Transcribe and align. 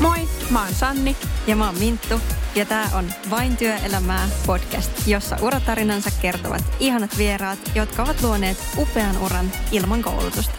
Moi, 0.00 0.18
mä 0.50 0.64
oon 0.64 0.74
Sanni. 0.74 1.16
Ja 1.46 1.56
mä 1.56 1.66
oon 1.66 1.78
Minttu. 1.78 2.20
Ja 2.54 2.64
tää 2.64 2.90
on 2.94 3.04
Vain 3.30 3.56
työelämää 3.56 4.28
podcast, 4.46 5.06
jossa 5.06 5.36
uratarinansa 5.42 6.10
kertovat 6.22 6.62
ihanat 6.80 7.18
vieraat, 7.18 7.58
jotka 7.74 8.02
ovat 8.02 8.22
luoneet 8.22 8.56
upean 8.78 9.18
uran 9.22 9.52
ilman 9.72 10.02
koulutusta. 10.02 10.54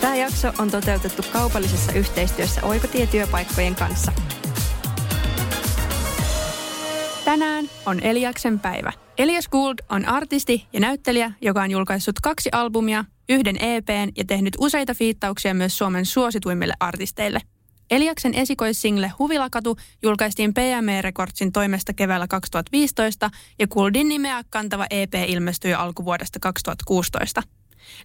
Tämä 0.00 0.16
jakso 0.16 0.52
on 0.58 0.70
toteutettu 0.70 1.22
kaupallisessa 1.32 1.92
yhteistyössä 1.92 2.60
Oikotie-työpaikkojen 2.62 3.74
kanssa. 3.74 4.12
Tänään 7.24 7.64
on 7.86 8.00
Eliaksen 8.00 8.60
päivä. 8.60 8.92
Elias 9.18 9.48
Gould 9.48 9.78
on 9.88 10.04
artisti 10.04 10.66
ja 10.72 10.80
näyttelijä, 10.80 11.32
joka 11.40 11.62
on 11.62 11.70
julkaissut 11.70 12.20
kaksi 12.22 12.48
albumia, 12.52 13.04
yhden 13.28 13.56
EPn 13.60 14.08
ja 14.16 14.24
tehnyt 14.24 14.56
useita 14.58 14.94
fiittauksia 14.94 15.54
myös 15.54 15.78
Suomen 15.78 16.06
suosituimmille 16.06 16.74
artisteille– 16.80 17.40
Eliaksen 17.94 18.34
esikoissingle 18.34 19.12
Huvilakatu 19.18 19.76
julkaistiin 20.02 20.54
PME 20.54 21.02
Recordsin 21.02 21.52
toimesta 21.52 21.92
keväällä 21.92 22.26
2015 22.28 23.30
ja 23.58 23.66
Kuldin 23.66 24.08
nimeä 24.08 24.44
kantava 24.50 24.86
EP 24.90 25.14
ilmestyi 25.26 25.74
alkuvuodesta 25.74 26.38
2016. 26.40 27.42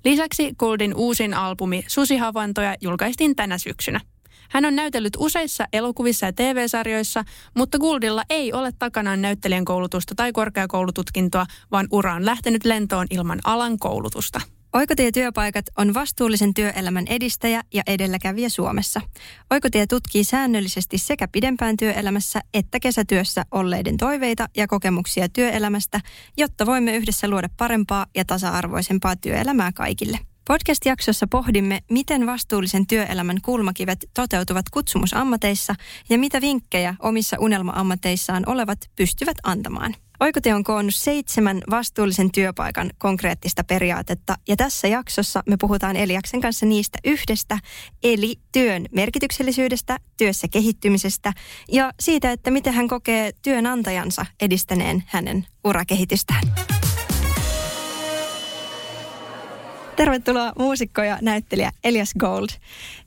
Lisäksi 0.05 0.53
Kuldin 0.57 0.95
uusin 0.95 1.33
albumi 1.33 1.85
Susihavaintoja 1.87 2.75
julkaistiin 2.81 3.35
tänä 3.35 3.57
syksynä. 3.57 4.01
Hän 4.49 4.65
on 4.65 4.75
näytellyt 4.75 5.17
useissa 5.17 5.65
elokuvissa 5.73 6.25
ja 6.25 6.33
TV-sarjoissa, 6.33 7.23
mutta 7.57 7.79
Gouldilla 7.79 8.23
ei 8.29 8.53
ole 8.53 8.71
takanaan 8.79 9.21
näyttelijän 9.21 9.65
koulutusta 9.65 10.15
tai 10.15 10.31
korkeakoulututkintoa, 10.31 11.45
vaan 11.71 11.87
ura 11.91 12.13
on 12.13 12.25
lähtenyt 12.25 12.65
lentoon 12.65 13.07
ilman 13.09 13.39
alan 13.43 13.79
koulutusta. 13.79 14.41
Oikotie-työpaikat 14.73 15.65
on 15.77 15.93
vastuullisen 15.93 16.53
työelämän 16.53 17.05
edistäjä 17.07 17.63
ja 17.73 17.83
edelläkävijä 17.87 18.49
Suomessa. 18.49 19.01
Oikotie 19.49 19.87
tutkii 19.87 20.23
säännöllisesti 20.23 20.97
sekä 20.97 21.27
pidempään 21.27 21.77
työelämässä 21.77 22.41
että 22.53 22.79
kesätyössä 22.79 23.45
olleiden 23.51 23.97
toiveita 23.97 24.49
ja 24.57 24.67
kokemuksia 24.67 25.29
työelämästä, 25.29 26.01
jotta 26.37 26.65
voimme 26.65 26.95
yhdessä 26.95 27.27
luoda 27.27 27.49
parempaa 27.57 28.05
ja 28.15 28.25
tasa-arvoisempaa 28.25 29.15
työelämää 29.15 29.71
kaikille. 29.71 30.19
Podcast-jaksossa 30.47 31.27
pohdimme, 31.27 31.79
miten 31.91 32.25
vastuullisen 32.25 32.87
työelämän 32.87 33.37
kulmakivet 33.41 34.09
toteutuvat 34.13 34.69
kutsumusammateissa 34.69 35.75
ja 36.09 36.17
mitä 36.17 36.41
vinkkejä 36.41 36.95
omissa 36.99 37.37
unelma-ammateissaan 37.39 38.43
olevat 38.45 38.79
pystyvät 38.95 39.37
antamaan. 39.43 39.95
Oikote 40.19 40.53
on 40.53 40.63
koonnut 40.63 40.95
seitsemän 40.95 41.61
vastuullisen 41.69 42.31
työpaikan 42.31 42.89
konkreettista 42.97 43.63
periaatetta 43.63 44.35
ja 44.47 44.55
tässä 44.55 44.87
jaksossa 44.87 45.43
me 45.45 45.57
puhutaan 45.61 45.95
Eliaksen 45.95 46.41
kanssa 46.41 46.65
niistä 46.65 46.97
yhdestä, 47.05 47.59
eli 48.03 48.35
työn 48.51 48.85
merkityksellisyydestä, 48.91 49.97
työssä 50.17 50.47
kehittymisestä 50.47 51.33
ja 51.71 51.91
siitä, 51.99 52.31
että 52.31 52.51
miten 52.51 52.73
hän 52.73 52.87
kokee 52.87 53.31
työnantajansa 53.41 54.25
edistäneen 54.41 55.03
hänen 55.07 55.45
urakehitystään. 55.63 56.43
Tervetuloa 59.95 60.53
muusikko 60.57 61.03
ja 61.03 61.17
näyttelijä 61.21 61.71
Elias 61.83 62.13
Gold. 62.19 62.49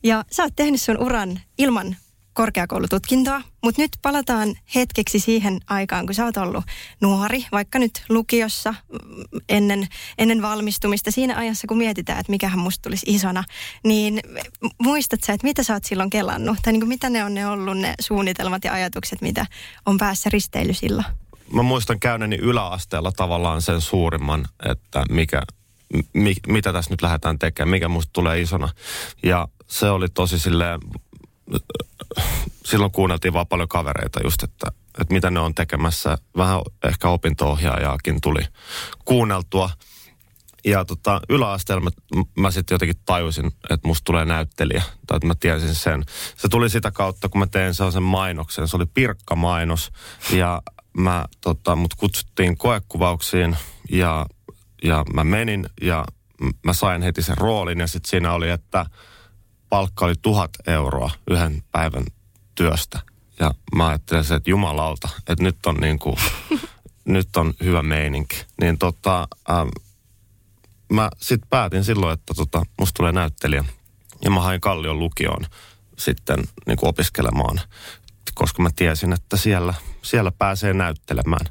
Ja 0.02 0.24
sä 0.30 0.42
oot 0.42 0.56
tehnyt 0.56 0.82
sun 0.82 0.98
uran 0.98 1.40
ilman 1.58 1.96
korkeakoulututkintoa, 2.32 3.42
mutta 3.62 3.82
nyt 3.82 3.90
palataan 4.02 4.54
hetkeksi 4.74 5.18
siihen 5.18 5.60
aikaan, 5.66 6.06
kun 6.06 6.14
sä 6.14 6.24
oot 6.24 6.36
ollut 6.36 6.64
nuori, 7.00 7.46
vaikka 7.52 7.78
nyt 7.78 8.04
lukiossa 8.08 8.70
mm, 8.70 9.40
ennen, 9.48 9.88
ennen 10.18 10.42
valmistumista, 10.42 11.10
siinä 11.10 11.36
ajassa 11.36 11.66
kun 11.66 11.78
mietitään, 11.78 12.20
että 12.20 12.32
mikähän 12.32 12.58
musta 12.58 12.82
tulisi 12.82 13.06
isona, 13.08 13.44
niin 13.84 14.20
muistat 14.78 15.20
sä, 15.24 15.32
että 15.32 15.46
mitä 15.46 15.62
sä 15.62 15.72
oot 15.72 15.84
silloin 15.84 16.10
kelannut, 16.10 16.58
tai 16.62 16.72
niin 16.72 16.80
kuin 16.80 16.88
mitä 16.88 17.10
ne 17.10 17.24
on 17.24 17.34
ne 17.34 17.46
ollut 17.46 17.78
ne 17.78 17.94
suunnitelmat 18.00 18.64
ja 18.64 18.72
ajatukset, 18.72 19.20
mitä 19.20 19.46
on 19.86 19.98
päässä 19.98 20.30
risteily 20.30 20.74
silloin? 20.74 21.06
Mä 21.52 21.62
muistan 21.62 22.00
käyneeni 22.00 22.36
yläasteella 22.36 23.12
tavallaan 23.12 23.62
sen 23.62 23.80
suurimman, 23.80 24.44
että 24.70 25.04
mikä, 25.10 25.42
mi, 26.12 26.34
mitä 26.48 26.72
tässä 26.72 26.90
nyt 26.90 27.02
lähdetään 27.02 27.38
tekemään, 27.38 27.70
mikä 27.70 27.88
musta 27.88 28.10
tulee 28.12 28.40
isona. 28.40 28.68
Ja 29.22 29.48
se 29.66 29.90
oli 29.90 30.08
tosi 30.08 30.38
silleen 30.38 30.80
silloin 32.64 32.92
kuunneltiin 32.92 33.32
vaan 33.32 33.46
paljon 33.46 33.68
kavereita 33.68 34.20
just, 34.24 34.42
että, 34.42 34.72
että 35.00 35.14
mitä 35.14 35.30
ne 35.30 35.40
on 35.40 35.54
tekemässä. 35.54 36.18
Vähän 36.36 36.60
ehkä 36.84 37.08
opinto-ohjaajaakin 37.08 38.20
tuli 38.20 38.40
kuunneltua. 39.04 39.70
Ja 40.64 40.84
tota, 40.84 41.20
yläasteella 41.28 41.82
mä, 41.84 42.22
mä 42.36 42.50
sitten 42.50 42.74
jotenkin 42.74 43.02
tajusin, 43.04 43.46
että 43.46 43.88
musta 43.88 44.04
tulee 44.04 44.24
näyttelijä. 44.24 44.82
Tai 45.06 45.16
että 45.16 45.26
mä 45.26 45.34
tiesin 45.40 45.74
sen. 45.74 46.04
Se 46.36 46.48
tuli 46.48 46.70
sitä 46.70 46.90
kautta, 46.90 47.28
kun 47.28 47.38
mä 47.38 47.46
tein 47.46 47.74
sellaisen 47.74 48.02
mainoksen. 48.02 48.68
Se 48.68 48.76
oli 48.76 48.86
Pirkka-mainos. 48.86 49.92
Ja 50.30 50.62
mä, 50.96 51.24
tota, 51.40 51.76
mut 51.76 51.94
kutsuttiin 51.94 52.58
koekuvauksiin 52.58 53.56
ja, 53.90 54.26
ja 54.84 55.04
mä 55.14 55.24
menin 55.24 55.66
ja 55.80 56.04
mä 56.64 56.72
sain 56.72 57.02
heti 57.02 57.22
sen 57.22 57.38
roolin. 57.38 57.80
Ja 57.80 57.86
sitten 57.86 58.10
siinä 58.10 58.32
oli, 58.32 58.50
että 58.50 58.86
palkka 59.72 60.04
oli 60.04 60.14
tuhat 60.22 60.50
euroa 60.66 61.10
yhden 61.30 61.62
päivän 61.70 62.04
työstä. 62.54 63.00
Ja 63.40 63.54
mä 63.76 63.86
ajattelin 63.88 64.32
että 64.32 64.50
jumalauta, 64.50 65.08
että 65.18 65.44
nyt 65.44 65.66
on 65.66 65.74
niin 65.74 65.98
kuin, 65.98 66.16
nyt 67.04 67.36
on 67.36 67.54
hyvä 67.64 67.82
meininki. 67.82 68.44
Niin 68.60 68.78
tota, 68.78 69.28
ähm, 69.50 69.68
mä 70.92 71.10
sitten 71.18 71.48
päätin 71.50 71.84
silloin, 71.84 72.12
että 72.12 72.34
tota, 72.34 72.62
musta 72.78 72.96
tulee 72.96 73.12
näyttelijä. 73.12 73.64
Ja 74.24 74.30
mä 74.30 74.40
hain 74.40 74.60
Kallion 74.60 74.98
lukioon 74.98 75.46
sitten 75.98 76.44
niin 76.66 76.76
kuin 76.76 76.88
opiskelemaan, 76.88 77.60
koska 78.34 78.62
mä 78.62 78.70
tiesin, 78.76 79.12
että 79.12 79.36
siellä, 79.36 79.74
siellä 80.02 80.32
pääsee 80.38 80.74
näyttelemään. 80.74 81.46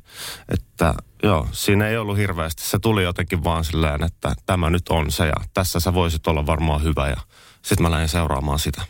Että 0.49 0.93
joo, 1.23 1.47
siinä 1.51 1.87
ei 1.87 1.97
ollut 1.97 2.17
hirveästi. 2.17 2.63
Se 2.63 2.79
tuli 2.79 3.03
jotenkin 3.03 3.43
vaan 3.43 3.63
silleen, 3.63 4.03
että 4.03 4.33
tämä 4.45 4.69
nyt 4.69 4.89
on 4.89 5.11
se 5.11 5.27
ja 5.27 5.35
tässä 5.53 5.79
sä 5.79 5.93
voisit 5.93 6.27
olla 6.27 6.45
varmaan 6.45 6.83
hyvä 6.83 7.09
ja 7.09 7.17
sitten 7.61 7.81
mä 7.81 7.91
lähdin 7.91 8.09
seuraamaan 8.09 8.59
sitä. 8.59 8.81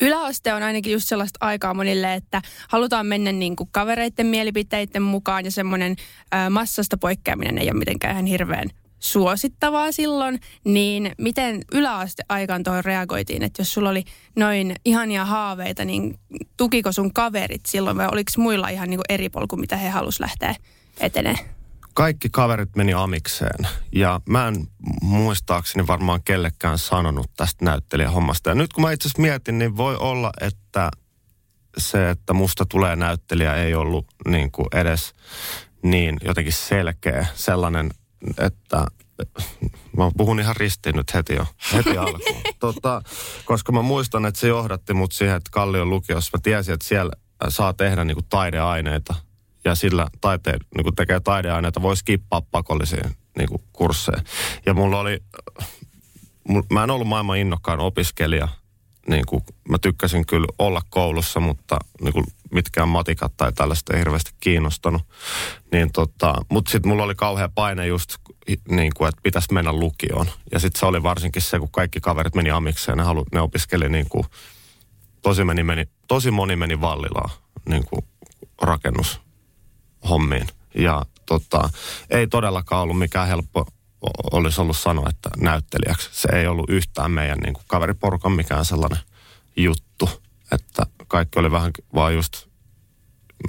Yläaste 0.00 0.54
on 0.54 0.62
ainakin 0.62 0.92
just 0.92 1.08
sellaista 1.08 1.38
aikaa 1.40 1.74
monille, 1.74 2.14
että 2.14 2.42
halutaan 2.68 3.06
mennä 3.06 3.32
niin 3.32 3.56
kuin 3.56 3.68
kavereiden 3.72 4.26
mielipiteiden 4.26 5.02
mukaan 5.02 5.44
ja 5.44 5.50
semmoinen 5.50 5.96
massasta 6.50 6.96
poikkeaminen 6.98 7.58
ei 7.58 7.70
ole 7.70 7.78
mitenkään 7.78 8.12
ihan 8.12 8.26
hirveän 8.26 8.70
suosittavaa 9.00 9.92
silloin, 9.92 10.40
niin 10.64 11.12
miten 11.18 11.62
yläasteaikaan 11.72 12.62
tuohon 12.62 12.84
reagoitiin, 12.84 13.42
että 13.42 13.60
jos 13.60 13.72
sulla 13.72 13.90
oli 13.90 14.04
noin 14.36 14.74
ihania 14.84 15.24
haaveita, 15.24 15.84
niin 15.84 16.18
tukiko 16.56 16.92
sun 16.92 17.12
kaverit 17.12 17.66
silloin 17.66 17.96
vai 17.96 18.08
oliko 18.12 18.30
muilla 18.36 18.68
ihan 18.68 18.90
niin 18.90 19.00
eri 19.08 19.28
polku, 19.28 19.56
mitä 19.56 19.76
he 19.76 19.88
halus 19.88 20.20
lähteä 20.20 20.54
etenemään? 21.00 21.60
kaikki 21.94 22.28
kaverit 22.32 22.76
meni 22.76 22.94
amikseen. 22.94 23.68
Ja 23.92 24.20
mä 24.26 24.48
en 24.48 24.68
muistaakseni 25.02 25.86
varmaan 25.86 26.22
kellekään 26.22 26.78
sanonut 26.78 27.30
tästä 27.36 27.64
näyttelijähommasta. 27.64 28.48
Ja 28.48 28.54
nyt 28.54 28.72
kun 28.72 28.82
mä 28.82 28.92
itse 28.92 29.08
asiassa 29.08 29.22
mietin, 29.22 29.58
niin 29.58 29.76
voi 29.76 29.96
olla, 29.96 30.32
että 30.40 30.90
se, 31.78 32.10
että 32.10 32.32
musta 32.32 32.66
tulee 32.66 32.96
näyttelijä 32.96 33.54
ei 33.54 33.74
ollut 33.74 34.06
niin 34.28 34.50
kuin 34.50 34.66
edes 34.74 35.14
niin 35.82 36.16
jotenkin 36.24 36.52
selkeä 36.52 37.26
sellainen, 37.34 37.90
että 38.38 38.86
mä 39.96 40.10
puhun 40.16 40.40
ihan 40.40 40.56
ristiin 40.56 40.96
nyt 40.96 41.14
heti 41.14 41.34
jo, 41.34 41.46
heti 41.72 41.98
alkuun. 41.98 42.42
Tota, 42.60 43.02
koska 43.44 43.72
mä 43.72 43.82
muistan, 43.82 44.26
että 44.26 44.40
se 44.40 44.48
johdatti 44.48 44.94
mut 44.94 45.12
siihen, 45.12 45.36
että 45.36 45.50
Kallion 45.52 45.90
lukiossa 45.90 46.38
mä 46.38 46.40
tiesin, 46.42 46.74
että 46.74 46.86
siellä 46.86 47.12
saa 47.48 47.72
tehdä 47.72 48.04
niin 48.04 48.14
kuin 48.14 48.26
taideaineita– 48.28 49.14
ja 49.64 49.74
sillä 49.74 50.06
taiteen, 50.20 50.60
niin 50.76 50.84
kuin 50.84 50.94
tekee 50.94 51.20
taideaineita, 51.20 51.82
voi 51.82 51.96
skippaa 51.96 52.42
pakollisiin 52.50 53.16
niin 53.38 53.48
kuin 53.48 53.62
kursseihin. 53.72 54.24
Ja 54.66 54.74
mulla 54.74 55.00
oli, 55.00 55.22
mä 56.72 56.84
en 56.84 56.90
ollut 56.90 57.08
maailman 57.08 57.38
innokkaan 57.38 57.80
opiskelija. 57.80 58.48
Niin 59.08 59.26
kuin, 59.26 59.44
mä 59.68 59.78
tykkäsin 59.78 60.26
kyllä 60.26 60.46
olla 60.58 60.82
koulussa, 60.90 61.40
mutta 61.40 61.78
niin 62.00 62.12
kuin, 62.12 62.26
mitkään 62.52 62.88
matikat 62.88 63.36
tai 63.36 63.52
tällaista 63.52 63.92
ei 63.92 63.98
hirveästi 63.98 64.30
kiinnostanut. 64.40 65.02
Niin 65.72 65.92
tota, 65.92 66.34
mutta 66.48 66.70
sitten 66.70 66.88
mulla 66.88 67.02
oli 67.02 67.14
kauhea 67.14 67.48
paine 67.48 67.86
just, 67.86 68.14
niin 68.70 68.92
kuin, 68.96 69.08
että 69.08 69.20
pitäisi 69.22 69.54
mennä 69.54 69.72
lukioon. 69.72 70.26
Ja 70.52 70.58
sitten 70.58 70.80
se 70.80 70.86
oli 70.86 71.02
varsinkin 71.02 71.42
se, 71.42 71.58
kun 71.58 71.70
kaikki 71.70 72.00
kaverit 72.00 72.34
meni 72.34 72.50
amikseen, 72.50 72.98
ne, 72.98 73.04
halu, 73.04 73.26
ne 73.32 73.40
opiskeli 73.40 73.88
niin 73.88 74.08
kuin, 74.08 74.24
tosi, 75.22 75.44
meni, 75.44 75.62
meni, 75.62 75.88
tosi 76.08 76.30
moni 76.30 76.56
meni 76.56 76.80
Vallilaan 76.80 77.30
niin 77.68 77.84
kuin 77.86 78.04
rakennus 78.62 79.20
hommiin. 80.08 80.46
Ja 80.74 81.02
tota, 81.26 81.70
ei 82.10 82.26
todellakaan 82.26 82.82
ollut 82.82 82.98
mikään 82.98 83.28
helppo 83.28 83.66
olisi 84.32 84.60
ollut 84.60 84.76
sanoa, 84.76 85.08
että 85.08 85.30
näyttelijäksi. 85.36 86.08
Se 86.12 86.28
ei 86.32 86.46
ollut 86.46 86.70
yhtään 86.70 87.10
meidän 87.10 87.38
niin 87.38 87.54
kuin 87.54 87.64
kaveriporukan 87.66 88.32
mikään 88.32 88.64
sellainen 88.64 88.98
juttu. 89.56 90.10
Että 90.52 90.86
kaikki 91.08 91.38
oli 91.38 91.50
vähän 91.50 91.70
vaan 91.94 92.14
just 92.14 92.46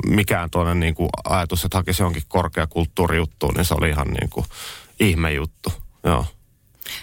mikään 0.05 0.49
toinen 0.49 0.79
niin 0.79 0.95
kuin 0.95 1.09
ajatus, 1.23 1.65
että 1.65 1.77
hakisi 1.77 2.03
jonkin 2.03 2.23
korkeakulttuurijuttuun, 2.27 3.53
niin 3.53 3.65
se 3.65 3.73
oli 3.73 3.89
ihan 3.89 4.07
niin 4.07 4.29
kuin 4.29 4.45
ihmejuttu. 4.99 5.73
Joo. 6.03 6.25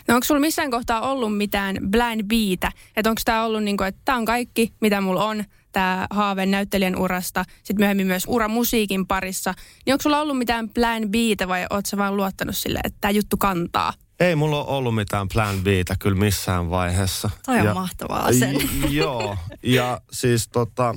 No 0.09 0.15
onko 0.15 0.25
sulla 0.25 0.41
missään 0.41 0.71
kohtaa 0.71 1.01
ollut 1.01 1.37
mitään 1.37 1.77
blind 1.91 2.23
beitä? 2.25 2.73
Että 2.97 3.11
onko 3.11 3.23
tämä 3.25 3.45
ollut 3.45 3.63
niin 3.63 3.77
kuin, 3.77 3.89
että 3.89 4.01
tämä 4.05 4.19
on 4.19 4.25
kaikki, 4.25 4.73
mitä 4.81 5.01
mulla 5.01 5.25
on, 5.25 5.45
tämä 5.73 6.07
haave 6.11 6.47
näyttelijän 6.47 6.97
urasta, 6.97 7.45
sitten 7.63 7.77
myöhemmin 7.79 8.07
myös 8.07 8.25
ura 8.27 8.49
musiikin 8.49 9.07
parissa, 9.07 9.55
niin 9.87 9.95
onko 9.95 10.03
sulla 10.03 10.21
ollut 10.21 10.39
mitään 10.39 10.69
plan 10.69 11.03
B 11.09 11.15
vai 11.49 11.67
ootko 11.71 11.97
vaan 11.97 12.17
luottanut 12.17 12.57
sille, 12.57 12.81
että 12.85 12.99
tämä 13.01 13.11
juttu 13.11 13.37
kantaa? 13.37 13.93
Ei 14.21 14.37
mulla 14.37 14.65
ole 14.65 14.77
ollut 14.77 14.95
mitään 14.95 15.29
plan 15.29 15.57
Btä 15.61 15.97
kyllä 15.99 16.19
missään 16.19 16.71
vaiheessa. 16.71 17.31
Toi 17.47 17.59
on 17.59 17.67
ja, 17.67 17.75
mahtavaa 17.75 18.33
sen. 18.33 18.57
Joo, 18.89 19.37
ja 19.63 20.01
siis 20.13 20.49
tota, 20.49 20.95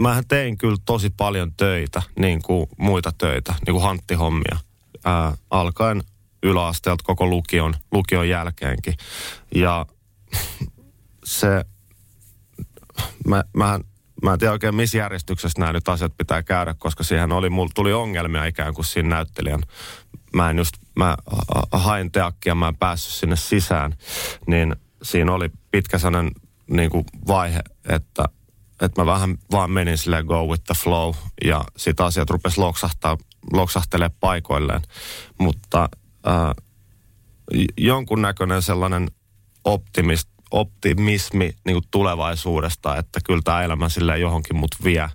mähän 0.00 0.24
tein 0.28 0.58
kyllä 0.58 0.76
tosi 0.84 1.10
paljon 1.10 1.52
töitä, 1.56 2.02
niin 2.18 2.42
kuin 2.42 2.66
muita 2.76 3.12
töitä, 3.18 3.54
niin 3.66 3.74
kuin 3.74 3.82
hanttihommia, 3.82 4.58
ää, 5.04 5.36
alkaen 5.50 6.02
yläasteelta 6.42 7.04
koko 7.04 7.26
lukion, 7.26 7.74
lukion 7.92 8.28
jälkeenkin. 8.28 8.94
Ja 9.54 9.86
se, 11.24 11.64
mä, 13.26 13.44
mä, 13.56 13.80
mä 14.22 14.32
en 14.32 14.38
tiedä 14.38 14.52
oikein 14.52 14.74
missä 14.74 14.98
järjestyksessä 14.98 15.60
nämä 15.60 15.72
nyt 15.72 15.88
asiat 15.88 16.16
pitää 16.16 16.42
käydä, 16.42 16.74
koska 16.78 17.04
siihen 17.04 17.32
oli, 17.32 17.50
mulla 17.50 17.70
tuli 17.74 17.92
ongelmia 17.92 18.44
ikään 18.44 18.74
kuin 18.74 18.84
siinä 18.84 19.08
näyttelijän. 19.08 19.60
Mä 20.34 20.50
en 20.50 20.58
just, 20.58 20.76
mä 20.96 21.16
hain 21.72 22.12
teakkia, 22.12 22.54
mä 22.54 22.68
en 22.68 22.76
päässyt 22.76 23.14
sinne 23.14 23.36
sisään, 23.36 23.94
niin 24.46 24.76
siinä 25.02 25.32
oli 25.32 25.50
pitkä 25.70 25.98
sellainen 25.98 26.32
niin 26.70 26.90
kuin 26.90 27.04
vaihe, 27.26 27.60
että, 27.88 28.24
että 28.80 29.00
mä 29.02 29.06
vähän 29.06 29.38
vaan 29.52 29.70
menin 29.70 29.98
sille 29.98 30.22
go 30.22 30.46
with 30.46 30.64
the 30.64 30.74
flow 30.74 31.14
ja 31.44 31.64
sitä 31.76 32.04
asiat 32.04 32.30
rupesi 32.30 32.60
loksahtaa, 32.60 33.18
loksahtelee 33.52 34.10
paikoilleen. 34.20 34.82
Mutta 35.38 35.88
äh, 36.26 36.64
jonkunnäköinen 37.76 38.62
sellainen 38.62 39.10
optimist, 39.64 40.28
optimismi 40.50 41.54
niin 41.64 41.74
kuin 41.74 41.84
tulevaisuudesta, 41.90 42.96
että 42.96 43.20
kyllä 43.24 43.42
tämä 43.44 43.62
elämä 43.62 43.88
sille 43.88 44.18
johonkin 44.18 44.56
mut 44.56 44.74
vie, 44.84 45.10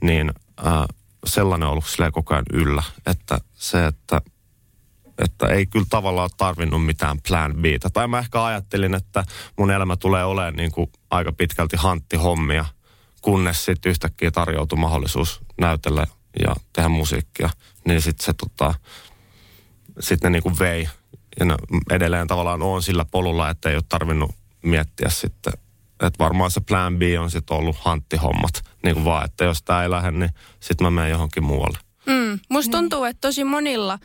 niin 0.00 0.32
äh, 0.66 0.84
sellainen 1.26 1.66
on 1.66 1.72
ollut 1.72 1.86
silleen 1.86 2.12
koko 2.12 2.34
ajan 2.34 2.44
yllä. 2.52 2.82
Että 3.06 3.38
se, 3.54 3.86
että, 3.86 4.20
että 5.18 5.46
ei 5.46 5.66
kyllä 5.66 5.86
tavallaan 5.90 6.30
tarvinnut 6.36 6.86
mitään 6.86 7.18
plan 7.28 7.54
B. 7.54 7.64
Tai 7.92 8.08
mä 8.08 8.18
ehkä 8.18 8.44
ajattelin, 8.44 8.94
että 8.94 9.24
mun 9.58 9.70
elämä 9.70 9.96
tulee 9.96 10.24
olemaan 10.24 10.56
niin 10.56 10.72
kuin 10.72 10.92
aika 11.10 11.32
pitkälti 11.32 11.76
hanttihommia, 11.76 12.64
kunnes 13.22 13.64
sitten 13.64 13.90
yhtäkkiä 13.90 14.30
tarjoutui 14.30 14.78
mahdollisuus 14.78 15.40
näytellä 15.60 16.06
ja 16.46 16.54
tehdä 16.72 16.88
musiikkia. 16.88 17.50
Niin 17.84 18.02
sitten 18.02 18.24
se 18.24 18.32
tota, 18.32 18.74
sitten 20.00 20.32
ne 20.32 20.36
niin 20.36 20.42
kuin 20.42 20.58
vei. 20.58 20.88
Ja 21.40 21.46
edelleen 21.90 22.26
tavallaan 22.26 22.62
on 22.62 22.82
sillä 22.82 23.04
polulla, 23.04 23.50
että 23.50 23.70
ei 23.70 23.76
ole 23.76 23.84
tarvinnut 23.88 24.34
miettiä 24.62 25.08
sitten, 25.08 25.52
että 25.92 26.18
varmaan 26.18 26.50
se 26.50 26.60
plan 26.60 26.98
B 26.98 27.02
on 27.20 27.30
sitten 27.30 27.56
ollut 27.56 27.76
hanttihommat. 27.78 28.64
Niin 28.84 28.94
kuin 28.94 29.04
vaan, 29.04 29.24
että 29.24 29.44
jos 29.44 29.62
tämä 29.62 29.82
ei 29.82 29.90
lähde, 29.90 30.10
niin 30.10 30.30
sitten 30.60 30.84
mä 30.86 30.90
menen 30.90 31.10
johonkin 31.10 31.44
muualle. 31.44 31.78
Mm, 32.06 32.38
musta 32.50 32.78
tuntuu, 32.78 33.04
että 33.04 33.20
tosi 33.20 33.44
monilla 33.44 33.98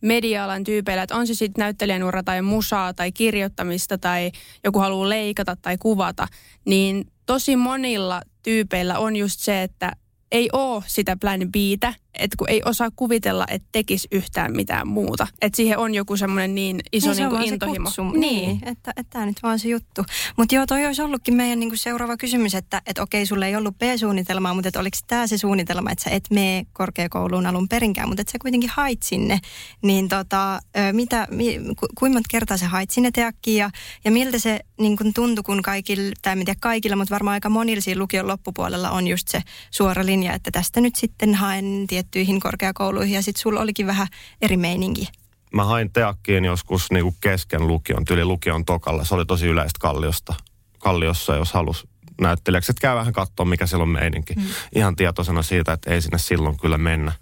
media-alan 0.00 0.64
tyypeillä, 0.64 1.02
että 1.02 1.16
on 1.16 1.26
se 1.26 1.34
sitten 1.34 1.62
näyttelijän 1.62 2.02
ura 2.02 2.22
tai 2.22 2.42
musaa 2.42 2.94
tai 2.94 3.12
kirjoittamista 3.12 3.98
tai 3.98 4.32
joku 4.64 4.78
haluaa 4.78 5.08
leikata 5.08 5.56
tai 5.56 5.76
kuvata, 5.78 6.28
niin 6.64 7.06
tosi 7.26 7.56
monilla 7.56 8.22
tyypeillä 8.42 8.98
on 8.98 9.16
just 9.16 9.40
se, 9.40 9.62
että 9.62 9.92
ei 10.32 10.48
ole 10.52 10.84
sitä 10.86 11.16
plan 11.20 11.40
Btä, 11.40 11.94
että 12.18 12.36
kun 12.36 12.50
ei 12.50 12.62
osaa 12.64 12.90
kuvitella, 12.96 13.44
että 13.48 13.68
tekisi 13.72 14.08
yhtään 14.12 14.56
mitään 14.56 14.88
muuta. 14.88 15.26
Että 15.42 15.56
siihen 15.56 15.78
on 15.78 15.94
joku 15.94 16.16
semmoinen 16.16 16.54
niin 16.54 16.80
iso 16.92 17.12
niin, 17.12 17.28
niin 17.28 17.52
intohimo. 17.52 17.90
Se 17.90 18.02
niin. 18.02 18.20
niin, 18.20 18.58
että, 18.64 18.92
että 18.96 19.10
tämä 19.10 19.26
nyt 19.26 19.42
vaan 19.42 19.58
se 19.58 19.68
juttu. 19.68 20.04
Mutta 20.36 20.54
joo, 20.54 20.66
toi 20.66 20.86
olisi 20.86 21.02
ollutkin 21.02 21.34
meidän 21.34 21.60
niin 21.60 21.70
kuin 21.70 21.78
seuraava 21.78 22.16
kysymys, 22.16 22.54
että, 22.54 22.82
että 22.86 23.02
okei, 23.02 23.26
sulle 23.26 23.46
ei 23.46 23.56
ollut 23.56 23.78
B-suunnitelmaa, 23.78 24.54
mutta 24.54 24.68
että 24.68 24.80
oliko 24.80 24.98
tämä 25.06 25.26
se 25.26 25.38
suunnitelma, 25.38 25.90
että 25.90 26.04
sä 26.04 26.10
et 26.10 26.24
mene 26.30 26.66
korkeakouluun 26.72 27.46
alun 27.46 27.68
perinkään, 27.68 28.08
mutta 28.08 28.20
että 28.20 28.32
sä 28.32 28.38
kuitenkin 28.42 28.70
hait 28.70 29.02
sinne. 29.02 29.38
Niin 29.82 30.08
tota, 30.08 30.60
mitä, 30.92 31.28
mi, 31.30 31.58
ku, 31.80 31.86
kuinka 31.98 32.14
monta 32.14 32.28
kertaa 32.30 32.56
sä 32.56 32.68
hait 32.68 32.90
sinne 32.90 33.10
teakkiin 33.10 33.58
ja, 33.58 33.70
ja 34.04 34.10
miltä 34.10 34.38
se 34.38 34.60
niin 34.80 34.96
kuin 34.96 35.14
tuntui, 35.14 35.42
kun 35.42 35.62
kaikilla, 35.62 36.12
tai 36.22 36.32
en 36.32 36.44
tiedä 36.44 36.58
kaikilla, 36.60 36.96
mutta 36.96 37.14
varmaan 37.14 37.34
aika 37.34 37.48
monilla 37.48 37.80
siinä 37.80 37.98
lukion 37.98 38.28
loppupuolella 38.28 38.90
on 38.90 39.06
just 39.06 39.28
se 39.28 39.42
suora 39.70 40.06
linja, 40.06 40.34
että 40.34 40.50
tästä 40.50 40.80
nyt 40.80 40.96
sitten 40.96 41.34
haen 41.34 41.86
tiettyihin 42.04 42.40
korkeakouluihin 42.40 43.14
ja 43.14 43.22
sitten 43.22 43.42
sulla 43.42 43.60
olikin 43.60 43.86
vähän 43.86 44.06
eri 44.42 44.56
meininki. 44.56 45.08
Mä 45.52 45.64
hain 45.64 45.92
teakkiin 45.92 46.44
joskus 46.44 46.90
niinku 46.90 47.14
kesken 47.20 47.66
lukion, 47.66 48.04
tyli 48.04 48.24
lukion 48.24 48.64
tokalla. 48.64 49.04
Se 49.04 49.14
oli 49.14 49.26
tosi 49.26 49.46
yleistä 49.46 49.78
kalliosta, 49.80 50.34
kalliossa, 50.78 51.36
jos 51.36 51.52
halus 51.52 51.86
näyttelijäksi. 52.20 52.72
Että 52.72 52.80
käy 52.80 52.96
vähän 52.96 53.12
katsoa, 53.12 53.46
mikä 53.46 53.66
siellä 53.66 53.82
on 53.82 53.88
meininki. 53.88 54.34
Mm. 54.34 54.42
Ihan 54.74 54.96
tietoisena 54.96 55.42
siitä, 55.42 55.72
että 55.72 55.90
ei 55.90 56.02
sinne 56.02 56.18
silloin 56.18 56.58
kyllä 56.58 56.78
mennä. 56.78 57.12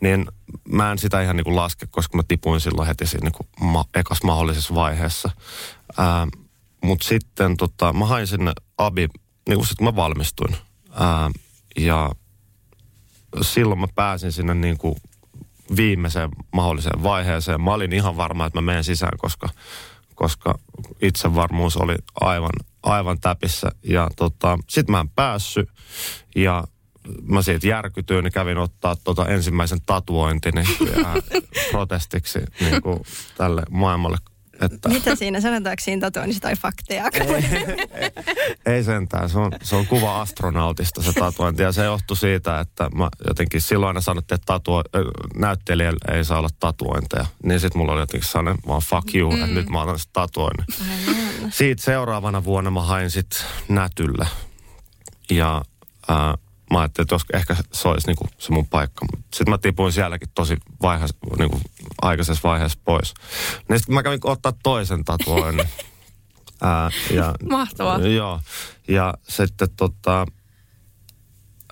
Niin 0.00 0.26
mä 0.68 0.92
en 0.92 0.98
sitä 0.98 1.22
ihan 1.22 1.36
niinku 1.36 1.56
laske, 1.56 1.86
koska 1.90 2.16
mä 2.16 2.22
tipuin 2.28 2.60
silloin 2.60 2.88
heti 2.88 3.06
siinä 3.06 3.24
niinku 3.24 3.46
ma- 3.60 3.84
ekas 3.94 4.22
mahdollisessa 4.22 4.74
vaiheessa. 4.74 5.30
Mutta 6.84 7.08
sitten 7.08 7.56
tota, 7.56 7.92
mä 7.92 8.06
hain 8.06 8.26
sinne 8.26 8.52
abi, 8.78 9.08
niin 9.48 9.56
kuin 9.56 9.66
sit 9.66 9.78
kun 9.78 9.86
mä 9.86 9.96
valmistuin. 9.96 10.56
Ää, 10.92 11.30
ja 11.76 12.12
silloin 13.42 13.80
mä 13.80 13.86
pääsin 13.94 14.32
sinne 14.32 14.54
niin 14.54 14.78
kuin 14.78 14.96
viimeiseen 15.76 16.30
mahdolliseen 16.52 17.02
vaiheeseen. 17.02 17.60
Mä 17.60 17.74
olin 17.74 17.92
ihan 17.92 18.16
varma, 18.16 18.46
että 18.46 18.60
mä 18.60 18.66
menen 18.66 18.84
sisään, 18.84 19.18
koska, 19.18 19.48
koska 20.14 20.58
itsevarmuus 21.02 21.76
oli 21.76 21.94
aivan, 22.20 22.50
aivan 22.82 23.20
täpissä. 23.20 23.70
Ja 23.82 24.10
tota, 24.16 24.58
sit 24.68 24.88
mä 24.88 25.00
en 25.00 25.08
päässyt 25.08 25.68
ja 26.36 26.64
mä 27.22 27.42
siitä 27.42 27.66
järkytyin 27.66 28.24
ja 28.24 28.30
kävin 28.30 28.58
ottaa 28.58 28.96
tota 29.04 29.28
ensimmäisen 29.28 29.78
tatuointini 29.86 30.64
protestiksi 31.70 32.38
niin 32.60 32.82
kuin 32.82 33.00
tälle 33.36 33.62
maailmalle 33.70 34.18
että... 34.60 34.88
Mitä 34.88 35.14
siinä, 35.14 35.40
sanotaanko 35.40 35.80
siinä 35.80 36.00
tatuoinnissa 36.00 36.42
tai 36.42 36.56
fakteja? 36.56 37.04
ei, 37.14 38.10
ei, 38.66 38.84
sentään, 38.84 39.30
se 39.30 39.38
on, 39.38 39.52
se 39.62 39.76
on 39.76 39.86
kuva 39.86 40.20
astronautista 40.20 41.02
se 41.02 41.12
tatuointi 41.12 41.62
ja 41.62 41.72
se 41.72 41.84
johtui 41.84 42.16
siitä, 42.16 42.60
että 42.60 42.90
mä 42.94 43.08
jotenkin 43.28 43.60
silloin 43.60 43.88
aina 43.88 44.00
sanottiin, 44.00 44.36
että 44.36 44.46
tatuo, 44.46 44.82
näyttelijällä 45.34 46.16
ei 46.16 46.24
saa 46.24 46.38
olla 46.38 46.48
tatuointeja. 46.60 47.26
Niin 47.42 47.60
sitten 47.60 47.78
mulla 47.78 47.92
oli 47.92 48.00
jotenkin 48.00 48.28
sellainen 48.28 48.58
vaan 48.66 48.82
fuck 48.82 49.14
you, 49.14 49.30
mm. 49.30 49.42
että 49.42 49.54
nyt 49.54 49.68
mä 49.68 49.82
otan 49.82 49.98
tatuoinnin. 50.12 50.66
Siitä 51.50 51.82
seuraavana 51.82 52.44
vuonna 52.44 52.70
mä 52.70 52.82
hain 52.82 53.10
sitten 53.10 53.40
nätylle. 53.68 54.26
Ja 55.30 55.62
äh, 56.10 56.45
mä 56.72 56.80
ajattelin, 56.80 57.04
että 57.04 57.14
jos 57.14 57.24
ehkä 57.34 57.56
se 57.72 57.88
olisi 57.88 58.06
niin 58.06 58.16
kuin 58.16 58.30
se 58.38 58.52
mun 58.52 58.66
paikka. 58.66 59.06
Sitten 59.20 59.50
mä 59.50 59.58
tipuin 59.58 59.92
sielläkin 59.92 60.28
tosi 60.34 60.56
vaiheessa, 60.82 61.16
niin 61.38 61.50
kuin 61.50 61.62
aikaisessa 62.02 62.48
vaiheessa 62.48 62.78
pois. 62.84 63.14
Niin 63.68 63.78
sitten 63.78 63.94
mä 63.94 64.02
kävin 64.02 64.20
ottaa 64.24 64.52
toisen 64.62 65.04
tatuoinnin. 65.04 65.68
Ää, 66.62 66.90
ja, 67.10 67.34
Mahtavaa. 67.50 67.98
Joo. 67.98 68.40
Ja 68.88 69.14
sitten 69.28 69.68
tota, 69.76 70.26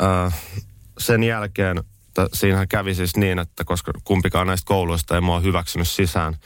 ää, 0.00 0.32
sen 0.98 1.22
jälkeen 1.22 1.84
että 2.18 2.36
siinähän 2.36 2.68
kävi 2.68 2.94
siis 2.94 3.16
niin, 3.16 3.38
että 3.38 3.64
koska 3.64 3.92
kumpikaan 4.04 4.46
näistä 4.46 4.66
kouluista 4.68 5.14
ei 5.14 5.20
mua 5.20 5.40
hyväksynyt 5.40 5.88
sisään, 5.88 6.36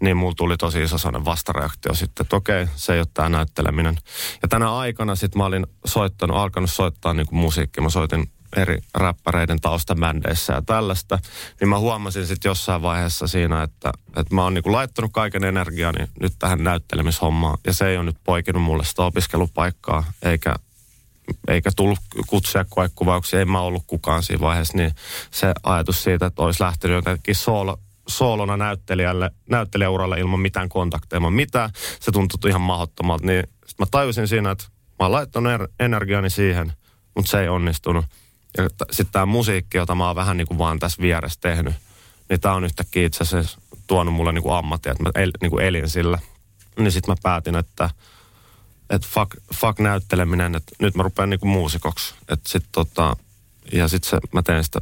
niin 0.00 0.16
mulla 0.16 0.34
tuli 0.36 0.56
tosi 0.56 0.82
iso 0.82 0.98
sellainen 0.98 1.24
vastareaktio 1.24 1.94
sitten, 1.94 2.24
että 2.24 2.36
okei, 2.36 2.66
se 2.76 2.92
ei 2.92 3.00
ole 3.00 3.06
tämä 3.14 3.28
näytteleminen. 3.28 3.96
Ja 4.42 4.48
tänä 4.48 4.76
aikana 4.76 5.14
sitten 5.14 5.38
mä 5.38 5.44
olin 5.44 5.66
soittanut, 5.86 6.36
alkanut 6.36 6.70
soittaa 6.70 7.14
niin 7.14 7.26
kuin 7.26 7.38
musiikkia. 7.38 7.82
Mä 7.82 7.90
soitin 7.90 8.30
eri 8.56 8.78
räppäreiden 8.94 9.60
taustabändeissä 9.60 10.52
ja 10.52 10.62
tällaista, 10.62 11.18
niin 11.60 11.68
mä 11.68 11.78
huomasin 11.78 12.26
sitten 12.26 12.50
jossain 12.50 12.82
vaiheessa 12.82 13.26
siinä, 13.26 13.62
että, 13.62 13.92
että 14.16 14.34
mä 14.34 14.42
oon 14.42 14.54
niinku 14.54 14.72
laittanut 14.72 15.12
kaiken 15.12 15.44
energiani 15.44 16.06
nyt 16.20 16.32
tähän 16.38 16.64
näyttelemishommaan, 16.64 17.58
ja 17.66 17.72
se 17.72 17.86
ei 17.86 17.96
ole 17.96 18.04
nyt 18.04 18.16
poikinut 18.24 18.62
mulle 18.62 18.84
sitä 18.84 19.02
opiskelupaikkaa, 19.02 20.04
eikä 20.22 20.54
eikä 21.48 21.70
tullut 21.76 21.98
kutsuja 22.26 22.64
koekuvauksia, 22.68 23.38
ei 23.38 23.44
mä 23.44 23.60
ollut 23.60 23.84
kukaan 23.86 24.22
siinä 24.22 24.40
vaiheessa, 24.40 24.76
niin 24.76 24.90
se 25.30 25.52
ajatus 25.62 26.02
siitä, 26.02 26.26
että 26.26 26.42
olisi 26.42 26.62
lähtenyt 26.62 26.94
jotenkin 26.94 27.34
soolo, 27.34 27.80
soolona 28.08 28.56
näyttelijälle, 28.56 29.30
näyttelijäuralle 29.50 30.20
ilman 30.20 30.40
mitään 30.40 30.68
kontakteja, 30.68 31.18
ilman 31.18 31.32
mitään, 31.32 31.70
se 32.00 32.12
tuntui 32.12 32.50
ihan 32.50 32.60
mahdottomalta, 32.60 33.26
niin 33.26 33.44
mä 33.78 33.86
tajusin 33.90 34.28
siinä, 34.28 34.50
että 34.50 34.64
mä 34.64 35.04
oon 35.04 35.12
laittanut 35.12 35.52
er-, 35.52 35.68
energiani 35.80 36.30
siihen, 36.30 36.72
mutta 37.16 37.30
se 37.30 37.40
ei 37.40 37.48
onnistunut. 37.48 38.04
Ja 38.56 38.68
sitten 38.90 39.12
tämä 39.12 39.26
musiikki, 39.26 39.78
jota 39.78 39.94
mä 39.94 40.06
oon 40.06 40.16
vähän 40.16 40.36
niin 40.36 40.48
kuin 40.48 40.58
vaan 40.58 40.78
tässä 40.78 41.02
vieressä 41.02 41.40
tehnyt, 41.40 41.74
niin 42.28 42.40
tämä 42.40 42.54
on 42.54 42.64
yhtäkkiä 42.64 43.06
itse 43.06 43.22
asiassa 43.22 43.60
tuonut 43.86 44.14
mulle 44.14 44.32
niin 44.32 44.42
kuin 44.42 44.54
ammattia, 44.54 44.92
että 44.92 45.02
mä 45.02 45.10
el, 45.14 45.30
niin 45.40 45.50
kuin 45.50 45.64
elin 45.64 45.88
sillä. 45.88 46.18
Niin 46.78 46.92
sitten 46.92 47.12
mä 47.12 47.16
päätin, 47.22 47.56
että 47.56 47.90
että 48.90 49.08
fuck, 49.10 49.36
fuck 49.54 49.78
näytteleminen, 49.78 50.54
että 50.54 50.72
nyt 50.78 50.94
mä 50.94 51.02
rupean 51.02 51.30
niinku 51.30 51.46
muusikoksi. 51.46 52.14
Että 52.28 52.48
sit 52.48 52.64
tota, 52.72 53.16
ja 53.72 53.88
sit 53.88 54.04
se, 54.04 54.18
mä 54.32 54.42
teen 54.42 54.64
sitä 54.64 54.80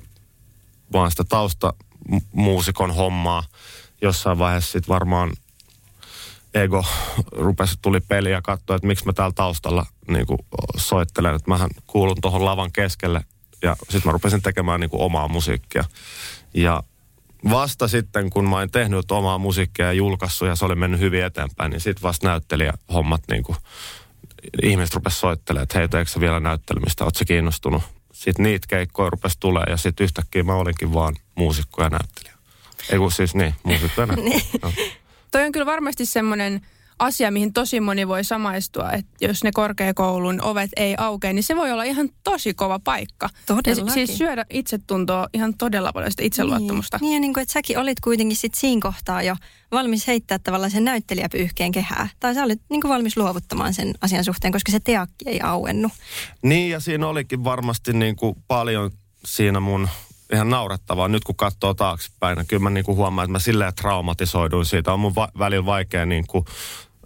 vaan 0.93 1.11
sitä 1.11 1.25
tausta 1.25 1.75
muusikon 2.33 2.95
hommaa. 2.95 3.43
Jossain 4.03 4.39
vaiheessa 4.39 4.73
sit 4.73 4.89
varmaan 4.89 5.33
ego 6.55 6.85
rupesi, 7.33 7.79
tuli 7.83 8.01
peli 8.01 8.31
ja 8.31 8.43
katsoi, 8.43 8.77
että 8.77 8.87
miksi 8.87 9.07
mä 9.07 9.13
täällä 9.13 9.33
taustalla 9.35 9.87
niin 10.09 10.27
kuin 10.27 10.39
soittelemaan, 10.77 11.37
että 11.37 11.51
mähän 11.51 11.71
kuulun 11.87 12.21
tuohon 12.21 12.45
lavan 12.45 12.73
keskelle 12.73 13.25
ja 13.63 13.77
sitten 13.81 14.03
mä 14.05 14.13
rupesin 14.13 14.43
tekemään 14.43 14.81
niin 14.81 14.91
kuin 14.91 15.03
omaa 15.03 15.29
musiikkia. 15.29 15.85
Ja 16.55 16.83
vasta 17.51 17.89
sitten, 17.89 18.31
kun 18.31 18.49
mä 18.49 18.57
oon 18.57 18.71
tehnyt 18.71 19.11
omaa 19.11 19.39
musiikkia 19.39 19.87
ja 19.87 19.93
julkaissut 19.93 20.49
ja 20.49 20.57
se 20.57 20.65
oli 20.65 20.75
mennyt 20.75 21.01
hyvin 21.01 21.25
eteenpäin, 21.25 21.71
niin 21.71 21.81
sitten 21.81 22.03
vasta 22.03 22.29
näyttelijä 22.29 22.73
hommat 22.93 23.23
niin 23.31 23.43
kuin, 23.43 23.57
ihmiset 24.63 24.95
rupes 24.95 25.21
soittelemaan, 25.21 25.63
että 25.63 25.79
hei, 25.79 25.89
teekö 25.89 26.21
vielä 26.21 26.41
näyttelemistä, 26.41 27.05
ootko 27.05 27.25
kiinnostunut? 27.27 27.83
Sitten 28.13 28.43
niitä 28.43 28.67
keikkoja 28.67 29.11
rupes 29.11 29.37
tulee 29.37 29.65
ja 29.69 29.77
sitten 29.77 30.05
yhtäkkiä 30.05 30.43
mä 30.43 30.55
olinkin 30.55 30.95
vaan 30.95 31.17
muusikko 31.35 31.83
ja 31.83 31.89
näyttelijä. 31.89 32.35
Ei 32.91 32.99
kun 32.99 33.13
siis 33.13 33.35
niin, 33.35 33.55
muusikko 33.63 34.01
ja 34.01 34.07
näyttelijä. 34.17 34.41
no. 34.63 34.73
Toi 35.31 35.45
on 35.45 35.53
kyllä 35.53 35.67
varmasti 35.67 36.07
semmoinen 36.07 36.67
asia, 36.99 37.31
mihin 37.31 37.53
tosi 37.53 37.81
moni 37.81 38.09
voi 38.09 38.25
samaistua, 38.25 38.93
että 38.93 39.11
jos 39.21 39.45
ne 39.45 39.51
korkeakoulun 39.53 40.43
ovet 40.43 40.71
ei 40.77 40.95
aukea, 40.99 41.33
niin 41.33 41.43
se 41.43 41.57
voi 41.57 41.73
olla 41.73 41.83
ihan 41.83 42.09
tosi 42.25 42.55
kova 42.55 42.79
paikka. 42.79 43.29
Todellakin. 43.47 43.87
Ja 43.87 43.93
siis 43.93 44.19
syödä 44.19 44.45
itsetuntoa 44.51 45.29
ihan 45.35 45.55
todella 45.55 45.93
paljon 45.93 46.11
sitä 46.11 46.23
itseluottamusta. 46.23 46.99
Niin, 47.01 47.07
niin 47.07 47.15
ja 47.15 47.21
niin 47.21 47.35
kuin, 47.35 47.43
että 47.43 47.53
säkin 47.53 47.79
olit 47.79 48.01
kuitenkin 48.01 48.37
sit 48.37 48.55
siinä 48.55 48.81
kohtaa 48.83 49.23
jo 49.23 49.37
valmis 49.73 50.07
heittää 50.07 50.39
tavallaan 50.39 50.71
sen 50.71 50.85
näyttelijäpyyhkeen 50.85 51.73
kehää. 51.73 52.09
Tai 52.21 52.35
sä 52.35 52.45
olit 52.45 52.61
niin 52.71 52.81
kuin 52.81 52.93
valmis 52.93 53.17
luovuttamaan 53.17 53.75
sen 53.75 53.95
asian 54.01 54.25
suhteen, 54.25 54.53
koska 54.53 54.73
se 54.73 54.81
teakki 54.81 55.29
ei 55.29 55.41
auennu. 55.41 55.89
Niin, 56.43 56.71
ja 56.71 56.81
siinä 56.81 57.07
olikin 57.07 57.45
varmasti 57.45 57.93
niin 57.93 58.17
kuin 58.17 58.37
paljon 58.49 58.91
siinä 59.27 59.61
mun 59.61 59.89
ihan 60.33 60.51
naurettavaa 60.51 61.09
nyt 61.09 61.25
kun 61.25 61.37
katsoo 61.37 61.75
taaksepäin. 61.75 62.47
Kyllä 62.47 62.63
mä 62.63 62.71
niin 62.71 62.85
kuin 62.85 62.97
huomaan, 62.97 63.25
että 63.25 63.33
mä 63.33 63.39
silleen 63.39 63.75
traumatisoiduin 63.75 64.67
siitä. 64.67 64.93
On 64.93 65.01
mun 65.01 65.15
va- 65.15 65.33
välillä 65.39 65.67
vaikea 65.67 66.07
niin 66.07 66.25
kuin 66.27 66.45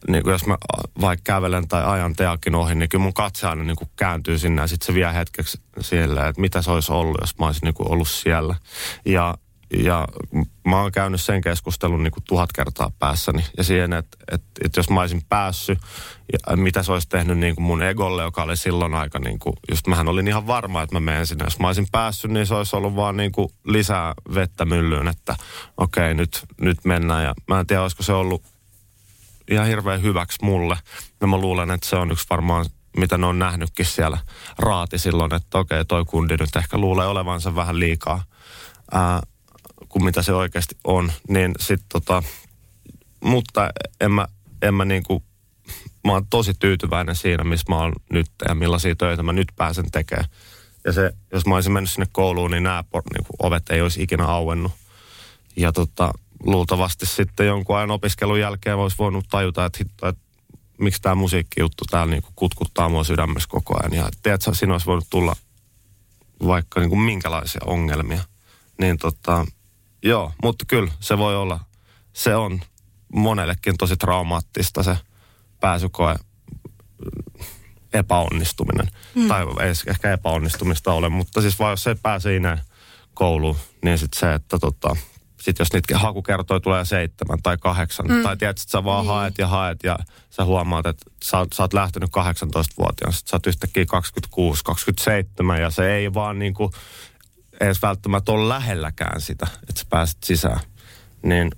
niin 0.09 0.23
kuin 0.23 0.33
jos 0.33 0.47
mä 0.47 0.59
vaikka 1.01 1.23
kävelen 1.25 1.69
tai 1.69 1.85
ajan 1.85 2.17
teakin 2.17 2.55
ohi, 2.55 2.75
niin 2.75 2.89
kyllä 2.89 3.03
mun 3.03 3.15
katse 3.15 3.47
aina 3.47 3.65
niin 3.65 3.77
kuin 3.77 3.91
kääntyy 3.97 4.39
sinne 4.39 4.63
ja 4.63 4.67
sitten 4.67 4.87
se 4.87 4.95
vie 4.95 5.15
hetkeksi 5.15 5.61
siellä, 5.81 6.29
että 6.29 6.41
mitä 6.41 6.63
se 6.63 6.71
olisi 6.71 6.93
ollut, 6.93 7.17
jos 7.21 7.39
mä 7.39 7.47
olisin 7.47 7.65
niin 7.65 7.75
kuin 7.75 7.93
ollut 7.93 8.09
siellä. 8.09 8.57
Ja, 9.05 9.35
ja 9.77 10.09
mä 10.67 10.81
oon 10.81 10.93
käynyt 10.93 11.21
sen 11.21 11.41
keskustelun 11.41 12.03
niin 12.03 12.13
kuin 12.13 12.25
tuhat 12.29 12.53
kertaa 12.53 12.93
päässäni 12.99 13.45
ja 13.57 13.65
siihen, 13.65 13.93
että, 13.93 14.17
että, 14.33 14.47
että 14.65 14.79
jos 14.79 14.91
mä 14.91 15.01
olisin 15.01 15.23
päässyt, 15.29 15.79
ja 16.33 16.57
mitä 16.57 16.83
se 16.83 16.93
olisi 16.93 17.09
tehnyt 17.09 17.39
niin 17.39 17.55
kuin 17.55 17.65
mun 17.65 17.83
egolle, 17.83 18.23
joka 18.23 18.43
oli 18.43 18.57
silloin 18.57 18.95
aika 18.95 19.19
niin 19.19 19.39
kuin, 19.39 19.57
just 19.71 19.87
mähän 19.87 20.09
olin 20.09 20.29
ihan 20.29 20.47
varma, 20.47 20.83
että 20.83 20.97
mä 20.97 21.01
menen 21.01 21.27
sinne. 21.27 21.45
Jos 21.45 21.59
mä 21.59 21.67
olisin 21.67 21.87
päässyt, 21.93 22.31
niin 22.31 22.47
se 22.47 22.55
olisi 22.55 22.77
ollut 22.77 22.97
vaan 22.97 23.17
niin 23.17 23.33
kuin 23.33 23.49
lisää 23.65 24.15
vettä 24.35 24.65
myllyyn, 24.65 25.09
että 25.09 25.37
okei, 25.77 26.05
okay, 26.05 26.15
nyt, 26.15 26.45
nyt 26.61 26.85
mennään. 26.85 27.25
Ja 27.25 27.35
mä 27.49 27.61
en 27.61 27.67
tiedä, 27.67 27.83
olisiko 27.83 28.03
se 28.03 28.13
ollut 28.13 28.43
ihan 29.51 29.67
hirveän 29.67 30.03
hyväksi 30.03 30.39
mulle. 30.43 30.77
Ja 31.21 31.27
mä 31.27 31.39
luulen, 31.39 31.71
että 31.71 31.89
se 31.89 31.97
on 31.97 32.11
yksi 32.11 32.27
varmaan, 32.31 32.67
mitä 32.97 33.19
ne 33.19 33.27
on 33.27 33.39
nähnytkin 33.39 33.87
siellä 33.87 34.19
raati 34.59 34.99
silloin, 34.99 35.35
että 35.35 35.59
okei, 35.59 35.85
toi 35.85 36.05
kundi 36.05 36.37
nyt 36.41 36.57
ehkä 36.57 36.79
luulee 36.79 37.07
olevansa 37.07 37.55
vähän 37.55 37.81
liikaa 37.81 38.25
ää, 38.93 39.21
kuin 39.89 40.05
mitä 40.05 40.23
se 40.23 40.33
oikeasti 40.33 40.75
on. 40.85 41.13
Niin 41.29 41.53
sit 41.61 41.81
tota, 41.93 42.23
mutta 43.25 43.71
en 44.01 44.13
mä, 44.13 44.27
en 44.63 44.75
mä 44.75 44.85
niinku, 44.85 45.25
mä 46.05 46.13
oon 46.13 46.27
tosi 46.31 46.55
tyytyväinen 46.55 47.17
siinä, 47.17 47.45
missä 47.45 47.65
mä 47.69 47.77
oon 47.77 47.93
nyt 48.13 48.31
ja 48.49 48.55
millaisia 48.55 48.97
töitä 48.97 49.23
mä 49.23 49.33
nyt 49.33 49.49
pääsen 49.57 49.91
tekemään. 49.91 50.29
Ja 50.85 50.93
se, 50.93 51.13
jos 51.33 51.47
mä 51.47 51.55
olisin 51.55 51.73
mennyt 51.73 51.91
sinne 51.91 52.07
kouluun, 52.13 52.51
niin 52.51 52.63
nämä 52.63 52.85
niin 52.93 53.27
ovet 53.39 53.71
ei 53.71 53.81
olisi 53.81 54.03
ikinä 54.03 54.27
auennut. 54.27 54.73
Ja 55.57 55.73
tota, 55.73 56.13
luultavasti 56.45 57.07
sitten 57.07 57.47
jonkun 57.47 57.77
ajan 57.77 57.91
opiskelun 57.91 58.41
jälkeen 58.41 58.79
voisi 58.79 58.99
voinut 58.99 59.25
tajuta, 59.31 59.65
että, 59.65 59.79
hitto, 59.79 60.09
että 60.09 60.23
miksi 60.79 61.03
tämä 61.03 61.15
musiikkijuttu 61.15 61.85
täällä 61.91 62.11
niin 62.11 62.23
kutkuttaa 62.37 62.89
mua 62.89 63.05
sydämessä 63.05 63.49
koko 63.49 63.75
ajan. 63.81 64.05
Ja 64.05 64.09
tiedätkö, 64.23 64.55
siinä 64.55 64.75
olisi 64.75 64.87
voinut 64.87 65.07
tulla 65.11 65.37
vaikka 66.47 66.81
niin 66.81 66.91
kuin 66.91 67.01
minkälaisia 67.01 67.61
ongelmia. 67.67 68.25
Niin 68.79 68.99
tota, 68.99 69.47
joo, 70.03 70.33
mutta 70.43 70.65
kyllä 70.69 70.93
se 71.01 71.19
voi 71.19 71.37
olla, 71.37 71.61
se 72.13 72.37
on 72.37 72.61
monellekin 73.15 73.77
tosi 73.79 73.97
traumaattista 73.97 74.83
se 74.83 74.97
pääsykoe 75.61 76.17
epäonnistuminen. 77.93 78.89
Hmm. 79.15 79.29
Tai 79.29 79.47
ei 79.61 79.73
ehkä 79.87 80.13
epäonnistumista 80.13 80.93
ole, 80.93 81.09
mutta 81.09 81.41
siis 81.41 81.59
vaan 81.59 81.73
jos 81.73 81.83
se 81.83 81.97
pääsee 82.03 82.41
kouluun, 83.15 83.57
niin 83.85 83.99
sitten 83.99 84.21
se, 84.21 84.35
että 84.35 84.59
tota, 84.59 84.97
sitten 85.41 85.65
jos 85.65 85.73
niitä 85.73 85.99
hakukertoja 85.99 86.61
tulee 86.61 86.85
seitsemän 86.85 87.39
tai 87.43 87.57
kahdeksan, 87.59 88.07
mm. 88.07 88.23
tai 88.23 88.37
tiedät, 88.37 88.59
että 88.59 88.71
sä 88.71 88.85
vaan 88.85 89.05
niin. 89.05 89.15
haet 89.15 89.39
ja 89.39 89.47
haet 89.47 89.79
ja 89.85 89.99
sä 90.31 90.45
huomaat, 90.45 90.87
että 90.87 91.11
sä, 91.25 91.47
sä 91.55 91.63
oot 91.63 91.73
lähtenyt 91.73 92.11
18-vuotiaana, 92.11 93.13
sitten 93.13 93.31
sä 93.31 93.37
oot 93.37 93.47
yhtäkkiä 93.47 93.87
26, 93.87 94.65
27 94.65 95.61
ja 95.61 95.71
se 95.71 95.93
ei 95.95 96.15
vaan 96.15 96.39
niin 96.39 96.55
kuin 96.55 96.73
edes 97.61 97.83
välttämättä 97.83 98.33
ole 98.33 98.49
lähelläkään 98.49 99.21
sitä, 99.21 99.47
että 99.69 99.81
sä 99.81 99.87
pääset 99.91 100.19
sisään. 100.25 100.61
Niin 101.23 101.51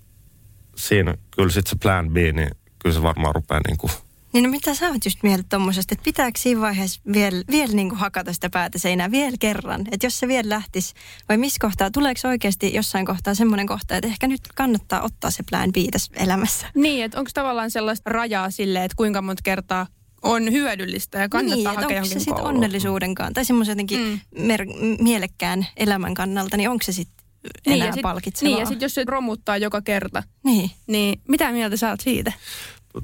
siinä 0.76 1.14
kyllä 1.30 1.50
sitten 1.50 1.70
se 1.70 1.76
plan 1.82 2.10
B, 2.10 2.16
niin 2.16 2.50
kyllä 2.78 2.94
se 2.94 3.02
varmaan 3.02 3.34
rupeaa 3.34 3.60
niin 3.68 3.78
kuin 3.78 3.92
niin 4.32 4.44
no 4.44 4.50
mitä 4.50 4.74
sä 4.74 4.88
oot 4.88 5.04
just 5.04 5.22
mieltä 5.22 5.44
tuommoisesta, 5.48 5.94
että 5.94 6.04
pitääkö 6.04 6.38
siinä 6.38 6.60
vaiheessa 6.60 7.00
vielä, 7.12 7.42
vielä 7.50 7.72
niin 7.72 7.94
hakata 7.94 8.32
sitä 8.32 8.50
päätä 8.50 8.78
seinää 8.78 9.10
vielä 9.10 9.36
kerran? 9.40 9.80
Että 9.92 10.06
jos 10.06 10.18
se 10.18 10.28
vielä 10.28 10.48
lähtisi, 10.48 10.94
vai 11.28 11.36
missä 11.36 11.58
kohtaa, 11.60 11.90
tuleeko 11.90 12.28
oikeasti 12.28 12.74
jossain 12.74 13.06
kohtaa 13.06 13.34
semmoinen 13.34 13.66
kohta, 13.66 13.96
että 13.96 14.08
ehkä 14.08 14.26
nyt 14.26 14.40
kannattaa 14.54 15.02
ottaa 15.02 15.30
se 15.30 15.42
plan 15.50 15.72
B 15.72 15.76
tässä 15.92 16.12
elämässä? 16.16 16.66
Niin, 16.74 17.04
että 17.04 17.18
onko 17.18 17.30
tavallaan 17.34 17.70
sellaista 17.70 18.10
rajaa 18.10 18.50
sille, 18.50 18.84
että 18.84 18.96
kuinka 18.96 19.22
monta 19.22 19.42
kertaa 19.44 19.86
on 20.22 20.52
hyödyllistä 20.52 21.18
ja 21.18 21.28
kannattaa 21.28 21.72
niin, 21.72 21.80
hakea 21.80 22.02
onko 22.02 22.08
se 22.08 22.20
sitten 22.20 22.44
onnellisuudenkaan 22.44 23.32
tai 23.32 23.44
semmoisen 23.44 23.72
jotenkin 23.72 24.00
mm. 24.00 24.42
mer- 24.46 24.66
mielekkään 25.00 25.66
elämän 25.76 26.14
kannalta, 26.14 26.56
niin 26.56 26.70
onko 26.70 26.84
se 26.84 26.92
sitten 26.92 27.26
enää 27.66 27.76
niin, 27.76 27.86
ja 27.86 27.92
sit, 27.92 28.02
palkitsevaa? 28.02 28.50
Niin, 28.50 28.60
ja 28.60 28.66
sitten 28.66 28.84
jos 28.84 28.94
se 28.94 29.04
romuttaa 29.06 29.56
joka 29.56 29.82
kerta, 29.82 30.22
niin. 30.44 30.70
niin 30.86 31.20
mitä 31.28 31.52
mieltä 31.52 31.76
sä 31.76 31.90
oot 31.90 32.00
siitä? 32.00 32.32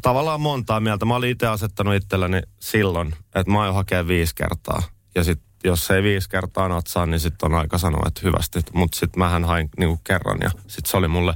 Tavallaan 0.03 0.41
montaa 0.41 0.81
mieltä. 0.81 1.05
Mä 1.05 1.17
olin 1.17 1.31
itse 1.31 1.47
asettanut 1.47 1.95
itselleni 1.95 2.43
silloin, 2.61 3.15
että 3.35 3.53
mä 3.53 3.65
oon 3.65 3.75
hakea 3.75 4.09
viisi 4.09 4.35
kertaa. 4.35 4.83
Ja 5.15 5.25
sitten 5.25 5.49
jos 5.65 5.91
ei 5.91 6.03
viisi 6.03 6.29
kertaa 6.29 6.69
natsaa, 6.69 7.07
niin 7.07 7.21
sitten 7.21 7.53
on 7.53 7.59
aika 7.59 7.79
sanoa, 7.79 8.09
että 8.09 8.21
hyvästi. 8.25 8.61
Mutta 8.73 8.99
sitten 8.99 9.19
mähän 9.19 9.45
hain 9.45 9.71
niinku 9.79 10.01
kerran 10.05 10.39
ja 10.43 10.51
sitten 10.51 10.91
se 10.91 10.97
oli 10.97 11.09
mulle 11.09 11.35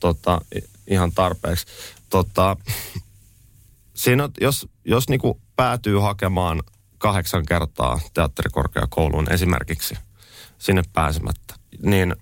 tota, 0.00 0.40
ihan 0.86 1.12
tarpeeksi. 1.12 1.66
Tota, 2.10 2.56
siinä, 3.94 4.28
jos, 4.40 4.68
jos 4.84 5.08
niinku 5.08 5.40
päätyy 5.56 5.98
hakemaan 5.98 6.62
kahdeksan 6.98 7.46
kertaa 7.46 8.00
teatterikorkeakouluun 8.14 9.32
esimerkiksi 9.32 9.94
sinne 10.58 10.82
pääsemättä, 10.92 11.54
niin 11.82 12.16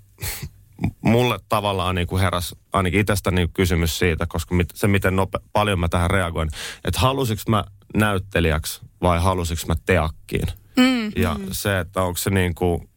mulle 1.00 1.38
tavallaan 1.48 1.94
niin 1.94 2.06
kuin 2.06 2.22
heräs 2.22 2.54
ainakin 2.72 3.00
itsestä 3.00 3.30
niin 3.30 3.52
kysymys 3.52 3.98
siitä, 3.98 4.26
koska 4.26 4.54
mit, 4.54 4.68
se 4.74 4.88
miten 4.88 5.16
nope, 5.16 5.38
paljon 5.52 5.80
mä 5.80 5.88
tähän 5.88 6.10
reagoin, 6.10 6.48
että 6.84 7.00
halusinko 7.00 7.42
mä 7.48 7.64
näyttelijäksi 7.94 8.80
vai 9.02 9.20
halusinko 9.20 9.62
mä 9.66 9.74
teakkiin. 9.86 10.48
Mm, 10.76 11.12
ja 11.16 11.34
mm. 11.34 11.46
se, 11.52 11.80
että 11.80 12.02
onko 12.02 12.18
se 12.18 12.30
niin 12.30 12.54
kuin, 12.54 12.88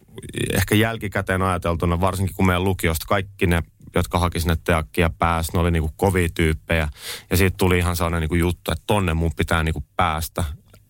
ehkä 0.53 0.75
jälkikäteen 0.75 1.41
ajateltuna, 1.41 2.01
varsinkin 2.01 2.35
kun 2.35 2.45
meidän 2.45 2.63
lukiosta 2.63 3.05
kaikki 3.09 3.47
ne, 3.47 3.63
jotka 3.95 4.19
haki 4.19 4.39
sinne 4.39 4.57
teakkia 4.63 5.09
pääsi, 5.19 5.51
ne 5.53 5.59
oli 5.59 5.71
niin 5.71 5.83
kuin 5.83 5.93
kovia 5.95 6.29
tyyppejä. 6.35 6.89
Ja 7.29 7.37
siitä 7.37 7.57
tuli 7.57 7.77
ihan 7.77 7.95
sellainen 7.95 8.21
niin 8.21 8.29
kuin 8.29 8.39
juttu, 8.39 8.71
että 8.71 8.83
tonne 8.87 9.13
mun 9.13 9.31
pitää 9.37 9.63
niin 9.63 9.73
kuin 9.73 9.85
päästä. 9.97 10.43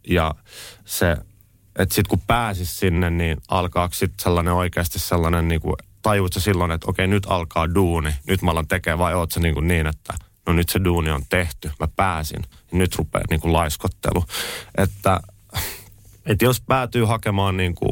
Ja 0.08 0.36
se, 0.86 1.18
että 1.80 1.96
sitten 1.96 2.10
kun 2.10 2.28
pääsis 2.28 2.80
sinne, 2.80 3.10
niin 3.10 3.38
alkaa 3.48 3.90
sitten 3.94 4.24
sellainen 4.24 4.54
oikeasti 4.54 5.00
sellainen 5.00 5.48
niin 5.48 5.62
tajuut 6.06 6.34
sä 6.34 6.40
silloin, 6.40 6.72
että 6.72 6.90
okei, 6.90 7.08
nyt 7.08 7.26
alkaa 7.30 7.76
duuni, 7.76 8.12
nyt 8.28 8.42
mä 8.42 8.52
alan 8.52 8.68
tekemään, 8.68 9.00
vai 9.00 9.14
oot 9.14 9.32
sä 9.32 9.40
niin, 9.40 9.54
kuin 9.54 9.68
niin 9.68 9.88
että 9.88 10.14
no 10.48 10.54
nyt 10.54 10.70
se 10.70 10.84
duuni 10.84 11.12
on 11.12 11.22
tehty, 11.30 11.72
mä 11.80 11.88
pääsin, 11.96 12.40
ja 12.72 12.78
nyt 12.78 12.96
rupeaa 12.96 13.24
niin 13.30 13.40
kuin 13.40 13.54
laiskottelu. 13.54 14.24
Että, 14.78 15.20
että 16.26 16.46
jos 16.46 16.62
päätyy 16.62 17.06
hakemaan 17.06 17.58
niin 17.58 17.76
kuin, 17.76 17.92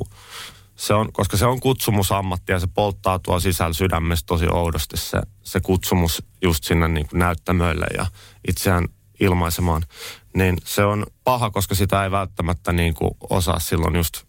se 0.76 0.94
on, 0.94 1.14
koska 1.14 1.38
se 1.38 1.46
on 1.46 1.60
kutsumusammatti 1.60 2.52
ja 2.52 2.60
se 2.60 2.68
polttaa 2.74 3.20
tuo 3.20 3.40
sisällä 3.40 3.74
sydämessä 3.74 4.26
tosi 4.26 4.48
oudosti 4.48 4.98
se, 4.98 5.22
se 5.44 5.60
kutsumus 5.60 6.24
just 6.42 6.64
sinne 6.64 6.88
niin 6.88 7.08
kuin 7.08 7.20
näyttämöille 7.20 7.86
ja 7.98 8.06
itseään 8.48 8.88
ilmaisemaan, 9.20 9.86
niin 10.36 10.58
se 10.64 10.86
on 10.86 11.06
paha, 11.24 11.50
koska 11.52 11.76
sitä 11.76 12.04
ei 12.04 12.12
välttämättä 12.12 12.74
niin 12.74 12.94
kuin 12.94 13.12
osaa 13.30 13.60
silloin 13.60 13.96
just 13.96 14.24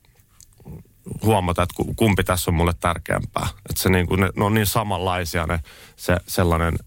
huomata, 1.23 1.63
että 1.63 1.75
kumpi 1.97 2.25
tässä 2.25 2.51
on 2.51 2.55
mulle 2.55 2.75
tärkeämpää. 2.81 3.49
Että 3.71 3.83
se 3.83 3.89
niin 3.89 4.07
kuin, 4.07 4.21
ne, 4.21 4.31
ne 4.37 4.45
on 4.45 4.55
niin 4.55 4.67
samanlaisia 4.67 5.47
ne, 5.47 5.61
se 5.97 6.17
sellainen, 6.27 6.79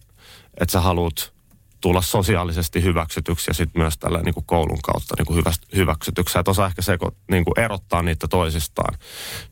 että 0.62 0.72
sä 0.72 0.82
haluat 0.82 1.34
tulla 1.82 2.02
sosiaalisesti 2.02 2.84
hyväksytyksi 2.84 3.50
ja 3.50 3.54
sitten 3.54 3.82
myös 3.82 3.98
tällä 3.98 4.22
niin 4.22 4.34
kuin 4.34 4.46
koulun 4.46 4.82
kautta 4.82 5.16
niin 5.18 5.26
kuin 5.26 5.44
hyväksytyksi. 5.76 6.40
Että 6.40 6.52
osaa 6.52 6.68
ehkä 6.68 6.82
se 6.82 6.98
niin 7.32 7.46
kuin 7.46 7.60
erottaa 7.60 8.02
niitä 8.02 8.28
toisistaan. 8.28 8.98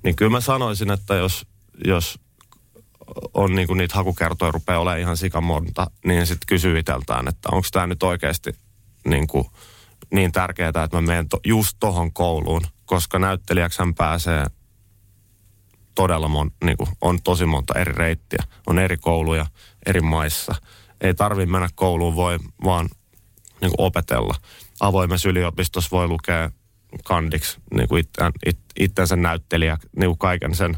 Niin 0.03 0.15
kyllä 0.15 0.31
mä 0.31 0.41
sanoisin, 0.41 0.91
että 0.91 1.15
jos, 1.15 1.47
jos 1.85 2.19
on 3.33 3.55
niin 3.55 3.67
kuin 3.67 3.77
niitä 3.77 3.95
hakukertoja 3.95 4.51
rupeaa 4.51 4.79
olemaan 4.79 4.99
ihan 4.99 5.17
sikamonta, 5.17 5.91
niin 6.05 6.27
sitten 6.27 6.47
kysyy 6.47 6.79
iteltään, 6.79 7.27
että 7.27 7.49
onko 7.51 7.67
tämä 7.71 7.87
nyt 7.87 8.03
oikeasti 8.03 8.55
niin 9.07 9.27
kuin 9.27 9.45
niin 10.13 10.31
tärkeää, 10.31 10.69
että 10.69 10.89
mä 10.91 11.01
menen 11.01 11.29
to, 11.29 11.39
just 11.45 11.77
tohon 11.79 12.13
kouluun, 12.13 12.67
koska 12.85 13.19
näyttelijäksi 13.19 13.79
hän 13.79 13.95
pääsee 13.95 14.45
todella 15.95 16.27
mon, 16.27 16.51
niin 16.63 16.77
kuin, 16.77 16.89
on 17.01 17.21
tosi 17.21 17.45
monta 17.45 17.79
eri 17.79 17.93
reittiä. 17.93 18.43
On 18.67 18.79
eri 18.79 18.97
kouluja 18.97 19.45
eri 19.85 20.01
maissa. 20.01 20.55
Ei 21.01 21.13
tarvitse 21.13 21.51
mennä 21.51 21.69
kouluun, 21.75 22.15
voi 22.15 22.39
vaan 22.63 22.89
niin 23.61 23.71
kuin 23.71 23.87
opetella. 23.87 24.35
Avoimessa 24.79 25.29
yliopistossa 25.29 25.89
voi 25.91 26.07
lukea 26.07 26.51
kandiksi 27.03 27.57
niin 27.73 27.87
kuin 27.87 27.99
itseään, 27.99 28.31
it, 28.45 28.59
itsensä 28.79 29.15
näyttelijä, 29.15 29.77
niin 29.97 30.09
kuin 30.09 30.17
kaiken 30.17 30.55
sen. 30.55 30.77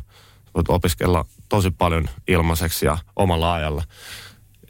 Voit 0.55 0.69
opiskella 0.69 1.25
tosi 1.49 1.71
paljon 1.71 2.09
ilmaiseksi 2.27 2.85
ja 2.85 2.97
omalla 3.15 3.53
ajalla, 3.53 3.83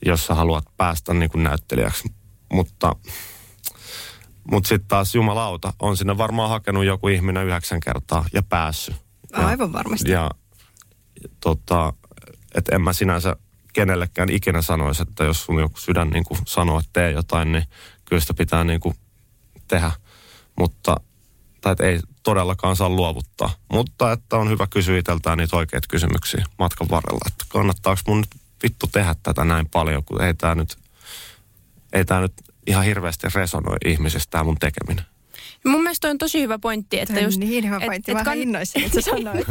jos 0.06 0.28
sä 0.28 0.34
haluat 0.34 0.66
päästä 0.78 1.14
niin 1.14 1.30
kuin 1.30 1.44
näyttelijäksi. 1.44 2.10
Mutta, 2.52 2.96
mutta 4.52 4.68
sitten 4.68 4.88
taas 4.88 5.16
jumalauta, 5.16 5.74
on 5.80 5.98
sinne 5.98 6.18
varmaan 6.18 6.50
hakenut 6.50 6.86
joku 6.86 7.08
ihminen 7.08 7.48
yhdeksän 7.48 7.80
kertaa 7.80 8.26
ja 8.34 8.44
päässyt. 8.44 8.96
Ja, 9.32 9.48
Aivan 9.48 9.74
varmasti. 9.74 10.12
Ja 10.12 10.32
tota, 11.40 11.94
että 12.56 12.76
en 12.76 12.82
mä 12.82 12.94
sinänsä 12.94 13.36
kenellekään 13.74 14.30
ikinä 14.30 14.62
sanoisi, 14.62 15.02
että 15.02 15.24
jos 15.24 15.44
sun 15.44 15.60
joku 15.60 15.78
sydän 15.78 16.10
niin 16.10 16.24
kuin 16.24 16.40
sanoo, 16.46 16.80
että 16.80 16.90
tee 16.94 17.12
jotain, 17.12 17.52
niin 17.52 17.66
kyllä 18.06 18.20
sitä 18.20 18.34
pitää 18.34 18.64
niin 18.64 18.80
kuin 18.80 18.96
tehdä. 19.68 19.92
Mutta 20.60 20.98
tai 21.62 21.72
että 21.72 21.84
ei 21.84 22.00
todellakaan 22.24 22.76
saa 22.76 22.90
luovuttaa. 22.90 23.50
Mutta 23.72 24.12
että 24.12 24.38
on 24.38 24.50
hyvä 24.50 24.68
kysyä 24.70 24.98
itseltään 24.98 25.38
niitä 25.38 25.58
oikeita 25.58 25.88
kysymyksiä 25.90 26.46
matkan 26.60 26.88
varrella. 26.92 27.26
Että 27.28 27.46
kannattaako 27.50 28.02
mun 28.08 28.18
nyt 28.18 28.42
vittu 28.64 28.88
tehdä 28.88 29.16
tätä 29.24 29.46
näin 29.46 29.70
paljon, 29.70 30.04
kun 30.04 30.22
ei 30.22 30.34
tämä 30.34 30.56
nyt, 30.56 30.78
ei 31.94 32.06
tää 32.06 32.22
nyt 32.22 32.34
ihan 32.68 32.86
hirveästi 32.86 33.28
resonoi 33.36 33.78
ihmisistä 33.86 34.32
tämä 34.32 34.44
mun 34.44 34.58
tekeminen. 34.60 35.06
Mun 35.66 35.84
mielestä 35.84 36.02
toi 36.02 36.12
on 36.12 36.18
tosi 36.18 36.42
hyvä 36.42 36.60
pointti. 36.60 37.00
Että 37.00 37.14
Toi 37.14 37.24
just, 37.24 37.40
niin 37.40 37.66
hyvä 37.66 37.80
pointti. 37.80 38.14
Mä 38.14 38.22
kann- 38.22 38.36
innoissani, 38.38 38.86
että 38.86 39.02
sä 39.02 39.12
sanoit. 39.12 39.48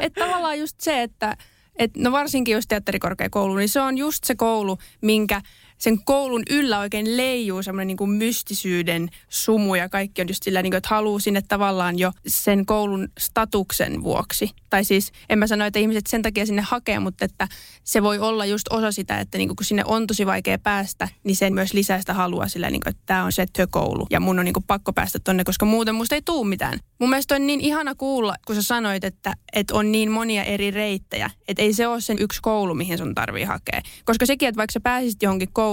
että 0.00 0.24
tavallaan 0.24 0.58
just 0.58 0.80
se, 0.80 1.02
että 1.02 1.36
et 1.76 1.96
no 1.96 2.12
varsinkin 2.12 2.54
just 2.54 2.68
teatterikorkeakoulu, 2.68 3.56
niin 3.56 3.68
se 3.68 3.80
on 3.80 3.98
just 3.98 4.24
se 4.24 4.34
koulu, 4.34 4.78
minkä 5.00 5.40
sen 5.78 6.04
koulun 6.04 6.42
yllä 6.50 6.78
oikein 6.78 7.16
leijuu 7.16 7.62
semmoinen 7.62 7.96
niin 8.00 8.10
mystisyyden 8.10 9.08
sumu 9.28 9.74
ja 9.74 9.88
kaikki 9.88 10.22
on 10.22 10.28
just 10.28 10.42
sillä, 10.42 10.62
niin 10.62 10.70
kuin, 10.70 10.78
että 10.78 10.88
haluaa 10.88 11.20
sinne 11.20 11.42
tavallaan 11.48 11.98
jo 11.98 12.12
sen 12.26 12.66
koulun 12.66 13.08
statuksen 13.18 14.02
vuoksi. 14.02 14.50
Tai 14.70 14.84
siis 14.84 15.12
en 15.28 15.38
mä 15.38 15.46
sano, 15.46 15.64
että 15.64 15.78
ihmiset 15.78 16.06
sen 16.06 16.22
takia 16.22 16.46
sinne 16.46 16.62
hakee, 16.62 16.98
mutta 16.98 17.24
että 17.24 17.48
se 17.84 18.02
voi 18.02 18.18
olla 18.18 18.46
just 18.46 18.66
osa 18.70 18.92
sitä, 18.92 19.18
että 19.18 19.38
niin 19.38 19.48
kuin, 19.48 19.56
kun 19.56 19.64
sinne 19.64 19.82
on 19.86 20.06
tosi 20.06 20.26
vaikea 20.26 20.58
päästä, 20.58 21.08
niin 21.24 21.36
sen 21.36 21.54
myös 21.54 21.72
lisää 21.72 22.00
sitä 22.00 22.14
halua 22.14 22.48
sillä, 22.48 22.70
niin 22.70 22.80
kuin, 22.80 22.90
että 22.90 23.02
tämä 23.06 23.24
on 23.24 23.32
se 23.32 23.46
työkoulu 23.52 24.06
ja 24.10 24.20
mun 24.20 24.38
on 24.38 24.44
niin 24.44 24.52
kuin, 24.52 24.64
pakko 24.66 24.92
päästä 24.92 25.18
tonne, 25.24 25.44
koska 25.44 25.66
muuten 25.66 25.94
musta 25.94 26.14
ei 26.14 26.22
tuu 26.22 26.44
mitään. 26.44 26.78
Mun 26.98 27.10
mielestä 27.10 27.34
on 27.34 27.46
niin 27.46 27.60
ihana 27.60 27.94
kuulla, 27.94 28.34
kun 28.46 28.56
sä 28.56 28.62
sanoit, 28.62 29.04
että, 29.04 29.34
että 29.52 29.74
on 29.74 29.92
niin 29.92 30.10
monia 30.10 30.44
eri 30.44 30.70
reittejä, 30.70 31.30
että 31.48 31.62
ei 31.62 31.72
se 31.72 31.86
ole 31.86 32.00
sen 32.00 32.16
yksi 32.20 32.40
koulu, 32.42 32.74
mihin 32.74 32.98
sun 32.98 33.14
tarvii 33.14 33.44
hakea. 33.44 33.80
Koska 34.04 34.26
sekin, 34.26 34.48
että 34.48 34.56
vaikka 34.56 34.72
sä 34.72 34.80
pääsisit 34.80 35.22
johonkin 35.22 35.48
kouluun, 35.52 35.63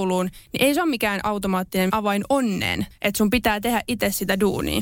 niin 0.53 0.63
ei 0.63 0.73
se 0.73 0.81
ole 0.81 0.89
mikään 0.89 1.19
automaattinen 1.23 1.95
avain 1.95 2.23
onneen, 2.29 2.87
että 3.01 3.17
sun 3.17 3.29
pitää 3.29 3.59
tehdä 3.59 3.81
itse 3.87 4.11
sitä 4.11 4.39
duunia. 4.39 4.81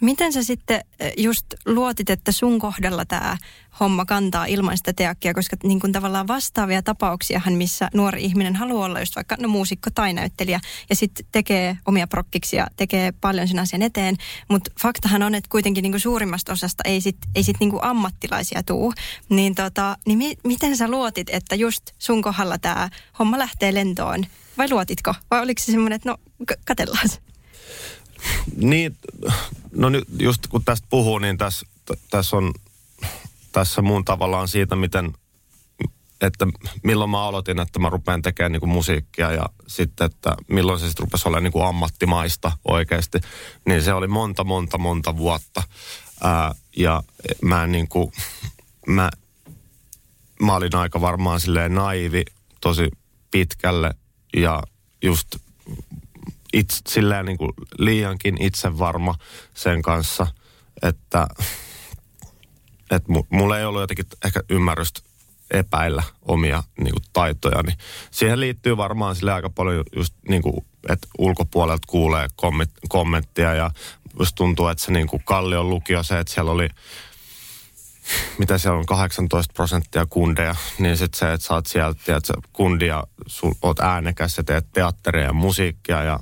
Miten 0.00 0.32
sä 0.32 0.42
sitten 0.42 0.80
eh, 1.00 1.12
just 1.16 1.46
luotit, 1.66 2.10
että 2.10 2.32
sun 2.32 2.58
kohdalla 2.58 3.04
tämä 3.04 3.36
homma 3.80 4.04
kantaa 4.04 4.46
ilman 4.46 4.76
sitä 4.76 4.92
teakkia, 4.92 5.34
koska 5.34 5.56
niin 5.62 5.80
kuin 5.80 5.92
tavallaan 5.92 6.28
vastaavia 6.28 6.82
tapauksiahan, 6.82 7.52
missä 7.52 7.88
nuori 7.94 8.24
ihminen 8.24 8.56
haluaa 8.56 8.86
olla 8.86 9.00
just 9.00 9.16
vaikka 9.16 9.36
no, 9.40 9.48
muusikko 9.48 9.90
tai 9.94 10.12
näyttelijä 10.12 10.60
ja 10.90 10.96
sitten 10.96 11.26
tekee 11.32 11.78
omia 11.86 12.06
prokkiksia, 12.06 12.66
tekee 12.76 13.12
paljon 13.12 13.48
sen 13.48 13.58
asian 13.58 13.82
eteen, 13.82 14.16
mutta 14.48 14.70
faktahan 14.82 15.22
on, 15.22 15.34
että 15.34 15.48
kuitenkin 15.50 15.82
niin 15.82 15.92
kuin 15.92 16.00
suurimmasta 16.00 16.52
osasta 16.52 16.82
ei 16.86 17.00
sit, 17.00 17.16
ei 17.34 17.42
sit 17.42 17.56
niin 17.60 17.70
kuin 17.70 17.84
ammattilaisia 17.84 18.62
tuu. 18.62 18.92
Niin, 19.28 19.54
tota, 19.54 19.96
niin 20.06 20.18
mi- 20.18 20.38
miten 20.44 20.76
sä 20.76 20.88
luotit, 20.88 21.30
että 21.30 21.54
just 21.54 21.82
sun 21.98 22.22
kohdalla 22.22 22.58
tämä 22.58 22.88
homma 23.18 23.38
lähtee 23.38 23.74
lentoon? 23.74 24.24
Vai 24.58 24.70
luotitko? 24.70 25.14
Vai 25.30 25.42
oliko 25.42 25.62
se 25.62 25.72
semmoinen, 25.72 25.96
että 25.96 26.08
no 26.08 26.16
k- 26.46 26.60
katellaan 26.66 27.08
se? 27.08 27.18
Niin, 28.56 28.96
no 29.72 29.88
nyt 29.88 30.04
just 30.18 30.46
kun 30.46 30.64
tästä 30.64 30.86
puhuu, 30.90 31.18
niin 31.18 31.38
tässä, 31.38 31.66
tässä 32.10 32.36
on 32.36 32.54
tässä 33.52 33.82
mun 33.82 34.04
tavallaan 34.04 34.48
siitä, 34.48 34.76
miten, 34.76 35.12
että 36.20 36.46
milloin 36.82 37.10
mä 37.10 37.22
aloitin, 37.22 37.60
että 37.60 37.78
mä 37.78 37.90
rupean 37.90 38.22
tekemään 38.22 38.52
niin 38.52 38.60
kuin 38.60 38.70
musiikkia 38.70 39.32
ja 39.32 39.48
sitten, 39.66 40.04
että 40.04 40.36
milloin 40.48 40.80
se 40.80 40.86
sitten 40.86 41.04
rupesi 41.04 41.28
olemaan 41.28 41.44
niin 41.44 41.52
kuin 41.52 41.66
ammattimaista 41.66 42.52
oikeasti, 42.64 43.20
niin 43.66 43.82
se 43.82 43.92
oli 43.92 44.06
monta, 44.06 44.44
monta, 44.44 44.78
monta 44.78 45.16
vuotta. 45.16 45.62
Ää, 46.22 46.54
ja 46.76 47.02
mä 47.42 47.66
niin 47.66 47.88
kuin, 47.88 48.12
mä, 48.86 49.10
mä 50.42 50.54
olin 50.54 50.74
aika 50.74 51.00
varmaan 51.00 51.40
silleen 51.40 51.74
naivi 51.74 52.24
tosi 52.60 52.88
pitkälle 53.30 53.94
ja 54.36 54.62
just 55.02 55.36
itse, 56.52 56.80
silleen 56.88 57.26
niin 57.26 57.38
kuin 57.38 57.52
liiankin 57.78 58.42
itsevarma 58.42 59.14
sen 59.54 59.82
kanssa, 59.82 60.26
että, 60.82 61.28
että 62.90 63.12
mulla 63.30 63.58
ei 63.58 63.64
ollut 63.64 63.80
jotenkin 63.80 64.06
ehkä 64.24 64.40
ymmärrystä 64.48 65.00
epäillä 65.50 66.02
omia 66.22 66.62
niin 66.80 66.92
kuin, 66.92 67.04
taitojani. 67.12 67.72
Siihen 68.10 68.40
liittyy 68.40 68.76
varmaan 68.76 69.16
sille 69.16 69.32
aika 69.32 69.50
paljon 69.50 69.84
just 69.96 70.14
niin 70.28 70.42
kuin, 70.42 70.66
että 70.88 71.08
ulkopuolelta 71.18 71.86
kuulee 71.86 72.28
komment, 72.36 72.70
kommenttia 72.88 73.54
ja 73.54 73.70
just 74.18 74.34
tuntuu, 74.34 74.68
että 74.68 74.84
se 74.84 74.92
niin 74.92 75.06
kuin 75.06 75.22
Kallion 75.24 75.70
lukio 75.70 76.02
se, 76.02 76.18
että 76.18 76.34
siellä 76.34 76.50
oli 76.50 76.68
mitä 78.38 78.58
siellä 78.58 78.78
on 78.78 78.86
18 78.86 79.52
prosenttia 79.52 80.06
kundeja, 80.06 80.54
niin 80.78 80.96
sitten 80.96 81.18
se, 81.18 81.32
että 81.32 81.46
sä 81.46 81.54
oot 81.54 81.66
sieltä, 81.66 82.16
että 82.16 82.34
kundia, 82.52 83.04
sul, 83.26 83.52
oot 83.62 83.80
äänekäs 83.80 84.36
ja 84.36 84.44
teet 84.44 84.66
teatteria 84.72 85.24
ja 85.24 85.32
musiikkia 85.32 86.02
ja 86.02 86.18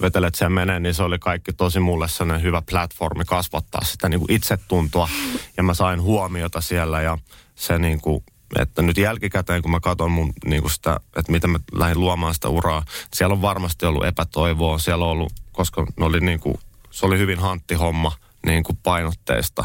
vetelet 0.00 0.34
sen 0.34 0.52
menee, 0.52 0.80
niin 0.80 0.94
se 0.94 1.02
oli 1.02 1.18
kaikki 1.18 1.52
tosi 1.52 1.80
mulle 1.80 2.08
sellainen 2.08 2.42
hyvä 2.42 2.62
platformi 2.70 3.24
kasvattaa 3.24 3.84
sitä 3.84 4.08
niin 4.08 4.20
kuin 4.20 4.32
itsetuntoa. 4.32 5.08
Ja 5.56 5.62
mä 5.62 5.74
sain 5.74 6.02
huomiota 6.02 6.60
siellä 6.60 7.02
ja 7.02 7.18
se 7.54 7.78
niin 7.78 8.00
kuin, 8.00 8.24
että 8.58 8.82
nyt 8.82 8.98
jälkikäteen 8.98 9.62
kun 9.62 9.70
mä 9.70 9.80
katson 9.80 10.10
mun 10.10 10.32
niin 10.44 10.62
kuin 10.62 10.72
sitä, 10.72 11.00
että 11.16 11.32
miten 11.32 11.50
mä 11.50 11.58
lähdin 11.72 12.00
luomaan 12.00 12.34
sitä 12.34 12.48
uraa, 12.48 12.84
siellä 13.14 13.32
on 13.32 13.42
varmasti 13.42 13.86
ollut 13.86 14.06
epätoivoa. 14.06 14.78
Siellä 14.78 15.04
on 15.04 15.10
ollut, 15.10 15.32
koska 15.52 15.86
ne 15.96 16.04
oli 16.04 16.20
niin 16.20 16.40
kuin, 16.40 16.54
se 16.90 17.06
oli 17.06 17.18
hyvin 17.18 17.38
hanttihomma 17.38 18.12
niin 18.46 18.62
kuin 18.62 18.78
painotteista 18.82 19.64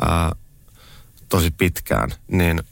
ää, 0.00 0.32
tosi 1.28 1.50
pitkään, 1.50 2.10
niin 2.28 2.62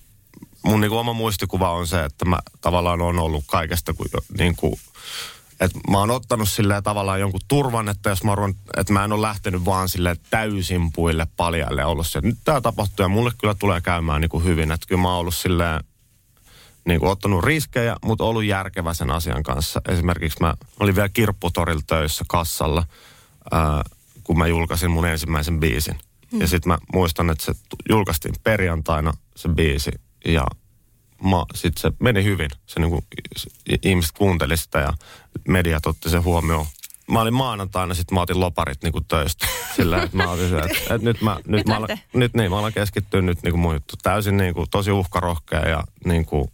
mun 0.64 0.80
niin 0.80 0.88
kuin 0.88 1.00
oma 1.00 1.12
muistikuva 1.12 1.72
on 1.72 1.86
se, 1.86 2.04
että 2.04 2.24
mä 2.24 2.38
tavallaan 2.60 3.00
on 3.00 3.18
ollut 3.18 3.44
kaikesta 3.46 3.94
kuin, 3.94 4.08
niin 4.38 4.56
kuin 4.56 4.80
että 5.60 5.78
mä 5.90 5.98
oon 5.98 6.10
ottanut 6.10 6.48
silleen 6.48 6.82
tavallaan 6.82 7.20
jonkun 7.20 7.40
turvan, 7.48 7.88
että 7.88 8.10
jos 8.10 8.24
mä 8.24 8.32
arvan, 8.32 8.54
että 8.76 8.92
mä 8.92 9.04
en 9.04 9.12
ole 9.12 9.22
lähtenyt 9.22 9.64
vaan 9.64 9.88
sille 9.88 10.16
täysin 10.30 10.92
puille 10.92 11.26
paljalle 11.36 11.84
ollut 11.84 12.06
se, 12.06 12.18
että 12.18 12.28
nyt 12.28 12.38
tää 12.44 12.60
tapahtuu 12.60 13.04
ja 13.04 13.08
mulle 13.08 13.30
kyllä 13.38 13.54
tulee 13.54 13.80
käymään 13.80 14.20
niin 14.20 14.28
kuin 14.28 14.44
hyvin. 14.44 14.70
Että 14.70 14.86
kyllä 14.86 15.02
mä 15.02 15.08
oon 15.08 15.20
ollut 15.20 15.34
silleen 15.34 15.84
niin 16.86 17.00
kuin 17.00 17.10
ottanut 17.10 17.44
riskejä, 17.44 17.96
mutta 18.04 18.24
ollut 18.24 18.44
järkevä 18.44 18.94
sen 18.94 19.10
asian 19.10 19.42
kanssa. 19.42 19.80
Esimerkiksi 19.88 20.40
mä 20.40 20.54
olin 20.80 20.94
vielä 20.94 21.08
kirpputorilla 21.08 21.82
töissä 21.86 22.24
kassalla, 22.28 22.84
ää, 23.50 23.82
kun 24.24 24.38
mä 24.38 24.46
julkaisin 24.46 24.90
mun 24.90 25.06
ensimmäisen 25.06 25.60
biisin. 25.60 25.98
Hmm. 26.34 26.40
Ja 26.40 26.48
sitten 26.48 26.72
mä 26.72 26.78
muistan, 26.92 27.30
että 27.30 27.44
se 27.44 27.52
julkaistiin 27.88 28.34
perjantaina 28.42 29.12
se 29.36 29.48
biisi 29.48 29.90
ja 30.24 30.46
sitten 31.54 31.80
se 31.80 31.92
meni 32.00 32.24
hyvin. 32.24 32.50
Se 32.66 32.80
niinku, 32.80 33.04
ihmiset 33.82 34.12
kuunteli 34.18 34.56
sitä 34.56 34.78
ja 34.78 34.92
mediat 35.48 35.86
otti 35.86 36.10
sen 36.10 36.24
huomioon. 36.24 36.66
Mä 37.10 37.20
olin 37.20 37.34
maanantaina, 37.34 37.94
sitten 37.94 38.14
mä 38.14 38.20
otin 38.20 38.40
loparit 38.40 38.82
niinku 38.82 39.00
töistä. 39.00 39.46
Sillä, 39.76 40.02
että 40.02 40.16
mä 40.16 40.30
otin 40.30 40.46
että, 40.46 40.94
että 40.94 40.98
nyt 40.98 41.20
mä, 41.20 41.34
nyt, 41.34 41.46
Nyt 41.46 41.66
mä, 41.66 41.80
lähtee. 41.80 42.00
nyt, 42.14 42.34
niin, 42.34 42.50
mä 42.50 42.58
alan 42.58 42.72
keskittyä 42.72 43.22
nyt 43.22 43.42
niinku 43.42 43.56
mun 43.56 43.74
juttu. 43.74 43.94
Täysin 44.02 44.36
niinku, 44.36 44.66
tosi 44.70 44.90
uhkarohkea 44.90 45.68
ja 45.68 45.84
niinku, 46.04 46.52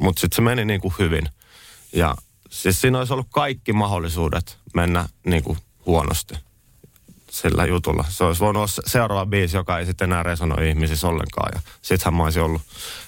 mutta 0.00 0.20
sitten 0.20 0.36
se 0.36 0.42
meni 0.42 0.64
niinku 0.64 0.92
hyvin. 0.98 1.28
Ja 1.92 2.16
siis 2.50 2.80
siinä 2.80 2.98
olisi 2.98 3.12
ollut 3.12 3.28
kaikki 3.30 3.72
mahdollisuudet 3.72 4.58
mennä 4.74 5.08
niinku 5.26 5.56
huonosti 5.86 6.34
sillä 7.30 7.64
jutulla. 7.64 8.04
Se 8.08 8.24
olisi 8.24 8.40
voinut 8.40 8.60
olla 8.60 8.66
se- 8.66 8.82
seuraava 8.86 9.26
biisi, 9.26 9.56
joka 9.56 9.78
ei 9.78 9.86
sitten 9.86 10.12
enää 10.12 10.22
resonoi 10.22 10.68
ihmisissä 10.68 11.08
ollenkaan. 11.08 11.52
Ja 11.54 11.60
sittenhän 11.82 12.14
mä 12.14 12.22
olisin 12.22 12.42
ollut 12.42 12.62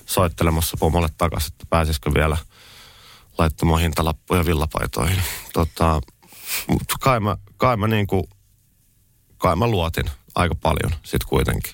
soittelemassa 0.07 0.77
pomolle 0.81 1.09
takaisin, 1.19 1.53
että 1.53 1.67
pääsisikö 1.71 2.11
vielä 2.15 2.37
laittamaan 3.39 3.81
hintalappuja 3.81 4.47
villapaitoihin. 4.47 5.23
Tota, 5.53 6.01
mut 6.67 6.83
kai 7.01 7.21
mä, 7.21 7.37
kai 7.57 7.77
mä 7.77 7.89
niinku, 7.89 8.29
kai 9.39 9.57
mä 9.57 9.67
luotin 9.67 10.11
aika 10.35 10.55
paljon 10.55 10.93
sit 11.03 11.25
kuitenkin. 11.25 11.73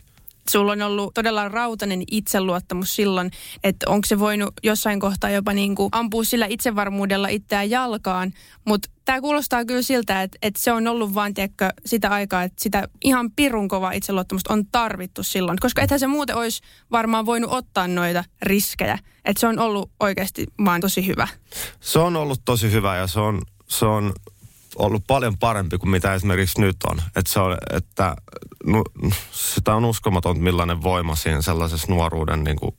Sulla 0.50 0.72
on 0.72 0.82
ollut 0.82 1.14
todella 1.14 1.48
rautainen 1.48 2.02
itseluottamus 2.11 2.96
silloin, 2.96 3.30
että 3.64 3.90
onko 3.90 4.06
se 4.06 4.18
voinut 4.18 4.54
jossain 4.62 5.00
kohtaa 5.00 5.30
jopa 5.30 5.52
niin 5.52 5.74
kuin 5.74 5.88
ampua 5.92 6.24
sillä 6.24 6.46
itsevarmuudella 6.46 7.28
itseään 7.28 7.70
jalkaan, 7.70 8.32
mutta 8.64 8.88
tämä 9.07 9.21
kuulostaa 9.21 9.64
kyllä 9.64 9.83
siltä, 9.83 10.23
että, 10.23 10.38
että 10.42 10.61
se 10.61 10.73
on 10.73 10.87
ollut 10.87 11.14
vaan, 11.14 11.35
tiedätkö, 11.35 11.71
sitä 11.87 12.11
aikaa, 12.11 12.42
että 12.42 12.62
sitä 12.62 12.88
ihan 13.05 13.31
pirun 13.31 13.69
kovaa 13.69 13.92
itseluottamusta 13.92 14.53
on 14.53 14.66
tarvittu 14.66 15.23
silloin. 15.23 15.59
Koska 15.61 15.83
ethän 15.83 16.01
se 16.01 16.07
muuten 16.07 16.37
olisi 16.37 16.62
varmaan 16.90 17.27
voinut 17.27 17.53
ottaa 17.53 17.88
noita 17.88 18.25
riskejä. 18.42 18.99
Että 19.25 19.40
se 19.40 19.47
on 19.47 19.59
ollut 19.59 19.90
oikeasti 20.01 20.47
vaan 20.64 20.81
tosi 20.81 21.07
hyvä. 21.07 21.29
Se 21.81 21.99
on 21.99 22.16
ollut 22.16 22.40
tosi 22.45 22.71
hyvä 22.71 22.97
ja 22.97 23.07
se 23.07 23.21
on, 23.21 23.42
se 23.69 23.87
on 23.87 24.12
ollut 24.77 25.05
paljon 25.07 25.38
parempi 25.38 25.79
kuin 25.79 25.90
mitä 25.90 26.14
esimerkiksi 26.14 26.61
nyt 26.61 26.77
on. 26.90 27.03
Että 27.16 27.33
se 27.33 27.40
on, 27.40 27.59
että 27.73 28.16
no, 28.66 28.85
sitä 29.33 29.75
on 29.75 29.85
uskomaton, 29.85 30.38
millainen 30.38 30.83
voima 30.83 31.16
siinä 31.16 31.42
sellaisessa 31.42 31.92
nuoruuden 31.92 32.45
niin 32.45 32.57
kuin, 32.57 32.77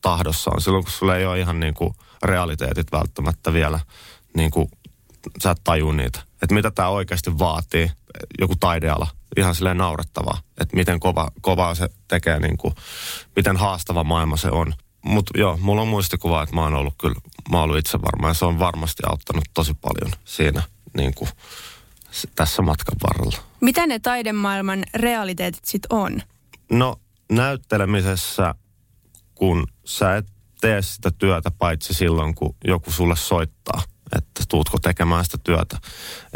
tahdossa 0.00 0.50
on. 0.54 0.60
Silloin 0.60 0.84
kun 0.84 0.92
sulla 0.92 1.16
ei 1.16 1.26
ole 1.26 1.40
ihan 1.40 1.60
niin 1.60 1.74
kuin, 1.74 1.94
realiteetit 2.22 2.92
välttämättä 2.92 3.52
vielä, 3.52 3.80
niin 4.36 4.50
kuin, 4.50 4.68
sä 5.42 5.50
et 5.50 5.60
taju 5.64 5.92
niitä. 5.92 6.20
Että 6.42 6.54
mitä 6.54 6.70
tämä 6.70 6.88
oikeasti 6.88 7.38
vaatii, 7.38 7.90
joku 8.40 8.56
taideala, 8.60 9.06
ihan 9.36 9.54
silleen 9.54 9.78
naurettavaa. 9.78 10.40
Että 10.60 10.76
miten 10.76 11.00
kova, 11.00 11.30
kovaa 11.40 11.74
se 11.74 11.88
tekee, 12.08 12.40
niin 12.40 12.58
kuin, 12.58 12.74
miten 13.36 13.56
haastava 13.56 14.04
maailma 14.04 14.36
se 14.36 14.50
on. 14.50 14.74
Mutta 15.04 15.38
joo, 15.38 15.56
mulla 15.56 15.82
on 15.82 15.88
muistikuva, 15.88 16.42
että 16.42 16.54
mä 16.54 16.62
oon 16.62 16.74
ollut 16.74 16.94
kyllä, 16.98 17.20
mä 17.50 17.56
oon 17.56 17.64
ollut 17.64 17.78
itse 17.78 18.02
varma 18.02 18.28
ja 18.28 18.34
se 18.34 18.44
on 18.44 18.58
varmasti 18.58 19.02
auttanut 19.06 19.44
tosi 19.54 19.74
paljon 19.74 20.12
siinä 20.24 20.62
niin 20.96 21.14
kuin, 21.14 21.28
tässä 22.34 22.62
matkan 22.62 22.96
varrella. 23.08 23.38
Mitä 23.60 23.86
ne 23.86 23.98
taidemaailman 23.98 24.84
realiteetit 24.94 25.64
sitten 25.64 25.96
on? 25.96 26.22
No 26.70 27.00
näyttelemisessä, 27.32 28.54
kun 29.34 29.66
sä 29.84 30.16
et 30.16 30.26
tee 30.60 30.82
sitä 30.82 31.10
työtä 31.10 31.50
paitsi 31.50 31.94
silloin, 31.94 32.34
kun 32.34 32.54
joku 32.64 32.90
sulle 32.90 33.16
soittaa, 33.16 33.82
että 34.16 34.42
tuutko 34.48 34.78
tekemään 34.78 35.24
sitä 35.24 35.38
työtä. 35.44 35.78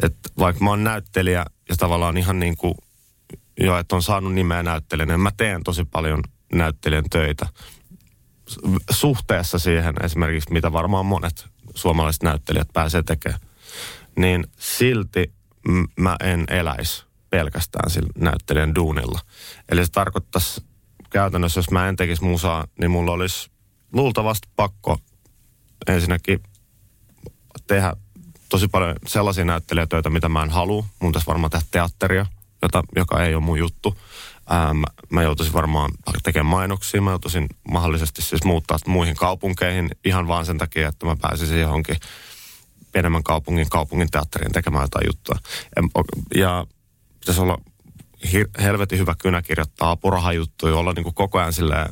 Että 0.02 0.28
vaikka 0.38 0.64
mä 0.64 0.70
oon 0.70 0.84
näyttelijä 0.84 1.46
ja 1.68 1.76
tavallaan 1.76 2.16
ihan 2.16 2.38
niin 2.38 2.56
kuin, 2.56 2.74
jo, 3.60 3.78
että 3.78 3.96
on 3.96 4.02
saanut 4.02 4.34
nimeä 4.34 4.62
näyttelijä, 4.62 5.06
niin 5.06 5.20
mä 5.20 5.30
teen 5.36 5.64
tosi 5.64 5.84
paljon 5.84 6.22
näyttelijän 6.52 7.04
töitä 7.10 7.46
suhteessa 8.90 9.58
siihen 9.58 9.94
esimerkiksi, 10.04 10.52
mitä 10.52 10.72
varmaan 10.72 11.06
monet 11.06 11.46
suomalaiset 11.74 12.22
näyttelijät 12.22 12.68
pääsee 12.72 13.02
tekemään. 13.02 13.40
Niin 14.16 14.44
silti 14.58 15.32
mä 15.96 16.16
en 16.20 16.44
eläisi 16.48 17.04
pelkästään 17.30 17.90
sillä 17.90 18.10
näyttelijän 18.18 18.74
duunilla. 18.74 19.20
Eli 19.68 19.86
se 19.86 19.92
tarkoittaisi 19.92 20.64
käytännössä, 21.10 21.58
jos 21.58 21.70
mä 21.70 21.88
en 21.88 21.96
tekisi 21.96 22.24
musaa, 22.24 22.66
niin 22.80 22.90
mulla 22.90 23.12
olisi 23.12 23.50
luultavasti 23.92 24.48
pakko 24.56 24.98
ensinnäkin 25.86 26.40
tehdä 27.74 27.92
tosi 28.48 28.68
paljon 28.68 28.96
sellaisia 29.06 29.44
näyttelijätöitä, 29.44 30.10
mitä 30.10 30.28
mä 30.28 30.42
en 30.42 30.50
halua. 30.50 30.84
Mun 31.00 31.12
tässä 31.12 31.26
varmaan 31.26 31.50
tehdä 31.50 31.66
teatteria, 31.70 32.26
jota, 32.62 32.82
joka 32.96 33.24
ei 33.24 33.34
ole 33.34 33.44
mun 33.44 33.58
juttu. 33.58 33.96
Ää, 34.48 34.74
mä, 34.74 34.86
mä 35.10 35.22
joutuisin 35.22 35.54
varmaan 35.54 35.90
tekemään 36.22 36.50
mainoksia, 36.50 37.02
mä 37.02 37.10
joutuisin 37.10 37.46
mahdollisesti 37.70 38.22
siis 38.22 38.44
muuttaa 38.44 38.78
muihin 38.86 39.16
kaupunkeihin 39.16 39.90
ihan 40.04 40.28
vaan 40.28 40.46
sen 40.46 40.58
takia, 40.58 40.88
että 40.88 41.06
mä 41.06 41.16
pääsisin 41.16 41.60
johonkin 41.60 41.96
pienemmän 42.92 43.22
kaupungin 43.22 43.70
kaupungin 43.70 44.10
teatteriin 44.10 44.52
tekemään 44.52 44.84
jotain 44.84 45.06
juttua. 45.06 45.36
Ja 46.34 46.66
pitäisi 47.20 47.40
olla 47.40 47.58
hir- 48.26 48.62
helvetin 48.62 48.98
hyvä 48.98 49.14
kynä 49.18 49.42
kirjoittaa 49.42 49.90
apurahajuttuja, 49.90 50.76
olla 50.76 50.92
niin 50.92 51.04
kuin 51.04 51.14
koko 51.14 51.38
ajan 51.38 51.52
silleen, 51.52 51.88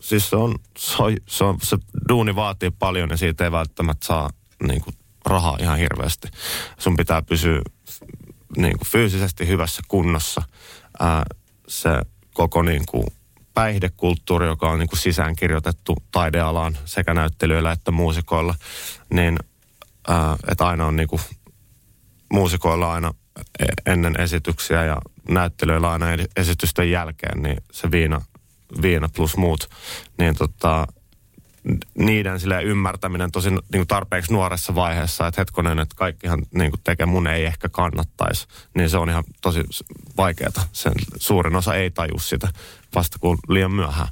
siis 0.00 0.30
se 0.30 0.36
on, 0.36 0.54
se, 0.78 1.02
on, 1.02 1.16
se, 1.28 1.44
on, 1.44 1.58
se 1.62 1.76
duuni 2.08 2.36
vaatii 2.36 2.70
paljon 2.70 3.10
ja 3.10 3.16
siitä 3.16 3.44
ei 3.44 3.52
välttämättä 3.52 4.06
saa 4.06 4.30
niin 4.66 4.80
kuin 4.80 4.94
rahaa 5.26 5.56
ihan 5.60 5.78
hirveästi. 5.78 6.28
Sun 6.78 6.96
pitää 6.96 7.22
pysyä 7.22 7.60
niin 8.56 8.78
kuin 8.78 8.88
fyysisesti 8.88 9.46
hyvässä 9.48 9.82
kunnossa. 9.88 10.42
Ää, 11.00 11.22
se 11.68 11.90
koko 12.34 12.62
niin 12.62 12.82
kuin 12.86 13.06
päihdekulttuuri, 13.54 14.46
joka 14.46 14.70
on 14.70 14.78
niin 14.78 14.88
kuin 14.88 14.98
sisäänkirjoitettu 14.98 15.96
taidealaan 16.10 16.78
sekä 16.84 17.14
näyttelyillä 17.14 17.72
että 17.72 17.90
muusikoilla, 17.90 18.54
niin 19.10 19.38
ää, 20.08 20.36
että 20.50 20.66
aina 20.66 20.86
on 20.86 20.96
niin 20.96 21.08
kuin 21.08 21.22
muusikoilla 22.32 22.92
aina 22.92 23.14
e-, 23.58 23.92
ennen 23.92 24.20
esityksiä 24.20 24.84
ja 24.84 24.96
näyttelyillä 25.28 25.90
aina 25.90 26.06
esitysten 26.36 26.90
jälkeen, 26.90 27.42
niin 27.42 27.56
se 27.72 27.90
viina, 27.90 28.20
viina 28.82 29.08
plus 29.16 29.36
muut, 29.36 29.70
niin 30.18 30.36
tota, 30.36 30.86
niiden 31.98 32.40
sille 32.40 32.62
ymmärtäminen 32.62 33.32
tosi 33.32 33.50
niin 33.50 33.60
kuin 33.72 33.86
tarpeeksi 33.86 34.32
nuoressa 34.32 34.74
vaiheessa, 34.74 35.26
että 35.26 35.40
hetkonen, 35.40 35.78
että 35.78 35.94
kaikkihan 35.96 36.42
niin 36.54 36.70
kuin 36.70 36.80
tekee, 36.84 37.06
mun 37.06 37.26
ei 37.26 37.44
ehkä 37.44 37.68
kannattaisi, 37.68 38.46
niin 38.74 38.90
se 38.90 38.98
on 38.98 39.10
ihan 39.10 39.24
tosi 39.42 39.64
vaikeaa. 40.16 40.68
Sen 40.72 40.92
suurin 41.16 41.56
osa 41.56 41.74
ei 41.74 41.90
taju 41.90 42.18
sitä 42.18 42.48
vasta 42.94 43.18
kuin 43.18 43.38
liian 43.48 43.72
myöhään. 43.72 44.08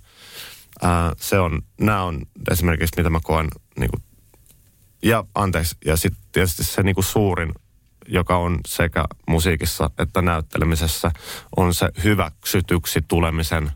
Ää, 0.83 1.13
se 1.17 1.39
on, 1.39 1.63
nämä 1.81 2.03
on 2.03 2.23
esimerkiksi, 2.51 2.95
mitä 2.97 3.11
mä 3.11 3.21
koen, 3.23 3.49
niin 3.79 3.91
kuin, 3.91 4.03
ja 5.03 5.25
anteeksi, 5.35 5.77
ja 5.85 5.97
sitten 5.97 6.23
tietysti 6.33 6.65
se 6.65 6.83
niin 6.83 6.95
kuin 6.95 7.05
suurin 7.05 7.53
joka 8.09 8.37
on 8.37 8.61
sekä 8.67 9.05
musiikissa 9.29 9.91
että 9.99 10.23
näyttelemisessä, 10.23 11.13
on 11.57 11.75
se 11.75 11.89
hyväksytyksi 12.05 13.01
tulemisen 13.09 13.73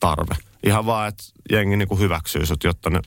tarve. 0.00 0.47
Ihan 0.66 0.86
vaan, 0.86 1.08
että 1.08 1.24
jengi 1.52 1.76
niin 1.76 1.88
kuin 1.88 2.00
hyväksyy 2.00 2.46
sut, 2.46 2.64
jotta 2.64 2.90
ne 2.90 3.00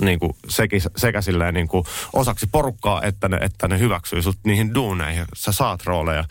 niin 0.00 0.18
kuin 0.18 0.32
sekä, 0.48 0.76
sekä 0.96 1.22
silleen 1.22 1.54
niin 1.54 1.68
kuin 1.68 1.84
osaksi 2.12 2.46
porukkaa, 2.52 3.02
että 3.02 3.28
ne, 3.28 3.36
että 3.40 3.68
ne 3.68 3.78
hyväksyy 3.78 4.22
sut 4.22 4.38
niihin 4.44 4.74
duuneihin. 4.74 5.24
Sä 5.34 5.52
saat 5.52 5.84
rooleja. 5.84 6.24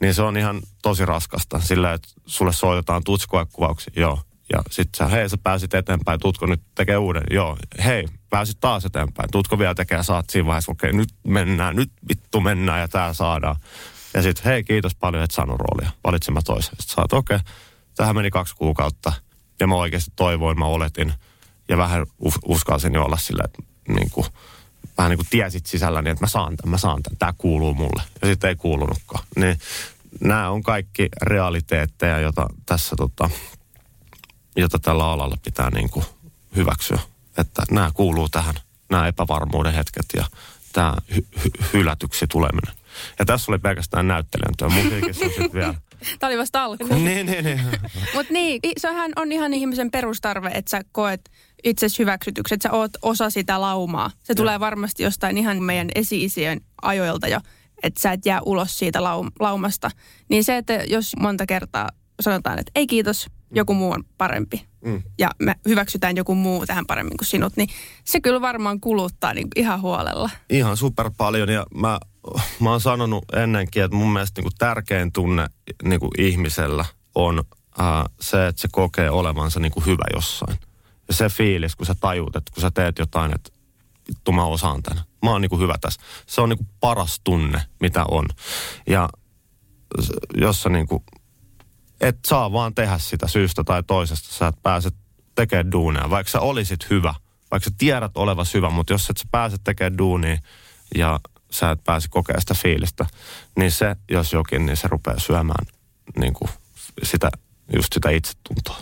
Niin 0.00 0.14
se 0.14 0.22
on 0.22 0.36
ihan 0.36 0.60
tosi 0.82 1.06
raskasta. 1.06 1.60
Sillä, 1.60 1.92
että 1.92 2.08
sulle 2.26 2.52
soitetaan 2.52 3.04
tutskoekuvauksia. 3.04 3.92
Joo. 3.96 4.18
Ja 4.52 4.62
sit 4.70 4.88
sä, 4.96 5.06
hei 5.06 5.28
sä 5.28 5.38
pääsit 5.38 5.74
eteenpäin, 5.74 6.20
tutko 6.20 6.46
nyt 6.46 6.60
tekee 6.74 6.96
uuden? 6.96 7.22
Joo. 7.30 7.56
Hei, 7.84 8.06
pääsit 8.30 8.60
taas 8.60 8.84
eteenpäin. 8.84 9.30
Tutko 9.30 9.58
vielä 9.58 9.74
tekee, 9.74 10.02
saat 10.02 10.30
siinä 10.30 10.46
vaiheessa, 10.46 10.72
okei, 10.72 10.92
nyt 10.92 11.08
mennään, 11.26 11.76
nyt 11.76 11.92
vittu 12.08 12.40
mennään 12.40 12.80
ja 12.80 12.88
tää 12.88 13.12
saadaan. 13.12 13.56
Ja 14.14 14.22
sitten, 14.22 14.44
hei, 14.44 14.64
kiitos 14.64 14.94
paljon, 14.94 15.24
että 15.24 15.34
saanut 15.34 15.60
roolia. 15.60 15.90
Valitsin 16.04 16.34
mä 16.34 16.40
toisen. 16.44 16.74
Sitten 16.78 16.94
sä 17.10 17.16
okei, 17.16 17.36
okay, 17.36 17.52
tähän 17.96 18.16
meni 18.16 18.30
kaksi 18.30 18.56
kuukautta. 18.56 19.12
Ja 19.60 19.66
mä 19.66 19.74
oikeasti 19.74 20.12
toivoin, 20.16 20.58
mä 20.58 20.64
oletin– 20.64 21.12
ja 21.70 21.76
vähän 21.76 22.06
uskalsin 22.44 22.94
jo 22.94 23.04
olla 23.04 23.16
sillä, 23.16 23.42
että 23.44 23.62
niin 23.88 24.10
kuin, 24.10 24.26
vähän 24.98 25.10
niin 25.10 25.18
kuin 25.18 25.28
tiesit 25.30 25.66
sisälläni, 25.66 26.10
että 26.10 26.24
mä 26.24 26.28
saan 26.28 26.56
tämän, 26.56 26.70
mä 26.70 26.78
saan 26.78 27.02
tämän, 27.02 27.18
tämä 27.18 27.34
kuuluu 27.38 27.74
mulle. 27.74 28.02
Ja 28.22 28.28
sitten 28.28 28.48
ei 28.48 28.56
kuulunutkaan. 28.56 29.24
Niin 29.36 29.58
nämä 30.20 30.50
on 30.50 30.62
kaikki 30.62 31.08
realiteetteja, 31.22 32.18
jota 32.20 32.46
tässä 32.66 32.96
tota, 32.96 33.30
jota 34.56 34.78
tällä 34.78 35.10
alalla 35.10 35.36
pitää 35.44 35.70
niin 35.70 35.90
kuin 35.90 36.04
hyväksyä. 36.56 36.98
Että 37.38 37.62
nämä 37.70 37.90
kuuluu 37.94 38.28
tähän, 38.28 38.54
nämä 38.90 39.06
epävarmuuden 39.06 39.74
hetket 39.74 40.06
ja 40.16 40.24
tämä 40.72 40.94
hy- 41.12 41.38
hy- 41.38 41.66
hylätyksi 41.72 42.26
tuleminen. 42.26 42.74
Ja 43.18 43.24
tässä 43.24 43.52
oli 43.52 43.58
pelkästään 43.58 44.08
näyttelijän 44.08 44.56
työ. 44.56 44.68
Musiikissa 44.68 45.24
on 45.26 45.30
sitten 45.30 45.52
vielä 45.52 45.74
Tämä 46.18 46.28
oli 46.28 46.38
vasta 46.38 46.64
alku. 46.64 46.86
niin, 46.94 47.26
niin, 47.26 47.44
niin. 47.44 47.60
Mutta 48.14 48.32
niin, 48.32 48.60
sehän 48.78 49.12
on 49.16 49.32
ihan 49.32 49.54
ihmisen 49.54 49.90
perustarve, 49.90 50.50
että 50.54 50.70
sä 50.70 50.80
koet 50.92 51.30
itsesi 51.64 51.98
hyväksytyksi, 51.98 52.54
että 52.54 52.68
sä 52.68 52.74
oot 52.74 52.90
osa 53.02 53.30
sitä 53.30 53.60
laumaa. 53.60 54.10
Se 54.10 54.30
ja. 54.30 54.34
tulee 54.34 54.60
varmasti 54.60 55.02
jostain 55.02 55.38
ihan 55.38 55.62
meidän 55.62 55.88
esi-isien 55.94 56.60
ajoilta 56.82 57.28
jo, 57.28 57.40
että 57.82 58.00
sä 58.00 58.12
et 58.12 58.26
jää 58.26 58.40
ulos 58.42 58.78
siitä 58.78 58.98
laum- 59.00 59.32
laumasta. 59.40 59.90
Niin 60.28 60.44
se, 60.44 60.56
että 60.56 60.72
jos 60.72 61.16
monta 61.20 61.46
kertaa 61.46 61.88
sanotaan, 62.20 62.58
että 62.58 62.72
ei 62.74 62.86
kiitos, 62.86 63.26
joku 63.54 63.74
muu 63.74 63.92
on 63.92 64.04
parempi. 64.18 64.64
Mm. 64.84 65.02
Ja 65.18 65.30
me 65.38 65.54
hyväksytään 65.68 66.16
joku 66.16 66.34
muu 66.34 66.66
tähän 66.66 66.86
paremmin 66.86 67.16
kuin 67.16 67.26
sinut, 67.26 67.56
niin 67.56 67.68
se 68.04 68.20
kyllä 68.20 68.40
varmaan 68.40 68.80
kuluttaa 68.80 69.34
niin 69.34 69.48
ihan 69.56 69.80
huolella. 69.80 70.30
Ihan 70.50 70.76
super 70.76 71.10
paljon 71.16 71.48
ja 71.48 71.66
mä, 71.74 71.98
mä 72.60 72.70
oon 72.70 72.80
sanonut 72.80 73.24
ennenkin, 73.32 73.84
että 73.84 73.96
mun 73.96 74.12
mielestä 74.12 74.40
niin 74.40 74.44
kuin 74.44 74.58
tärkein 74.58 75.12
tunne 75.12 75.46
niin 75.82 76.00
kuin 76.00 76.10
ihmisellä 76.18 76.84
on 77.14 77.44
ää, 77.78 78.06
se, 78.20 78.46
että 78.46 78.62
se 78.62 78.68
kokee 78.72 79.10
olevansa 79.10 79.60
niin 79.60 79.72
kuin 79.72 79.86
hyvä 79.86 80.04
jossain. 80.14 80.58
Ja 81.08 81.14
se 81.14 81.28
fiilis, 81.28 81.76
kun 81.76 81.86
sä 81.86 81.94
tajuut, 82.00 82.36
että 82.36 82.52
kun 82.54 82.60
sä 82.60 82.70
teet 82.70 82.98
jotain, 82.98 83.34
että 83.34 83.50
vittu 84.08 84.32
mä 84.32 84.44
osaan 84.44 84.82
tänne. 84.82 85.02
Mä 85.22 85.30
oon 85.30 85.40
niin 85.40 85.50
kuin 85.50 85.62
hyvä 85.62 85.74
tässä. 85.80 86.02
Se 86.26 86.40
on 86.40 86.48
niin 86.48 86.56
kuin 86.56 86.68
paras 86.80 87.20
tunne, 87.24 87.62
mitä 87.80 88.04
on. 88.10 88.26
Ja 88.86 89.08
jos 90.36 90.62
sä 90.62 90.68
niin 90.68 90.88
kuin 90.88 91.04
et 92.00 92.18
saa 92.26 92.52
vaan 92.52 92.74
tehdä 92.74 92.98
sitä 92.98 93.28
syystä 93.28 93.64
tai 93.64 93.82
toisesta. 93.82 94.34
Sä 94.34 94.46
et 94.46 94.62
pääse 94.62 94.90
tekemään 95.34 95.72
duunia, 95.72 96.10
vaikka 96.10 96.30
sä 96.30 96.40
olisit 96.40 96.90
hyvä. 96.90 97.14
Vaikka 97.50 97.70
sä 97.70 97.76
tiedät 97.78 98.16
olevas 98.16 98.54
hyvä, 98.54 98.70
mutta 98.70 98.92
jos 98.92 99.10
et 99.10 99.16
sä 99.16 99.24
pääse 99.30 99.56
tekemään 99.64 99.98
duunia 99.98 100.38
ja 100.94 101.20
sä 101.50 101.70
et 101.70 101.84
pääse 101.84 102.08
kokea 102.10 102.40
sitä 102.40 102.54
fiilistä, 102.54 103.06
niin 103.56 103.72
se, 103.72 103.96
jos 104.10 104.32
jokin, 104.32 104.66
niin 104.66 104.76
se 104.76 104.88
rupeaa 104.88 105.18
syömään 105.18 105.66
niin 106.18 106.34
kuin 106.34 106.50
sitä, 107.02 107.30
just 107.76 107.92
sitä 107.92 108.10
itsetuntoa. 108.10 108.76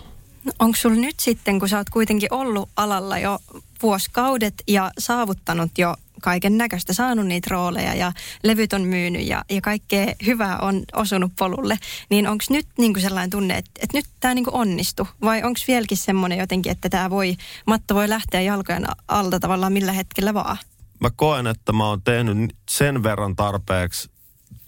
No, 0.45 0.53
onko 0.59 0.77
sulla 0.77 0.97
nyt 0.97 1.21
sitten, 1.21 1.59
kun 1.59 1.69
sä 1.69 1.79
oot 1.79 1.91
kuitenkin 1.91 2.33
ollut 2.33 2.69
alalla 2.77 3.19
jo 3.19 3.39
vuosikaudet 3.83 4.55
ja 4.67 4.91
saavuttanut 4.99 5.79
jo 5.79 5.95
kaiken 6.23 6.59
näköistä, 6.59 6.93
saanut 6.93 7.27
niitä 7.27 7.49
rooleja 7.51 7.95
ja 7.95 8.13
levyt 8.43 8.73
on 8.73 8.83
myynyt 8.83 9.27
ja, 9.27 9.45
ja 9.51 9.61
kaikkea 9.61 10.15
hyvää 10.27 10.59
on 10.59 10.83
osunut 10.93 11.33
polulle. 11.39 11.79
Niin 12.11 12.29
onko 12.29 12.45
nyt 12.51 12.67
niin 12.79 12.93
kuin 12.93 13.03
sellainen 13.03 13.31
tunne, 13.31 13.57
että, 13.57 13.71
että 13.83 13.99
nyt 13.99 14.07
tämä 14.21 14.35
niin 14.35 14.53
onnistu 14.53 15.09
vai 15.21 15.43
onko 15.43 15.61
vieläkin 15.69 15.97
semmoinen 15.97 16.39
jotenkin, 16.39 16.73
että 16.73 16.89
tämä 16.89 17.11
voi, 17.11 17.37
matto 17.67 17.95
voi 17.95 18.09
lähteä 18.09 18.41
jalkojen 18.41 18.87
alta 19.09 19.41
tavallaan 19.41 19.73
millä 19.73 19.93
hetkellä 19.93 20.35
vaan? 20.35 20.59
Mä 21.01 21.11
koen, 21.17 21.47
että 21.47 21.73
mä 21.73 21.87
oon 21.87 22.03
tehnyt 22.03 22.57
sen 22.69 23.03
verran 23.03 23.37
tarpeeksi 23.37 24.11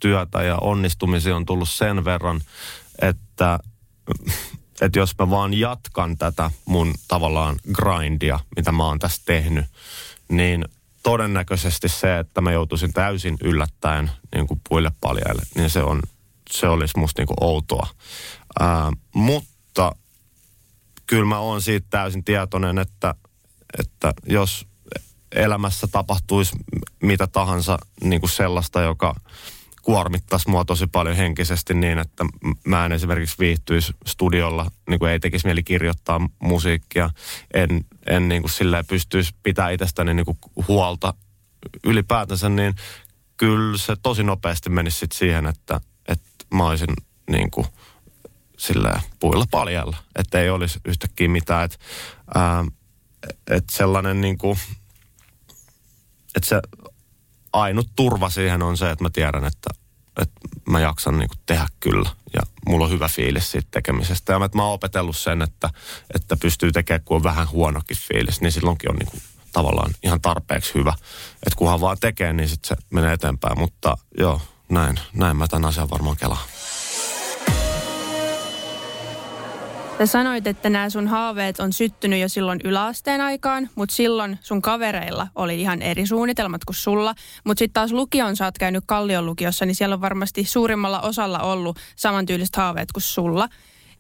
työtä 0.01 0.43
ja 0.43 0.57
onnistumisia 0.57 1.37
on 1.37 1.47
tullut 1.47 1.69
sen 1.69 2.05
verran, 2.05 2.41
että 3.03 3.59
että 4.81 4.99
jos 4.99 5.15
mä 5.19 5.31
vaan 5.31 5.55
jatkan 5.55 6.17
tätä 6.17 6.51
mun 6.65 6.95
tavallaan 7.09 7.57
grindia, 7.73 8.41
mitä 8.57 8.73
mä 8.73 8.87
oon 8.87 8.99
tässä 8.99 9.23
tehnyt, 9.25 9.65
niin 10.29 10.65
todennäköisesti 11.03 11.89
se, 11.89 12.19
että 12.19 12.41
mä 12.41 12.53
joutuisin 12.53 12.93
täysin 12.93 13.37
yllättäen 13.43 14.11
niin 14.35 14.47
kuin 14.47 14.61
puille 14.69 14.91
paljaille, 15.01 15.43
niin 15.55 15.71
se, 15.71 15.83
on, 15.83 16.03
se 16.51 16.69
olisi 16.69 16.99
musta 16.99 17.21
niin 17.21 17.27
kuin 17.27 17.37
outoa. 17.41 17.87
Ää, 18.61 18.93
mutta 19.15 19.93
kyllä 21.07 21.25
mä 21.25 21.39
oon 21.39 21.63
siitä 21.63 21.87
täysin 21.91 22.25
tietoinen, 22.25 22.79
että, 22.79 23.15
että 23.79 24.13
jos 24.27 24.67
elämässä 25.35 25.87
tapahtuisi 25.87 26.57
mitä 27.03 27.27
tahansa 27.27 27.79
niin 28.05 28.21
kuin 28.21 28.31
sellaista, 28.31 28.81
joka 28.81 29.15
kuormittaisi 29.83 30.51
mua 30.51 30.65
tosi 30.65 30.87
paljon 30.87 31.17
henkisesti 31.17 31.75
niin, 31.75 31.99
että 31.99 32.25
mä 32.67 32.87
en 32.87 32.93
esimerkiksi 32.93 33.39
viihtyisi 33.39 33.93
studiolla, 34.07 34.71
niin 34.89 34.99
kuin 34.99 35.13
ei 35.13 35.21
tekisi 35.21 35.47
mieli 35.47 35.63
kirjoittaa 35.63 36.21
musiikkia, 36.43 37.11
en, 37.55 37.85
en 38.07 38.29
niin 38.29 38.43
kuin 38.43 38.51
silleen 38.51 38.87
pystyisi 38.87 39.35
pitää 39.43 39.71
itsestäni 39.71 40.15
niin 40.15 40.27
kuin 40.27 40.39
huolta 40.69 41.15
ylipäätänsä, 41.85 42.49
niin 42.49 42.75
kyllä 43.37 43.79
se 43.79 43.97
tosi 44.03 44.23
nopeasti 44.23 44.71
menisi 44.71 44.99
sit 44.99 45.13
siihen, 45.13 45.47
että, 45.47 45.81
että 46.09 46.45
mä 46.55 46.67
olisin 46.67 46.95
niin 47.31 47.51
kuin 47.51 47.67
silleen 48.59 49.01
puilla 49.21 49.45
paljalla, 49.51 49.97
että 50.17 50.41
ei 50.41 50.51
olisi 50.51 50.81
yhtäkkiä 50.85 51.29
mitään, 51.29 51.65
että, 51.65 51.77
ää, 52.35 52.65
että 53.51 53.77
sellainen 53.77 54.21
niin 54.21 54.39
kuin, 54.39 54.59
että 56.37 56.49
se 56.49 56.61
ainut 57.53 57.89
turva 57.97 58.31
siihen 58.31 58.63
on 58.63 58.77
se, 58.77 58.91
että 58.91 59.05
mä 59.05 59.11
tiedän, 59.11 59.45
että, 59.45 59.71
että 60.23 60.41
mä 60.69 60.81
jaksan 60.81 61.19
niin 61.19 61.29
kuin 61.29 61.39
tehdä 61.47 61.67
kyllä. 61.81 62.11
Ja 62.35 62.41
mulla 62.67 62.85
on 62.85 62.91
hyvä 62.91 63.09
fiilis 63.09 63.51
siitä 63.51 63.69
tekemisestä. 63.71 64.33
Ja 64.33 64.39
mä, 64.39 64.45
että 64.45 64.59
mä 64.59 64.65
oon 64.65 64.73
opetellut 64.75 65.17
sen, 65.17 65.43
että, 65.43 65.71
että 66.15 66.37
pystyy 66.37 66.73
tekemään, 66.73 67.05
kun 67.05 67.17
on 67.17 67.23
vähän 67.23 67.51
huonokin 67.51 67.97
fiilis, 67.97 68.41
niin 68.41 68.53
silloinkin 68.53 68.91
on 68.91 68.97
niin 68.97 69.11
kuin 69.11 69.23
tavallaan 69.53 69.91
ihan 70.03 70.21
tarpeeksi 70.21 70.75
hyvä. 70.75 70.95
Että 71.35 71.57
kunhan 71.57 71.81
vaan 71.81 71.97
tekee, 72.01 72.33
niin 72.33 72.49
sitten 72.49 72.69
se 72.69 72.85
menee 72.91 73.13
eteenpäin. 73.13 73.59
Mutta 73.59 73.99
joo, 74.19 74.41
näin, 74.69 75.01
näin 75.13 75.37
mä 75.37 75.49
tämän 75.49 75.69
asian 75.69 75.91
varmaan 75.91 76.17
kelaan. 76.17 76.47
Sä 80.01 80.07
sanoit, 80.07 80.47
että 80.47 80.71
nämä 80.71 80.91
sun 80.91 81.09
haaveet 81.09 81.61
on 81.61 81.73
syttynyt 81.73 82.21
jo 82.21 82.29
silloin 82.29 82.61
yläasteen 82.65 83.21
aikaan, 83.21 83.71
mutta 83.75 83.95
silloin 83.95 84.39
sun 84.41 84.63
kavereilla 84.63 85.29
oli 85.35 85.61
ihan 85.61 85.83
eri 85.83 86.07
suunnitelmat 86.07 86.65
kuin 86.65 86.77
sulla. 86.77 87.15
Mutta 87.45 87.59
sitten 87.59 87.73
taas 87.73 87.93
lukion 87.93 88.37
sä 88.37 88.45
oot 88.45 88.59
käynyt 88.59 88.85
Kallion 88.87 89.27
lukiossa, 89.27 89.67
niin 89.67 89.75
siellä 89.75 89.95
on 89.95 90.01
varmasti 90.01 90.45
suurimmalla 90.45 91.01
osalla 91.01 91.39
ollut 91.39 91.79
samantyyliset 91.97 92.57
haaveet 92.57 92.93
kuin 92.93 93.03
sulla. 93.03 93.49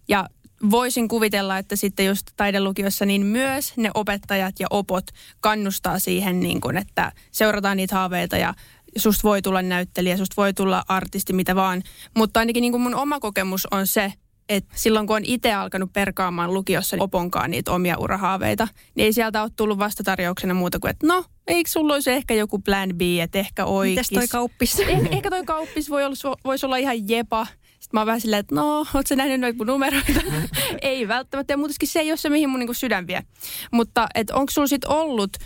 Ja 0.08 0.28
voisin 0.70 1.08
kuvitella, 1.08 1.58
että 1.58 1.76
sitten 1.76 2.06
just 2.06 2.26
taidelukiossa 2.36 3.06
niin 3.06 3.26
myös 3.26 3.76
ne 3.76 3.90
opettajat 3.94 4.54
ja 4.60 4.66
opot 4.70 5.04
kannustaa 5.40 5.98
siihen, 5.98 6.40
niin 6.40 6.60
kun, 6.60 6.76
että 6.76 7.12
seurataan 7.30 7.76
niitä 7.76 7.94
haaveita 7.94 8.36
ja 8.36 8.54
susta 8.96 9.28
voi 9.28 9.42
tulla 9.42 9.62
näyttelijä, 9.62 10.16
susta 10.16 10.36
voi 10.36 10.54
tulla 10.54 10.84
artisti, 10.88 11.32
mitä 11.32 11.54
vaan. 11.54 11.82
Mutta 12.16 12.40
ainakin 12.40 12.60
niin 12.60 12.80
mun 12.80 12.94
oma 12.94 13.20
kokemus 13.20 13.66
on 13.70 13.86
se, 13.86 14.12
että 14.50 14.74
silloin 14.76 15.06
kun 15.06 15.16
on 15.16 15.24
itse 15.24 15.52
alkanut 15.52 15.92
perkaamaan 15.92 16.54
lukiossa 16.54 16.96
niin 16.96 17.02
oponkaan 17.02 17.50
niitä 17.50 17.72
omia 17.72 17.98
urahaaveita, 17.98 18.68
niin 18.94 19.04
ei 19.06 19.12
sieltä 19.12 19.42
ole 19.42 19.50
tullut 19.56 19.78
vastatarjouksena 19.78 20.54
muuta 20.54 20.78
kuin, 20.78 20.90
että 20.90 21.06
no, 21.06 21.24
eikö 21.46 21.70
sulla 21.70 21.94
olisi 21.94 22.10
ehkä 22.10 22.34
joku 22.34 22.58
plan 22.58 22.90
B, 22.94 23.00
että 23.22 23.38
ehkä 23.38 23.64
oikeis. 23.64 24.10
Mites 24.10 24.28
toi 24.28 24.28
kauppis? 24.28 24.80
Eh, 24.80 25.08
ehkä 25.10 25.30
toi 25.30 25.44
kauppis 25.44 25.90
voi 25.90 26.04
olla, 26.04 26.36
voisi 26.44 26.66
olla 26.66 26.76
ihan 26.76 27.08
jepa. 27.08 27.46
Sitten 27.46 27.90
mä 27.92 28.00
oon 28.00 28.06
vähän 28.06 28.20
silleen, 28.20 28.40
että 28.40 28.54
no, 28.54 28.86
oot 28.94 29.06
sä 29.06 29.16
nähnyt 29.16 29.40
noita 29.40 29.64
numeroita? 29.64 30.20
ei 30.82 31.08
välttämättä, 31.08 31.52
ja 31.52 31.56
muutenkin 31.56 31.88
se 31.88 32.00
ei 32.00 32.10
ole 32.10 32.16
se, 32.16 32.28
mihin 32.28 32.48
mun 32.48 32.60
niinku 32.60 32.74
sydän 32.74 33.06
vie. 33.06 33.22
Mutta 33.70 34.08
onko 34.32 34.50
sulla 34.50 34.66
sit 34.66 34.84
ollut 34.84 35.36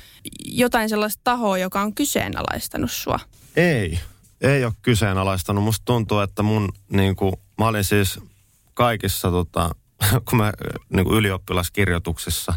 jotain 0.45 0.89
sellaista 0.89 1.21
tahoa, 1.25 1.59
joka 1.59 1.81
on 1.81 1.95
kyseenalaistanut 1.95 2.93
sua? 2.93 3.21
Ei, 3.57 3.99
ei 4.41 4.65
ole 4.65 4.73
kyseenalaistanut. 4.83 5.65
Musta 5.65 5.85
tuntuu, 5.85 6.21
että 6.21 6.43
mun 6.43 6.69
niinku, 6.91 7.41
mä 7.59 7.67
olin 7.67 7.85
siis 7.85 8.21
kaikissa, 8.75 9.31
tota, 9.31 9.71
kun 10.29 10.39
mä 10.39 10.53
niin 10.89 11.05
kuin 11.05 11.19
ylioppilaskirjoituksissa, 11.19 12.55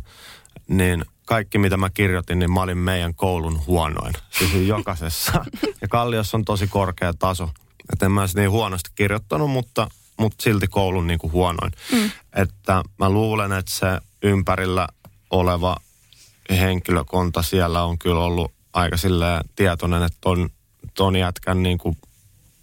niin 0.67 1.06
kaikki 1.25 1.58
mitä 1.58 1.77
mä 1.77 1.89
kirjoitin, 1.89 2.39
niin 2.39 2.51
mä 2.51 2.62
olin 2.62 2.77
meidän 2.77 3.15
koulun 3.15 3.65
huonoin. 3.67 4.13
Siis 4.30 4.53
jokaisessa. 4.67 5.45
Ja 5.82 5.88
Kalliossa 5.88 6.38
on 6.38 6.45
tosi 6.45 6.67
korkea 6.67 7.13
taso. 7.13 7.49
Että 7.93 8.06
en 8.06 8.12
mä 8.12 8.25
niin 8.36 8.51
huonosti 8.51 8.89
kirjoittanut, 8.95 9.51
mutta, 9.51 9.89
mutta 10.17 10.43
silti 10.43 10.67
koulun 10.67 11.08
niin 11.08 11.19
kuin 11.19 11.34
huonoin. 11.34 11.71
Mm. 11.91 12.12
Että 12.36 12.84
mä 12.99 13.10
luulen, 13.10 13.51
että 13.51 13.71
se 13.71 13.88
ympärillä 14.23 14.88
oleva 15.30 15.77
henkilökunta 16.49 17.41
siellä 17.41 17.84
on 17.84 17.99
kyllä 17.99 18.23
ollut 18.23 18.51
aika 18.73 18.95
tietoinen, 19.56 20.03
että 20.03 20.17
ton, 20.21 20.49
ton 20.93 21.15
jätkän 21.15 21.63
niin 21.63 21.77
kuin 21.77 21.97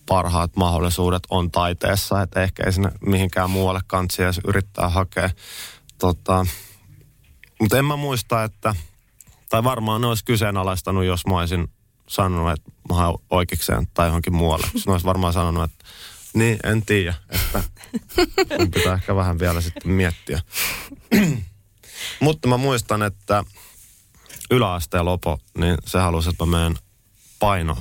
parhaat 0.07 0.57
mahdollisuudet 0.57 1.23
on 1.31 1.51
taiteessa, 1.51 2.23
että 2.23 2.43
ehkä 2.43 2.63
ei 2.67 2.73
sinne 2.73 2.93
mihinkään 3.07 3.51
muualle 3.51 3.81
kansi 3.87 4.23
edes 4.23 4.41
yrittää 4.49 4.89
hakea. 4.89 5.31
Tota, 5.99 6.47
mutta 7.61 7.79
en 7.79 7.85
mä 7.85 7.97
muista, 7.97 8.45
että, 8.45 8.75
tai 9.51 9.65
varmaan 9.65 10.01
ne 10.01 10.07
olisi 10.07 10.25
kyseenalaistanut, 10.25 11.05
jos 11.05 11.27
mä 11.27 11.39
olisin 11.39 11.69
sanonut, 12.09 12.53
että 12.53 12.71
mä 12.89 12.95
haen 12.95 13.15
oikeikseen 13.31 13.87
tai 13.95 14.09
johonkin 14.09 14.35
muualle. 14.35 14.67
Ne 14.87 14.93
olisi 14.93 15.07
varmaan 15.07 15.33
sanonut, 15.33 15.65
että 15.65 15.85
niin, 16.35 16.59
en 16.65 16.87
tiedä, 16.87 17.15
että 17.31 17.63
pitää 18.75 18.95
ehkä 18.95 19.17
vähän 19.17 19.39
vielä 19.39 19.61
sitten 19.61 19.93
miettiä. 19.93 20.41
Mutta 22.21 22.49
mä 22.49 22.57
muistan, 22.57 23.03
että 23.03 23.45
yläasteen 24.51 25.05
lopo, 25.05 25.39
niin 25.59 25.77
se 25.87 25.99
halusi, 25.99 26.31
että 26.31 26.47
mä 26.47 26.57
menen 26.57 26.79
paino 27.39 27.77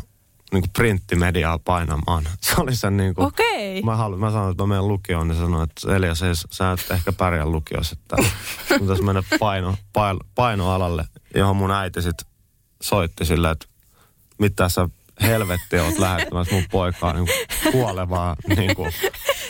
niin 0.53 0.63
printtimediaa 0.73 1.59
painamaan. 1.59 2.23
Se 2.41 2.53
oli 2.57 2.75
sen 2.75 2.97
niin 2.97 3.15
kuin, 3.15 3.27
Okei. 3.27 3.81
Mä, 3.81 3.95
halu, 3.95 4.17
mä 4.17 4.31
sanoin, 4.31 4.51
että 4.51 4.63
mä 4.63 4.67
menen 4.67 4.87
lukioon, 4.87 5.27
niin 5.27 5.37
sanoin, 5.37 5.69
että 5.69 5.95
Elias, 5.95 6.21
ei, 6.21 6.35
sä 6.51 6.71
et 6.71 6.91
ehkä 6.91 7.11
pärjää 7.11 7.45
lukiossa, 7.45 7.95
että 8.01 8.15
mun 8.79 8.87
tässä 8.87 9.03
mennä 9.03 9.23
paino, 9.39 9.75
paino, 9.93 10.19
painoalalle, 10.35 11.05
johon 11.35 11.55
mun 11.55 11.71
äiti 11.71 12.01
sitten 12.01 12.27
soitti 12.81 13.25
silleen, 13.25 13.51
että 13.51 13.65
mitä 14.37 14.69
sä 14.69 14.89
helvetti 15.21 15.79
oot 15.79 15.97
lähettämässä 15.97 16.55
mun 16.55 16.63
poikaa 16.71 17.13
niin 17.13 17.27
kuolevaa. 17.71 18.35
Niin 18.55 18.75
kuin. 18.75 18.93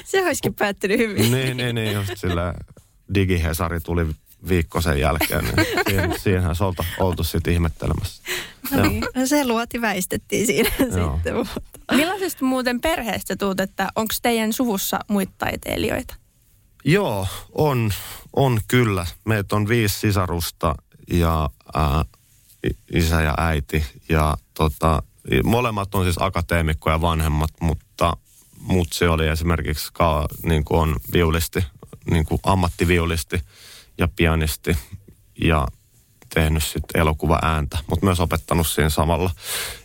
Se 0.05 0.25
olisikin 0.25 0.53
päättynyt 0.53 0.97
hyvin. 0.97 1.31
Niin, 1.31 1.57
niin, 1.57 1.75
niin 1.75 1.93
just 1.93 2.11
silleen 2.15 2.53
digihesari 3.13 3.79
tuli 3.79 4.05
viikko 4.47 4.82
sen 4.82 4.99
jälkeen, 4.99 5.43
niin 5.43 5.67
siihen, 5.88 6.19
siihenhän 6.19 6.56
se 6.56 6.63
oltu, 6.63 6.86
oltu 6.99 7.23
sitten 7.23 7.53
ihmettelemässä. 7.53 8.23
No 8.71 8.82
niin, 8.82 9.03
no 9.15 9.25
se 9.25 9.47
luoti 9.47 9.82
väistettiin 9.82 10.45
siinä 10.45 10.69
Joo. 10.97 11.13
sitten. 11.13 11.36
Mutta. 11.36 11.62
Millaisesta 11.91 12.45
muuten 12.45 12.82
perheestä 12.82 13.36
tuut, 13.36 13.60
että 13.60 13.89
onko 13.95 14.13
teidän 14.21 14.53
suvussa 14.53 14.99
muita 15.08 15.34
taiteilijoita? 15.38 16.15
Joo, 16.86 17.27
on, 17.56 17.91
on 18.36 18.60
kyllä. 18.67 19.06
Meitä 19.25 19.56
on 19.56 19.67
viisi 19.67 19.99
sisarusta 19.99 20.75
ja 21.12 21.49
ää, 21.73 22.06
isä 22.93 23.21
ja 23.21 23.34
äiti. 23.38 23.86
Ja 24.10 24.38
tota, 24.53 25.03
molemmat 25.43 25.95
on 25.95 26.03
siis 26.03 26.21
akateemikkoja 26.21 27.01
vanhemmat, 27.01 27.51
mutta 27.62 28.17
mutsi 28.60 29.06
oli 29.06 29.27
esimerkiksi 29.27 29.89
ka, 29.93 30.27
niin 30.43 30.63
kuin 30.63 30.79
on 30.79 30.95
viulisti, 31.13 31.65
niin 32.12 32.25
kuin 32.25 32.39
ammattiviulisti 32.43 33.41
ja 33.97 34.08
pianisti 34.15 34.77
ja 35.41 35.67
tehnyt 36.34 36.63
sitten 36.63 37.01
elokuva 37.01 37.39
ääntä, 37.41 37.77
mutta 37.88 38.06
myös 38.06 38.19
opettanut 38.19 38.67
siinä 38.67 38.89
samalla. 38.89 39.32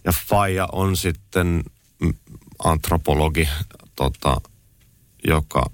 Ja 0.05 0.12
Faija 0.12 0.68
on 0.73 0.97
sitten 0.97 1.64
antropologi, 2.64 3.49
tota, 3.97 4.40
joka 5.27 5.71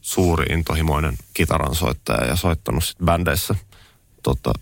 suuri 0.00 0.54
intohimoinen 0.54 1.18
kitaransoittaja 1.34 2.26
ja 2.26 2.36
soittanut 2.36 2.84
sitten 2.84 3.06
bändeissä. 3.06 3.54
Tota, 4.22 4.52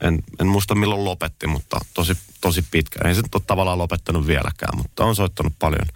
en, 0.00 0.22
en 0.40 0.46
muista 0.46 0.74
milloin 0.74 1.04
lopetti, 1.04 1.46
mutta 1.46 1.80
tosi, 1.94 2.18
tosi 2.40 2.64
pitkä. 2.70 3.08
Ei 3.08 3.14
se 3.14 3.22
ole 3.34 3.42
tavallaan 3.46 3.78
lopettanut 3.78 4.26
vieläkään, 4.26 4.76
mutta 4.76 5.04
on 5.04 5.16
soittanut 5.16 5.52
paljon, 5.58 5.86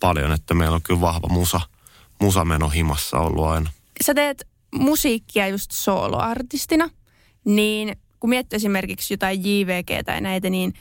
paljon 0.00 0.32
että 0.32 0.54
meillä 0.54 0.74
on 0.74 0.82
kyllä 0.82 1.00
vahva 1.00 1.28
musa, 1.28 1.60
musameno 2.20 2.68
himassa 2.68 3.18
ollut 3.18 3.46
aina. 3.46 3.70
Sä 4.04 4.14
teet 4.14 4.46
musiikkia 4.74 5.48
just 5.48 5.70
soloartistina, 5.70 6.90
niin 7.44 7.96
kun 8.20 8.30
miettii 8.30 8.56
esimerkiksi 8.56 9.14
jotain 9.14 9.40
JVG 9.44 10.04
tai 10.06 10.20
näitä, 10.20 10.50
niin 10.50 10.72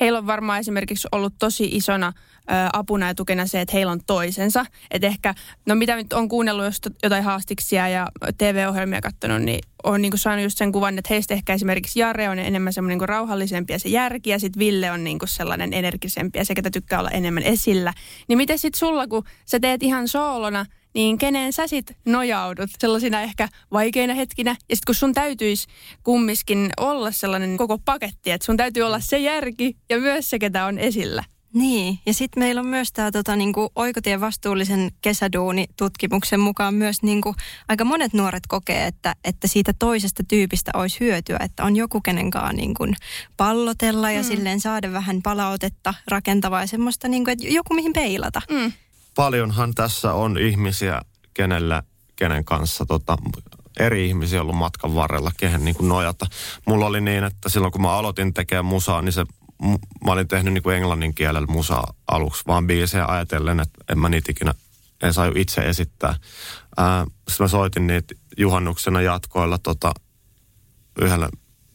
heillä 0.00 0.18
on 0.18 0.26
varmaan 0.26 0.60
esimerkiksi 0.60 1.08
ollut 1.12 1.34
tosi 1.38 1.64
isona 1.64 2.12
ö, 2.16 2.52
apuna 2.72 3.06
ja 3.06 3.14
tukena 3.14 3.46
se, 3.46 3.60
että 3.60 3.72
heillä 3.72 3.92
on 3.92 4.00
toisensa. 4.06 4.66
Että 4.90 5.06
ehkä, 5.06 5.34
no 5.66 5.74
mitä 5.74 5.96
nyt 5.96 6.12
on 6.12 6.28
kuunnellut 6.28 6.64
jos 6.64 6.80
jotain 7.02 7.24
haastiksia 7.24 7.88
ja 7.88 8.08
TV-ohjelmia 8.38 9.00
katsonut, 9.00 9.42
niin 9.42 9.60
on 9.84 10.02
niin 10.02 10.18
saanut 10.18 10.42
just 10.42 10.58
sen 10.58 10.72
kuvan, 10.72 10.98
että 10.98 11.14
heistä 11.14 11.34
ehkä 11.34 11.54
esimerkiksi 11.54 12.00
Jare 12.00 12.28
on 12.28 12.38
enemmän 12.38 12.72
semmoinen 12.72 12.98
niin 12.98 13.08
rauhallisempi 13.08 13.72
ja 13.72 13.78
se 13.78 13.88
järki 13.88 14.30
ja 14.30 14.38
sitten 14.38 14.60
Ville 14.60 14.90
on 14.90 15.04
niin 15.04 15.18
sellainen 15.24 15.72
energisempi 15.72 16.38
ja 16.38 16.44
se, 16.44 16.54
ketä 16.54 16.70
tykkää 16.70 16.98
olla 16.98 17.10
enemmän 17.10 17.42
esillä. 17.42 17.92
Niin 18.28 18.36
miten 18.36 18.58
sitten 18.58 18.78
sulla, 18.78 19.06
kun 19.06 19.24
sä 19.44 19.60
teet 19.60 19.82
ihan 19.82 20.08
soolona, 20.08 20.66
niin 20.94 21.18
keneen 21.18 21.52
sä 21.52 21.66
sit 21.66 21.96
nojaudut 22.04 22.70
sellaisina 22.78 23.20
ehkä 23.20 23.48
vaikeina 23.72 24.14
hetkinä. 24.14 24.50
Ja 24.50 24.56
sitten 24.76 24.86
kun 24.86 24.94
sun 24.94 25.12
täytyisi 25.12 25.66
kummiskin 26.02 26.70
olla 26.76 27.10
sellainen 27.10 27.56
koko 27.56 27.78
paketti, 27.78 28.30
että 28.30 28.44
sun 28.44 28.56
täytyy 28.56 28.82
olla 28.82 29.00
se 29.00 29.18
järki 29.18 29.76
ja 29.90 29.98
myös 29.98 30.30
se, 30.30 30.38
ketä 30.38 30.64
on 30.64 30.78
esillä. 30.78 31.24
Niin, 31.54 31.98
ja 32.06 32.14
sitten 32.14 32.42
meillä 32.42 32.60
on 32.60 32.66
myös 32.66 32.92
tämä 32.92 33.10
tota, 33.10 33.36
niinku, 33.36 33.70
Oikotien 33.76 34.20
vastuullisen 34.20 34.90
kesäduuni-tutkimuksen 35.02 36.40
mukaan 36.40 36.74
myös 36.74 37.02
niinku, 37.02 37.34
aika 37.68 37.84
monet 37.84 38.12
nuoret 38.12 38.42
kokee, 38.48 38.86
että, 38.86 39.14
että 39.24 39.48
siitä 39.48 39.72
toisesta 39.78 40.22
tyypistä 40.28 40.70
olisi 40.74 41.00
hyötyä, 41.00 41.36
että 41.40 41.64
on 41.64 41.76
joku 41.76 42.00
kenenkaan 42.00 42.56
niinku, 42.56 42.86
pallotella 43.36 44.10
ja 44.10 44.22
mm. 44.22 44.26
silleen 44.26 44.60
saada 44.60 44.92
vähän 44.92 45.22
palautetta 45.22 45.94
rakentavaa 46.08 46.60
ja 46.60 46.66
semmoista, 46.66 47.08
niinku, 47.08 47.30
että 47.30 47.44
joku 47.48 47.74
mihin 47.74 47.92
peilata. 47.92 48.40
Mm 48.50 48.72
paljonhan 49.14 49.74
tässä 49.74 50.12
on 50.12 50.38
ihmisiä, 50.38 51.00
kenellä, 51.34 51.82
kenen 52.16 52.44
kanssa 52.44 52.86
tota, 52.86 53.16
eri 53.80 54.08
ihmisiä 54.08 54.40
ollut 54.40 54.56
matkan 54.56 54.94
varrella, 54.94 55.30
kehen 55.36 55.64
niin 55.64 55.76
kuin 55.76 55.88
nojata. 55.88 56.26
Mulla 56.66 56.86
oli 56.86 57.00
niin, 57.00 57.24
että 57.24 57.48
silloin 57.48 57.72
kun 57.72 57.82
mä 57.82 57.92
aloitin 57.92 58.34
tekemään 58.34 58.64
musaa, 58.64 59.02
niin 59.02 59.12
se, 59.12 59.24
mä 60.04 60.12
olin 60.12 60.28
tehnyt 60.28 60.54
niin 60.54 60.62
kuin 60.62 60.76
englannin 60.76 61.14
kielellä 61.14 61.46
musaa 61.46 61.94
aluksi, 62.06 62.42
vaan 62.46 62.66
biisejä 62.66 63.06
ajatellen, 63.06 63.60
että 63.60 63.84
en 63.92 63.98
mä 63.98 64.08
niitä 64.08 64.32
ikinä, 64.32 64.54
en 65.02 65.14
saa 65.14 65.32
itse 65.34 65.60
esittää. 65.60 66.14
Sitten 67.28 67.44
mä 67.44 67.48
soitin 67.48 67.86
niitä 67.86 68.14
juhannuksena 68.36 69.00
jatkoilla 69.00 69.58
tota, 69.58 69.92
yhdelle 71.00 71.28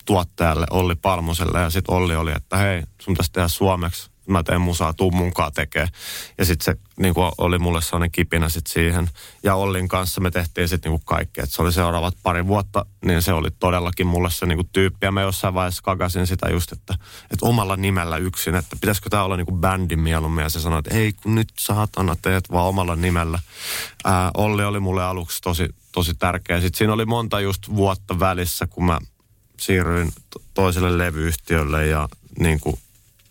tuottajalle 0.06 0.65
Olli 0.69 0.95
Palmuselle 0.95 1.60
ja 1.60 1.69
sitten 1.69 1.95
Olli 1.95 2.15
oli, 2.15 2.32
että 2.36 2.58
hei, 2.58 2.84
sun 3.02 3.13
pitäisi 3.13 3.32
tehdä 3.32 3.47
suomeksi 3.47 4.09
mä 4.30 4.44
teen 4.44 4.62
musaa, 4.62 4.94
tuu 4.94 5.12
munkaan 5.12 5.52
tekee. 5.54 5.88
Ja 6.38 6.46
sitten 6.46 6.65
se 6.65 6.82
niin 7.00 7.13
kuin 7.13 7.32
oli 7.38 7.60
mulle 7.60 7.82
sellainen 7.82 8.12
kipinä 8.12 8.50
sit 8.50 8.68
siihen. 8.68 9.10
Ja 9.44 9.56
Ollin 9.56 9.88
kanssa 9.88 10.22
me 10.22 10.32
tehtiin 10.32 10.68
sitten 10.68 10.92
niin 10.92 11.02
kaikkea. 11.06 11.44
Et 11.44 11.52
se 11.52 11.62
oli 11.62 11.74
seuraavat 11.74 12.15
pari 12.24 12.48
vuotta, 12.48 12.86
niin 13.06 13.22
se 13.22 13.34
oli 13.34 13.50
todellakin 13.60 14.08
mulle 14.08 14.32
se 14.32 14.46
niin 14.46 14.58
kuin 14.58 14.70
tyyppi. 14.74 15.06
Ja 15.06 15.12
mä 15.12 15.22
jossain 15.22 15.54
vaiheessa 15.54 15.84
kakasin 15.84 16.28
sitä 16.28 16.50
just, 16.50 16.72
että, 16.72 16.94
että 17.24 17.46
omalla 17.46 17.76
nimellä 17.76 18.18
yksin, 18.18 18.56
että 18.56 18.76
pitäisikö 18.82 19.10
tämä 19.10 19.24
olla 19.24 19.38
niin 19.38 19.46
kuin 19.46 19.62
bändi 19.62 19.96
mieluummin. 19.96 20.44
Ja 20.44 20.50
se 20.50 20.60
sanoi, 20.60 20.80
että 20.80 20.96
ei 20.96 21.13
kun 21.13 21.36
nyt 21.36 21.50
saatana 21.60 22.15
teet 22.22 22.52
vaan 22.52 22.68
omalla 22.68 22.96
nimellä. 22.96 23.39
Ää, 24.06 24.32
Olli 24.38 24.63
oli 24.63 24.80
mulle 24.80 25.04
aluksi 25.04 25.42
tosi, 25.42 25.70
tosi 25.92 26.13
tärkeä. 26.13 26.62
Sitten 26.62 26.78
siinä 26.78 26.94
oli 26.94 27.06
monta 27.06 27.39
just 27.39 27.76
vuotta 27.76 28.20
välissä, 28.20 28.68
kun 28.68 28.86
mä 28.86 29.00
siirryin 29.60 30.12
toiselle 30.54 30.98
levyyhtiölle 30.98 31.88
ja 31.88 32.10
niin 32.39 32.60
kuin 32.60 32.80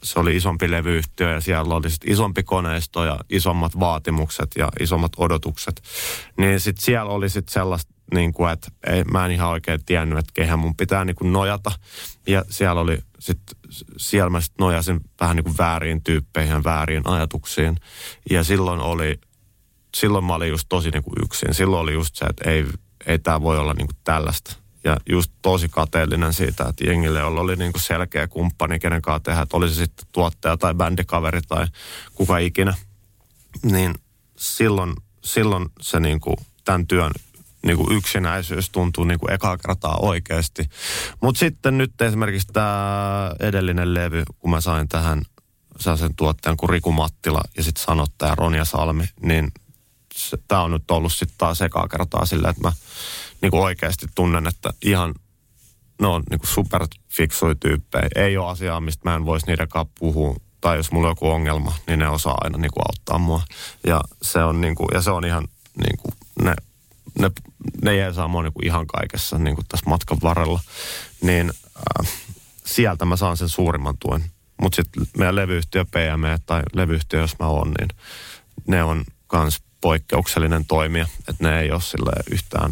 se 0.03 0.21
oli 0.21 0.37
isompi 0.37 0.71
levyyhtiö 0.71 1.33
ja 1.33 1.41
siellä 1.41 1.75
oli 1.75 1.91
sit 1.91 2.05
isompi 2.05 2.43
koneisto 2.43 3.05
ja 3.05 3.19
isommat 3.31 3.81
vaatimukset 3.81 4.51
ja 4.57 4.69
isommat 4.81 5.13
odotukset. 5.17 5.83
Niin 6.37 6.61
sitten 6.61 6.85
siellä 6.85 7.13
oli 7.13 7.29
sitten 7.29 7.53
sellaista, 7.53 7.95
niin 8.15 8.33
kuin, 8.33 8.53
että 8.53 8.69
ei, 8.87 9.05
mä 9.05 9.25
en 9.25 9.31
ihan 9.31 9.49
oikein 9.49 9.85
tiennyt, 9.87 10.19
että 10.19 10.33
kehen 10.35 10.59
mun 10.59 10.77
pitää 10.77 11.05
niin 11.05 11.17
kuin 11.17 11.33
nojata. 11.33 11.73
Ja 12.27 12.45
siellä 12.51 12.81
oli 12.81 12.99
sitten, 13.19 13.57
siellä 13.97 14.31
mä 14.31 14.41
sitten 14.41 14.65
nojasin 14.65 15.01
vähän 15.21 15.37
niin 15.37 15.45
kuin 15.45 15.59
väärin 15.59 16.03
tyyppeihin 16.03 16.53
ja 16.53 16.65
väärin 16.65 17.03
ajatuksiin. 17.05 17.77
Ja 18.31 18.45
silloin 18.45 18.81
oli, 18.81 19.21
silloin 19.97 20.25
mä 20.25 20.35
olin 20.35 20.49
just 20.49 20.67
tosi 20.69 20.91
niin 20.91 21.03
kuin 21.03 21.25
yksin. 21.25 21.55
Silloin 21.55 21.83
oli 21.83 21.93
just 21.93 22.17
se, 22.17 22.25
että 22.25 22.51
ei, 22.51 22.67
ei 23.07 23.19
tämä 23.19 23.41
voi 23.41 23.59
olla 23.59 23.75
niin 23.75 23.87
kuin 23.87 23.97
tällaista 24.05 24.68
ja 24.89 24.97
just 25.09 25.33
tosi 25.43 25.69
kateellinen 25.69 26.33
siitä, 26.33 26.65
että 26.69 26.85
jengille, 26.85 27.19
jolla 27.19 27.41
oli 27.41 27.57
niin 27.57 27.73
kuin 27.73 27.83
selkeä 27.83 28.29
kumppani, 28.29 28.79
kenen 28.79 29.03
kanssa 29.03 29.21
tehdä, 29.21 29.43
että 29.43 29.57
oli 29.57 29.69
se 29.69 29.75
sitten 29.75 30.07
tuottaja 30.13 30.57
tai 30.57 30.75
bändikaveri 30.75 31.41
tai 31.49 31.67
kuka 32.15 32.39
ikinä, 32.39 32.75
niin 33.63 33.95
silloin, 34.37 34.95
silloin 35.25 35.67
se 35.81 36.01
niin 36.01 36.21
kuin 36.21 36.37
tämän 36.65 36.87
työn 36.87 37.13
niin 37.67 37.77
kuin 37.77 37.97
yksinäisyys 37.97 38.71
tuntuu 38.71 39.05
niin 39.05 39.19
kuin 39.19 39.33
ekaa 39.33 39.59
kertaa 39.59 39.97
oikeasti. 39.97 40.71
Mutta 41.21 41.39
sitten 41.39 41.79
nyt 41.79 42.01
esimerkiksi 42.01 42.49
tämä 42.53 43.33
edellinen 43.41 43.95
levy, 43.95 44.23
kun 44.39 44.51
mä 44.51 44.61
sain 44.61 44.89
tähän 44.89 45.23
sen 45.79 46.15
tuottajan 46.17 46.57
kuin 46.57 46.71
Riku 46.71 46.93
Mattila 46.93 47.41
ja 47.57 47.63
sitten 47.63 47.85
sanottaja 47.85 48.35
Ronja 48.35 48.65
Salmi, 48.65 49.05
niin 49.23 49.53
tämä 50.49 50.63
on 50.63 50.71
nyt 50.71 50.91
ollut 50.91 51.13
sitten 51.13 51.39
taas 51.39 51.63
ekaa 51.63 51.89
kertaa 51.89 52.27
sillä, 52.27 52.49
että 52.49 52.63
mä 52.63 52.73
niin 53.43 53.55
oikeasti 53.55 54.07
tunnen, 54.15 54.47
että 54.47 54.71
ihan 54.83 55.15
ne 56.01 56.07
on 56.07 56.23
niin 56.31 56.41
superfiksuja 56.45 57.55
tyyppejä. 57.55 58.09
Ei 58.15 58.37
ole 58.37 58.51
asiaa, 58.51 58.81
mistä 58.81 59.11
mä 59.11 59.15
en 59.15 59.27
voisi 59.27 59.47
niiden 59.47 59.69
kanssa 59.69 59.93
puhua. 59.99 60.37
Tai 60.61 60.77
jos 60.77 60.93
mulla 60.93 61.07
on 61.07 61.11
joku 61.11 61.31
ongelma, 61.31 61.75
niin 61.87 61.99
ne 61.99 62.09
osaa 62.09 62.39
aina 62.41 62.59
niin 62.59 62.71
auttaa 62.89 63.19
mua. 63.19 63.43
Ja 63.87 64.01
se 64.23 64.45
on, 64.45 64.61
niin 64.61 64.77
ja 64.95 65.01
se 65.01 65.11
on 65.11 65.25
ihan, 65.25 65.49
niin 65.79 65.99
kuin, 65.99 66.15
ne, 66.43 66.55
ne, 67.19 67.31
ne 67.83 67.97
jeesaa 67.97 68.29
mua 68.29 68.43
niin 68.43 68.53
kuin 68.53 68.67
ihan 68.67 68.87
kaikessa 68.87 69.39
niin 69.39 69.57
tässä 69.69 69.91
matkan 69.91 70.19
varrella. 70.23 70.61
Niin 71.23 71.53
äh, 72.01 72.13
sieltä 72.65 73.05
mä 73.05 73.17
saan 73.17 73.37
sen 73.37 73.49
suurimman 73.49 73.99
tuen. 73.99 74.25
Mutta 74.63 74.77
sitten 74.77 75.07
meidän 75.19 75.37
levyyhtiö 75.37 75.85
PME 75.85 76.39
tai 76.47 76.63
levyyhtiö, 76.73 77.21
jos 77.21 77.39
mä 77.39 77.47
oon, 77.47 77.75
niin 77.79 77.89
ne 78.67 78.85
on 78.85 79.05
kans 79.27 79.63
poikkeuksellinen 79.81 80.65
toimija. 80.65 81.07
Että 81.29 81.49
ne 81.49 81.61
ei 81.61 81.71
ole 81.71 81.81
sille 81.81 82.13
yhtään 82.31 82.71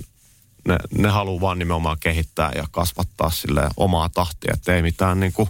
ne, 0.66 0.78
ne 0.98 1.08
haluaa 1.08 1.40
vaan 1.40 1.58
nimenomaan 1.58 1.96
kehittää 2.00 2.52
ja 2.54 2.64
kasvattaa 2.70 3.30
sille 3.30 3.68
omaa 3.76 4.08
tahtia, 4.08 4.54
että 4.54 4.74
ei 4.74 4.82
mitään 4.82 5.20
niin 5.20 5.32
kuin 5.32 5.48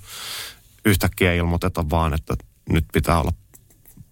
yhtäkkiä 0.84 1.34
ilmoiteta 1.34 1.90
vaan, 1.90 2.14
että 2.14 2.34
nyt 2.68 2.84
pitää 2.92 3.20
olla 3.20 3.32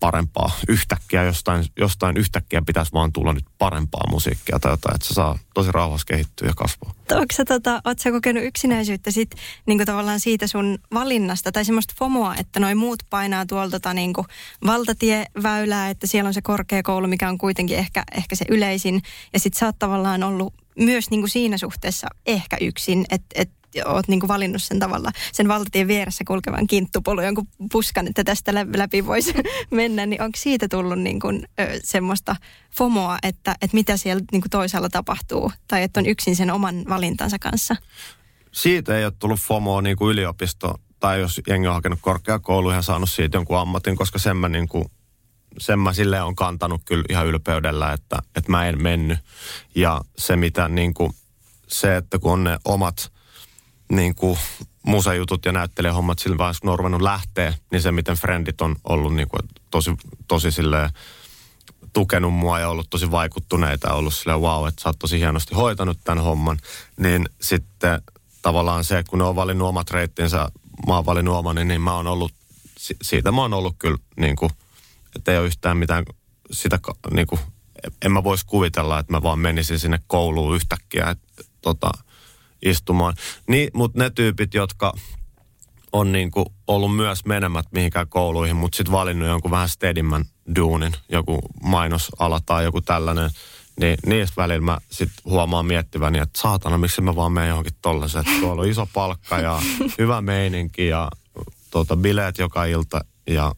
parempaa 0.00 0.50
yhtäkkiä, 0.68 1.22
jostain, 1.22 1.64
jostain 1.78 2.16
yhtäkkiä 2.16 2.62
pitäisi 2.66 2.92
vaan 2.92 3.12
tulla 3.12 3.32
nyt 3.32 3.44
parempaa 3.58 4.10
musiikkia 4.10 4.58
tai 4.58 4.72
jotain, 4.72 4.94
että 4.94 5.08
se 5.08 5.14
saa 5.14 5.38
tosi 5.54 5.72
rauhassa 5.72 6.04
kehittyä 6.06 6.48
ja 6.48 6.54
kasvaa. 6.56 6.94
Onko 7.12 7.26
sä, 7.32 7.44
tota, 7.44 7.80
oot 7.84 7.98
sä 7.98 8.10
kokenut 8.10 8.44
yksinäisyyttä 8.44 9.10
sit, 9.10 9.30
niin 9.66 9.86
tavallaan 9.86 10.20
siitä 10.20 10.46
sun 10.46 10.78
valinnasta 10.94 11.52
tai 11.52 11.64
semmoista 11.64 11.94
FOMOa, 11.98 12.34
että 12.34 12.60
noin 12.60 12.78
muut 12.78 13.02
painaa 13.10 13.46
tuolta 13.46 13.70
tota, 13.70 13.94
niin 13.94 14.12
valtatieväylää, 14.66 15.90
että 15.90 16.06
siellä 16.06 16.28
on 16.28 16.34
se 16.34 16.42
korkeakoulu, 16.42 17.06
mikä 17.06 17.28
on 17.28 17.38
kuitenkin 17.38 17.78
ehkä, 17.78 18.04
ehkä 18.16 18.36
se 18.36 18.44
yleisin 18.48 19.02
ja 19.32 19.40
sit 19.40 19.54
sä 19.54 19.66
oot 19.66 19.78
tavallaan 19.78 20.22
ollut 20.22 20.54
myös 20.78 21.10
niin 21.10 21.20
kuin 21.20 21.30
siinä 21.30 21.58
suhteessa 21.58 22.06
ehkä 22.26 22.56
yksin, 22.60 23.04
että 23.10 23.26
et 23.34 23.50
oot 23.86 24.08
niin 24.08 24.28
valinnut 24.28 24.62
sen 24.62 24.78
tavalla 24.78 25.10
sen 25.32 25.48
valtatien 25.48 25.88
vieressä 25.88 26.24
kulkevan 26.26 26.66
kinttupolu, 26.66 27.20
jonkun 27.20 27.48
puskan, 27.72 28.06
että 28.06 28.24
tästä 28.24 28.54
läpi 28.76 29.06
voisi 29.06 29.34
mennä, 29.70 30.06
niin 30.06 30.22
onko 30.22 30.38
siitä 30.38 30.68
tullut 30.68 30.98
niin 30.98 31.20
kuin, 31.20 31.48
ö, 31.60 31.80
semmoista 31.84 32.36
FOMOa, 32.76 33.18
että, 33.22 33.54
että 33.62 33.74
mitä 33.74 33.96
siellä 33.96 34.22
niin 34.32 34.42
toisaalla 34.50 34.88
tapahtuu, 34.88 35.52
tai 35.68 35.82
että 35.82 36.00
on 36.00 36.06
yksin 36.06 36.36
sen 36.36 36.50
oman 36.50 36.84
valintansa 36.88 37.38
kanssa? 37.38 37.76
Siitä 38.52 38.98
ei 38.98 39.04
ole 39.04 39.12
tullut 39.18 39.40
FOMOa 39.40 39.82
niin 39.82 39.96
yliopisto, 40.00 40.74
tai 41.00 41.20
jos 41.20 41.40
jengi 41.46 41.68
on 41.68 41.74
hakenut 41.74 41.98
korkeakouluun 42.02 42.74
ja 42.74 42.82
saanut 42.82 43.10
siitä 43.10 43.36
jonkun 43.36 43.58
ammatin, 43.58 43.96
koska 43.96 44.18
sen 44.18 44.36
mä 44.36 44.48
niin 44.48 44.68
kuin 44.68 44.84
sen 45.58 45.78
mä 45.78 45.92
sille 45.92 46.22
on 46.22 46.36
kantanut 46.36 46.82
kyllä 46.84 47.04
ihan 47.08 47.26
ylpeydellä, 47.26 47.92
että, 47.92 48.18
että 48.36 48.50
mä 48.50 48.68
en 48.68 48.82
mennyt. 48.82 49.18
Ja 49.74 50.00
se 50.18 50.36
mitä 50.36 50.68
niin 50.68 50.94
kuin, 50.94 51.12
se, 51.68 51.96
että 51.96 52.18
kun 52.18 52.32
on 52.32 52.44
ne 52.44 52.58
omat 52.64 53.12
niin 53.88 54.14
kuin, 54.14 54.38
musajutut 54.82 55.44
ja 55.44 55.52
näyttelijähommat 55.52 56.18
sillä 56.18 56.38
vaiheessa, 56.38 56.60
kun 56.60 56.70
on 56.70 56.78
ruvennut 56.78 57.02
lähteä, 57.02 57.54
niin 57.70 57.82
se, 57.82 57.92
miten 57.92 58.16
frendit 58.16 58.60
on 58.60 58.76
ollut 58.84 59.14
niin 59.14 59.28
kuin, 59.28 59.40
tosi, 59.70 59.90
tosi 60.28 60.50
silleen, 60.50 60.90
tukenut 61.92 62.34
mua 62.34 62.58
ja 62.58 62.68
ollut 62.68 62.90
tosi 62.90 63.10
vaikuttuneita 63.10 63.88
ja 63.88 63.94
ollut 63.94 64.14
silleen 64.14 64.40
wow, 64.40 64.68
että 64.68 64.82
sä 64.82 64.88
oot 64.88 64.98
tosi 64.98 65.18
hienosti 65.18 65.54
hoitanut 65.54 65.98
tämän 66.04 66.24
homman, 66.24 66.58
niin 66.96 67.28
sitten 67.40 68.02
tavallaan 68.42 68.84
se, 68.84 68.98
että 68.98 69.10
kun 69.10 69.18
ne 69.18 69.24
on 69.24 69.36
valinnut 69.36 69.68
omat 69.68 69.90
reittinsä, 69.90 70.48
mä 70.86 70.94
oon 70.94 71.06
valinnut 71.06 71.36
omani, 71.36 71.64
niin 71.64 71.80
mä 71.80 71.94
oon 71.94 72.06
ollut, 72.06 72.32
siitä 73.02 73.32
mä 73.32 73.40
oon 73.40 73.54
ollut 73.54 73.74
kyllä 73.78 73.98
niin 74.16 74.36
kuin, 74.36 74.52
että 75.16 75.32
ei 75.32 75.38
ole 75.38 75.46
yhtään 75.46 75.76
mitään 75.76 76.04
sitä, 76.50 76.78
niin 77.10 77.26
kuin, 77.26 77.40
en 78.02 78.12
mä 78.12 78.24
voisi 78.24 78.46
kuvitella, 78.46 78.98
että 78.98 79.12
mä 79.12 79.22
vaan 79.22 79.38
menisin 79.38 79.78
sinne 79.78 80.00
kouluun 80.06 80.56
yhtäkkiä 80.56 81.10
et, 81.10 81.18
tota, 81.62 81.90
istumaan. 82.64 83.14
Niin, 83.48 83.70
mutta 83.74 83.98
ne 83.98 84.10
tyypit, 84.10 84.54
jotka 84.54 84.92
on 85.92 86.12
niin 86.12 86.30
kuin 86.30 86.46
ollut 86.66 86.96
myös 86.96 87.24
menemät 87.24 87.66
mihinkään 87.70 88.08
kouluihin, 88.08 88.56
mutta 88.56 88.76
sitten 88.76 88.92
valinnut 88.92 89.28
jonkun 89.28 89.50
vähän 89.50 89.68
stedimmän 89.68 90.24
duunin, 90.56 90.92
joku 91.08 91.38
mainosala 91.62 92.40
tai 92.46 92.64
joku 92.64 92.80
tällainen, 92.80 93.30
Niin 93.80 93.96
niistä 94.06 94.42
välillä 94.42 94.64
mä 94.64 94.78
sit 94.90 95.10
huomaan 95.24 95.66
miettiväni, 95.66 96.18
että 96.18 96.40
saatana, 96.40 96.78
miksi 96.78 97.00
mä 97.00 97.16
vaan 97.16 97.32
menen 97.32 97.48
johonkin 97.48 97.74
tollaiseen. 97.82 98.24
Että 98.26 98.40
tuolla 98.40 98.62
on 98.62 98.68
iso 98.68 98.88
palkka 98.92 99.38
ja 99.38 99.62
hyvä 99.98 100.20
meininki 100.20 100.86
ja 100.86 101.08
tuota, 101.70 101.96
bileet 101.96 102.38
joka 102.38 102.64
ilta 102.64 103.00
ja 103.26 103.54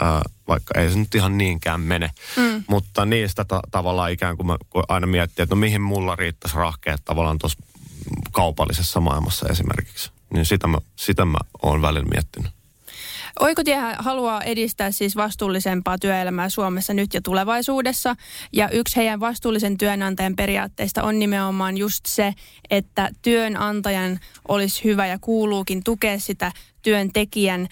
ää, 0.00 0.22
vaikka 0.48 0.80
ei 0.80 0.90
se 0.90 0.98
nyt 0.98 1.14
ihan 1.14 1.38
niinkään 1.38 1.80
mene. 1.80 2.10
Mm. 2.36 2.64
Mutta 2.68 3.06
niistä 3.06 3.44
ta- 3.44 3.62
tavallaan 3.70 4.12
ikään 4.12 4.36
kuin 4.36 4.46
mä 4.46 4.56
aina 4.88 5.06
miettii, 5.06 5.42
että 5.42 5.54
no 5.54 5.60
mihin 5.60 5.80
mulla 5.80 6.16
riittäisi 6.16 6.56
rahkeet 6.56 7.00
tavallaan 7.04 7.38
tuossa 7.38 7.58
kaupallisessa 8.32 9.00
maailmassa 9.00 9.48
esimerkiksi. 9.48 10.10
Niin 10.32 10.46
sitä 10.46 10.66
mä, 10.66 10.78
sitä 10.96 11.24
mä 11.24 11.38
oon 11.62 11.82
välillä 11.82 12.08
miettinyt. 12.08 12.56
Oikotie 13.40 13.78
haluaa 13.98 14.42
edistää 14.42 14.90
siis 14.90 15.16
vastuullisempaa 15.16 15.98
työelämää 15.98 16.48
Suomessa 16.48 16.94
nyt 16.94 17.14
ja 17.14 17.20
tulevaisuudessa. 17.22 18.16
Ja 18.52 18.68
yksi 18.68 18.96
heidän 18.96 19.20
vastuullisen 19.20 19.78
työnantajan 19.78 20.36
periaatteista 20.36 21.02
on 21.02 21.18
nimenomaan 21.18 21.76
just 21.76 22.06
se, 22.06 22.34
että 22.70 23.10
työnantajan 23.22 24.20
olisi 24.48 24.84
hyvä 24.84 25.06
ja 25.06 25.18
kuuluukin 25.20 25.84
tukea 25.84 26.18
sitä 26.18 26.52
työntekijän 26.82 27.68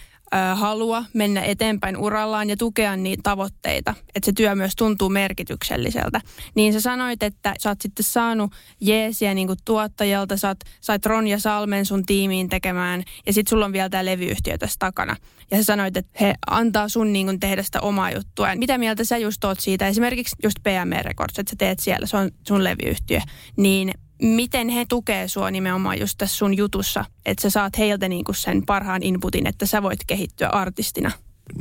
halua 0.54 1.04
mennä 1.12 1.42
eteenpäin 1.42 1.96
urallaan 1.96 2.50
ja 2.50 2.56
tukea 2.56 2.96
niitä 2.96 3.20
tavoitteita, 3.22 3.94
että 4.14 4.26
se 4.26 4.32
työ 4.32 4.54
myös 4.54 4.72
tuntuu 4.76 5.08
merkitykselliseltä. 5.08 6.20
Niin 6.54 6.72
sä 6.72 6.80
sanoit, 6.80 7.22
että 7.22 7.54
sä 7.58 7.68
oot 7.68 7.80
sitten 7.80 8.04
saanut 8.04 8.52
jeesiä 8.80 9.34
niin 9.34 9.46
kuin 9.46 9.58
tuottajalta, 9.64 10.36
sä 10.36 10.48
oot, 10.48 10.58
sait 10.80 11.06
Ronja 11.06 11.38
Salmen 11.38 11.86
sun 11.86 12.06
tiimiin 12.06 12.48
tekemään 12.48 13.02
ja 13.26 13.32
sitten 13.32 13.50
sulla 13.50 13.64
on 13.64 13.72
vielä 13.72 13.88
tämä 13.88 14.04
levyyhtiö 14.04 14.58
tässä 14.58 14.76
takana. 14.78 15.16
Ja 15.50 15.56
sä 15.56 15.64
sanoit, 15.64 15.96
että 15.96 16.18
he 16.20 16.34
antaa 16.46 16.88
sun 16.88 17.12
niin 17.12 17.26
kuin 17.26 17.40
tehdä 17.40 17.62
sitä 17.62 17.80
omaa 17.80 18.10
juttua. 18.10 18.50
Ja 18.50 18.56
mitä 18.56 18.78
mieltä 18.78 19.04
sä 19.04 19.18
just 19.18 19.44
oot 19.44 19.60
siitä, 19.60 19.88
esimerkiksi 19.88 20.36
just 20.42 20.56
PME 20.62 21.02
Records, 21.02 21.38
että 21.38 21.50
sä 21.50 21.56
teet 21.58 21.80
siellä, 21.80 22.06
se 22.06 22.16
on 22.16 22.30
sun 22.48 22.64
levyyhtiö, 22.64 23.20
niin 23.56 23.94
miten 24.22 24.68
he 24.68 24.86
tukee 24.88 25.28
sua 25.28 25.50
nimenomaan 25.50 26.00
just 26.00 26.18
tässä 26.18 26.36
sun 26.36 26.56
jutussa, 26.56 27.04
että 27.26 27.42
sä 27.42 27.50
saat 27.50 27.78
heiltä 27.78 28.08
niinku 28.08 28.32
sen 28.32 28.66
parhaan 28.66 29.02
inputin, 29.02 29.46
että 29.46 29.66
sä 29.66 29.82
voit 29.82 30.00
kehittyä 30.06 30.48
artistina? 30.48 31.10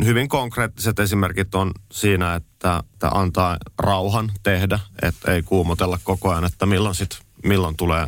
Hyvin 0.05 0.29
konkreettiset 0.29 0.99
esimerkit 0.99 1.55
on 1.55 1.71
siinä, 1.91 2.35
että, 2.35 2.83
että 2.93 3.09
antaa 3.09 3.57
rauhan 3.77 4.31
tehdä, 4.43 4.79
että 5.01 5.31
ei 5.31 5.43
kuumotella 5.43 5.99
koko 6.03 6.31
ajan, 6.31 6.45
että 6.45 6.65
milloin, 6.65 6.95
sit, 6.95 7.19
milloin 7.43 7.77
tulee 7.77 8.07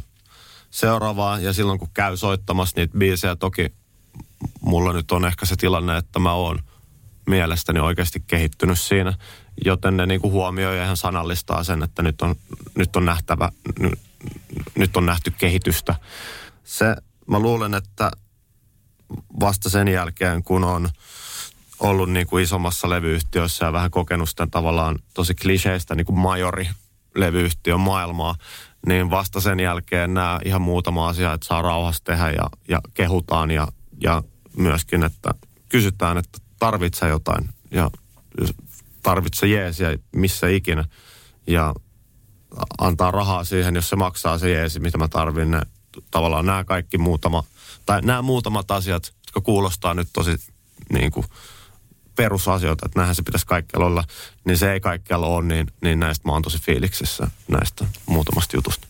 seuraavaa. 0.71 1.39
Ja 1.39 1.53
silloin 1.53 1.79
kun 1.79 1.89
käy 1.93 2.17
soittamassa 2.17 2.73
niitä 2.79 2.97
biisejä, 2.97 3.35
toki 3.35 3.73
mulla 4.61 4.93
nyt 4.93 5.11
on 5.11 5.25
ehkä 5.25 5.45
se 5.45 5.55
tilanne, 5.55 5.97
että 5.97 6.19
mä 6.19 6.33
oon 6.33 6.59
mielestäni 7.29 7.79
oikeasti 7.79 8.23
kehittynyt 8.27 8.79
siinä, 8.79 9.13
joten 9.65 9.97
ne 9.97 10.05
niin 10.05 10.21
huomioi 10.23 10.77
ja 10.77 10.83
ihan 10.83 10.97
sanallistaa 10.97 11.63
sen, 11.63 11.83
että 11.83 12.03
nyt 12.03 12.21
on, 12.21 12.35
nyt 12.75 12.95
on 12.95 13.05
nähtävä, 13.05 13.51
nyt 13.79 13.99
on 14.95 15.05
nähty 15.05 15.32
kehitystä. 15.38 15.95
Se, 16.63 16.95
mä 17.28 17.39
luulen, 17.39 17.73
että 17.73 18.11
vasta 19.39 19.69
sen 19.69 19.88
jälkeen, 19.88 20.43
kun 20.43 20.63
on 20.63 20.89
ollut 21.80 22.09
niin 22.11 22.28
kuin 22.28 22.43
isommassa 22.43 22.89
levyyhtiössä 22.89 23.65
ja 23.65 23.73
vähän 23.73 23.91
kokenut 23.91 24.30
sitä 24.30 24.47
tavallaan 24.51 24.99
tosi 25.13 25.36
kliseistä 25.36 25.95
niin 25.95 26.05
kuin 26.05 26.19
majori 26.19 26.69
levyyhtiön 27.15 27.80
maailmaa, 27.80 28.36
niin 28.88 29.09
vasta 29.09 29.41
sen 29.41 29.59
jälkeen 29.59 30.13
nämä 30.13 30.39
ihan 30.45 30.61
muutama 30.61 31.07
asia, 31.07 31.34
että 31.34 31.47
saa 31.47 31.61
rauhassa 31.61 32.03
tehdä 32.03 32.30
ja, 32.30 32.49
ja 32.67 32.82
kehutaan 32.93 33.51
ja, 33.51 33.67
ja 34.01 34.23
myöskin, 34.57 35.03
että 35.03 35.34
kysytään, 35.69 36.17
että 36.17 36.39
tarvitsee 36.59 37.09
jotain 37.09 37.49
ja 37.71 37.91
tarvitsee 39.03 39.49
jeesiä 39.49 39.97
missä 40.15 40.47
ikinä. 40.47 40.86
Ja 41.47 41.73
antaa 42.78 43.12
rahaa 43.12 43.43
siihen, 43.43 43.76
jos 43.76 43.89
se 43.89 43.95
maksaa 43.95 44.38
se 44.38 44.51
jeesi, 44.51 44.80
mitä 44.80 44.97
mä 44.97 45.08
tarvin. 45.08 45.51
Ne, 45.51 45.62
tavallaan 46.12 46.45
nämä 46.45 46.64
kaikki 46.64 46.97
muutama, 46.97 47.43
tai 47.86 48.01
nämä 48.01 48.22
muutamat 48.22 48.72
asiat, 48.72 49.14
jotka 49.26 49.41
kuulostaa 49.41 49.93
nyt 49.93 50.08
tosi 50.14 50.38
niin 50.93 51.12
kuin 51.12 51.26
perusasioita, 52.16 52.86
että 52.86 52.99
näinhän 52.99 53.16
se 53.16 53.24
pitäisi 53.24 53.47
kaikkialla 53.47 53.86
olla, 53.86 54.03
niin 54.45 54.58
se 54.58 54.72
ei 54.74 54.80
kaikkialla 54.80 55.28
ole, 55.28 55.45
niin, 55.45 55.68
niin 55.82 55.99
näistä 55.99 56.28
mä 56.28 56.32
oon 56.32 56.41
tosi 56.41 56.62
fiiliksissä 56.62 57.28
näistä 57.47 57.86
muutamasta 58.06 58.58
jutusta. 58.58 58.88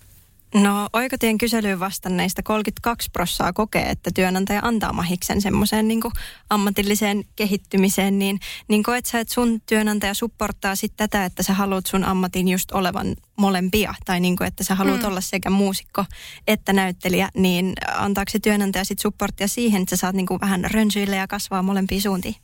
No 0.56 0.90
Oikotien 0.94 1.38
kyselyyn 1.38 1.80
vastanneista 1.80 2.44
32 2.44 3.10
prossaa 3.14 3.54
kokee, 3.54 3.90
että 3.90 4.12
työnantaja 4.16 4.60
antaa 4.64 4.94
mahiksen 4.94 5.42
semmoiseen 5.42 5.88
niin 5.88 6.02
ammatilliseen 6.50 7.24
kehittymiseen, 7.36 8.20
niin, 8.20 8.40
niin 8.68 8.84
koet 8.84 9.06
sä, 9.06 9.20
että 9.20 9.34
sun 9.34 9.62
työnantaja 9.66 10.14
supporttaa 10.14 10.76
sitten 10.76 11.10
tätä, 11.10 11.26
että 11.26 11.44
sä 11.44 11.54
haluat 11.54 11.86
sun 11.86 12.04
ammatin 12.04 12.48
just 12.48 12.72
olevan 12.72 13.16
molempia, 13.38 13.94
tai 14.06 14.20
niin 14.20 14.36
kuin, 14.36 14.48
että 14.48 14.64
sä 14.64 14.76
haluat 14.76 15.02
mm. 15.02 15.08
olla 15.08 15.22
sekä 15.22 15.50
muusikko 15.50 16.06
että 16.48 16.74
näyttelijä, 16.74 17.30
niin 17.34 17.74
antaako 17.96 18.32
se 18.32 18.40
työnantaja 18.40 18.86
sitten 18.86 19.02
supporttia 19.02 19.48
siihen, 19.48 19.82
että 19.82 19.96
sä 19.96 20.00
saat 20.00 20.16
niin 20.16 20.26
kuin 20.26 20.42
vähän 20.42 20.66
rönsyille 20.72 21.16
ja 21.16 21.28
kasvaa 21.28 21.64
molempiin 21.64 22.02
suuntiin? 22.02 22.36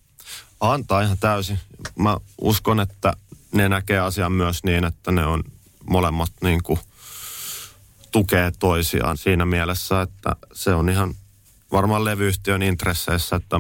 Antaa 0.60 1.02
ihan 1.02 1.18
täysin. 1.20 1.60
Mä 1.96 2.18
uskon, 2.42 2.80
että 2.80 3.14
ne 3.52 3.70
näkee 3.70 4.00
asian 4.00 4.32
myös 4.32 4.64
niin, 4.64 4.86
että 4.86 5.12
ne 5.12 5.26
on 5.26 5.44
molemmat 5.90 6.32
niin 6.42 6.64
kuin– 6.64 6.80
tukee 8.12 8.52
toisiaan 8.60 9.18
siinä 9.18 9.46
mielessä, 9.46 10.02
että 10.02 10.36
se 10.54 10.74
on 10.74 10.90
ihan 10.90 11.16
varmaan 11.72 12.06
levyyhtiön 12.06 12.62
intresseissä, 12.62 13.36
että 13.36 13.58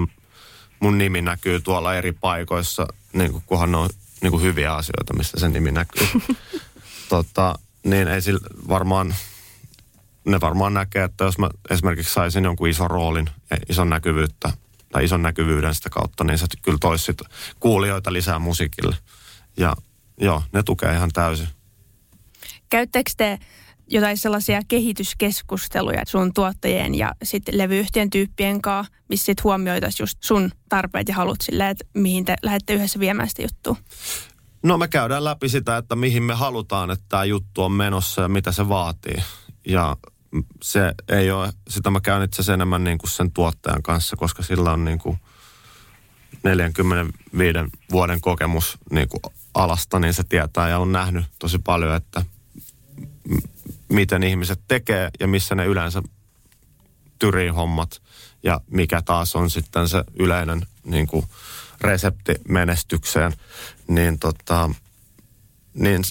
mun 0.79 0.97
nimi 0.97 1.21
näkyy 1.21 1.59
tuolla 1.59 1.95
eri 1.95 2.11
paikoissa, 2.11 2.87
niin 3.13 3.31
kuin, 3.31 3.43
kunhan 3.45 3.71
ne 3.71 3.77
on 3.77 3.89
niin 4.21 4.31
kuin 4.31 4.43
hyviä 4.43 4.73
asioita, 4.73 5.13
mistä 5.13 5.39
se 5.39 5.49
nimi 5.49 5.71
näkyy. 5.71 6.07
tota, 7.09 7.59
niin 7.83 8.07
ei 8.07 8.21
sillä 8.21 8.39
varmaan, 8.67 9.15
ne 10.25 10.41
varmaan 10.41 10.73
näkee, 10.73 11.03
että 11.03 11.23
jos 11.23 11.37
mä 11.37 11.49
esimerkiksi 11.69 12.13
saisin 12.13 12.43
jonkun 12.43 12.69
ison 12.69 12.91
roolin 12.91 13.29
ja 13.49 13.57
ison 13.69 13.89
näkyvyyttä 13.89 14.53
tai 14.91 15.03
ison 15.03 15.21
näkyvyyden 15.21 15.75
sitä 15.75 15.89
kautta, 15.89 16.23
niin 16.23 16.37
se 16.37 16.45
kyllä 16.61 16.77
toisi 16.81 17.13
kuulijoita 17.59 18.13
lisää 18.13 18.39
musiikille. 18.39 18.95
Ja 19.57 19.75
joo, 20.17 20.43
ne 20.53 20.63
tukee 20.63 20.93
ihan 20.93 21.09
täysin. 21.13 21.47
Käyttekö 22.69 23.11
te 23.17 23.39
jotain 23.91 24.17
sellaisia 24.17 24.61
kehityskeskusteluja 24.67 26.01
sun 26.07 26.33
tuottajien 26.33 26.95
ja 26.95 27.15
sitten 27.23 27.57
levyyhtiön 27.57 28.09
tyyppien 28.09 28.61
kanssa, 28.61 28.93
missä 29.09 29.25
sitten 29.25 29.43
huomioitaisiin 29.43 30.03
just 30.03 30.17
sun 30.23 30.51
tarpeet 30.69 31.07
ja 31.07 31.15
halut 31.15 31.41
sille, 31.41 31.69
että 31.69 31.85
mihin 31.93 32.25
te 32.25 32.35
lähdette 32.43 32.73
yhdessä 32.73 32.99
viemään 32.99 33.29
sitä 33.29 33.41
juttua? 33.41 33.75
No 34.63 34.77
me 34.77 34.87
käydään 34.87 35.23
läpi 35.23 35.49
sitä, 35.49 35.77
että 35.77 35.95
mihin 35.95 36.23
me 36.23 36.33
halutaan, 36.33 36.91
että 36.91 37.05
tämä 37.09 37.23
juttu 37.23 37.63
on 37.63 37.71
menossa 37.71 38.21
ja 38.21 38.27
mitä 38.27 38.51
se 38.51 38.69
vaatii. 38.69 39.23
Ja 39.67 39.97
se 40.63 40.93
ei 41.07 41.31
ole, 41.31 41.53
sitä 41.69 41.89
mä 41.89 42.01
käyn 42.01 42.23
itse 42.23 42.35
asiassa 42.35 42.53
enemmän 42.53 42.83
niin 42.83 42.97
kuin 42.97 43.09
sen 43.09 43.31
tuottajan 43.31 43.83
kanssa, 43.83 44.15
koska 44.15 44.43
sillä 44.43 44.71
on 44.71 44.85
niin 44.85 44.99
kuin 44.99 45.17
45 46.43 47.59
vuoden 47.91 48.21
kokemus 48.21 48.77
niin 48.91 49.09
kuin 49.09 49.21
alasta, 49.53 49.99
niin 49.99 50.13
se 50.13 50.23
tietää 50.23 50.69
ja 50.69 50.79
on 50.79 50.91
nähnyt 50.91 51.25
tosi 51.39 51.59
paljon, 51.59 51.95
että 51.95 52.25
miten 53.91 54.23
ihmiset 54.23 54.59
tekee 54.67 55.09
ja 55.19 55.27
missä 55.27 55.55
ne 55.55 55.65
yleensä 55.65 56.01
tyrii 57.19 57.49
hommat 57.49 58.01
ja 58.43 58.61
mikä 58.71 59.01
taas 59.01 59.35
on 59.35 59.49
sitten 59.49 59.87
se 59.87 60.03
yleinen 60.19 60.61
niin 60.83 61.07
kuin 61.07 61.25
resepti 61.81 62.35
menestykseen, 62.47 63.33
niin, 63.87 64.19
tota, 64.19 64.69
niin 65.73 66.01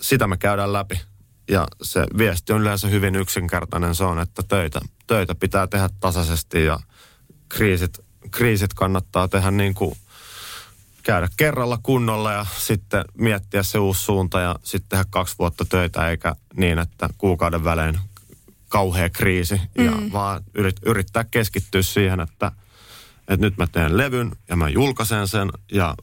sitä 0.00 0.26
me 0.26 0.36
käydään 0.36 0.72
läpi. 0.72 1.00
Ja 1.48 1.66
se 1.82 2.06
viesti 2.18 2.52
on 2.52 2.60
yleensä 2.60 2.88
hyvin 2.88 3.16
yksinkertainen. 3.16 3.94
Se 3.94 4.04
on, 4.04 4.20
että 4.20 4.42
töitä, 4.48 4.80
töitä 5.06 5.34
pitää 5.34 5.66
tehdä 5.66 5.88
tasaisesti 6.00 6.64
ja 6.64 6.80
kriisit, 7.48 7.98
kriisit 8.30 8.74
kannattaa 8.74 9.28
tehdä 9.28 9.50
niin 9.50 9.74
kuin 9.74 9.96
käydä 11.06 11.28
kerralla 11.36 11.78
kunnolla 11.82 12.32
ja 12.32 12.46
sitten 12.58 13.04
miettiä 13.18 13.62
se 13.62 13.78
uusi 13.78 14.04
suunta 14.04 14.40
ja 14.40 14.56
sitten 14.62 14.88
tehdä 14.88 15.04
kaksi 15.10 15.34
vuotta 15.38 15.64
töitä 15.64 16.10
eikä 16.10 16.36
niin, 16.56 16.78
että 16.78 17.08
kuukauden 17.18 17.64
välein 17.64 17.98
kauhea 18.68 19.10
kriisi. 19.10 19.60
Mm. 19.78 19.84
Ja 19.84 19.92
vaan 20.12 20.44
yrit, 20.54 20.76
yrittää 20.86 21.24
keskittyä 21.24 21.82
siihen, 21.82 22.20
että, 22.20 22.52
että 23.20 23.46
nyt 23.46 23.56
mä 23.56 23.66
teen 23.66 23.96
levyn 23.96 24.32
ja 24.48 24.56
mä 24.56 24.68
julkaisen 24.68 25.28
sen 25.28 25.50
ja 25.72 25.94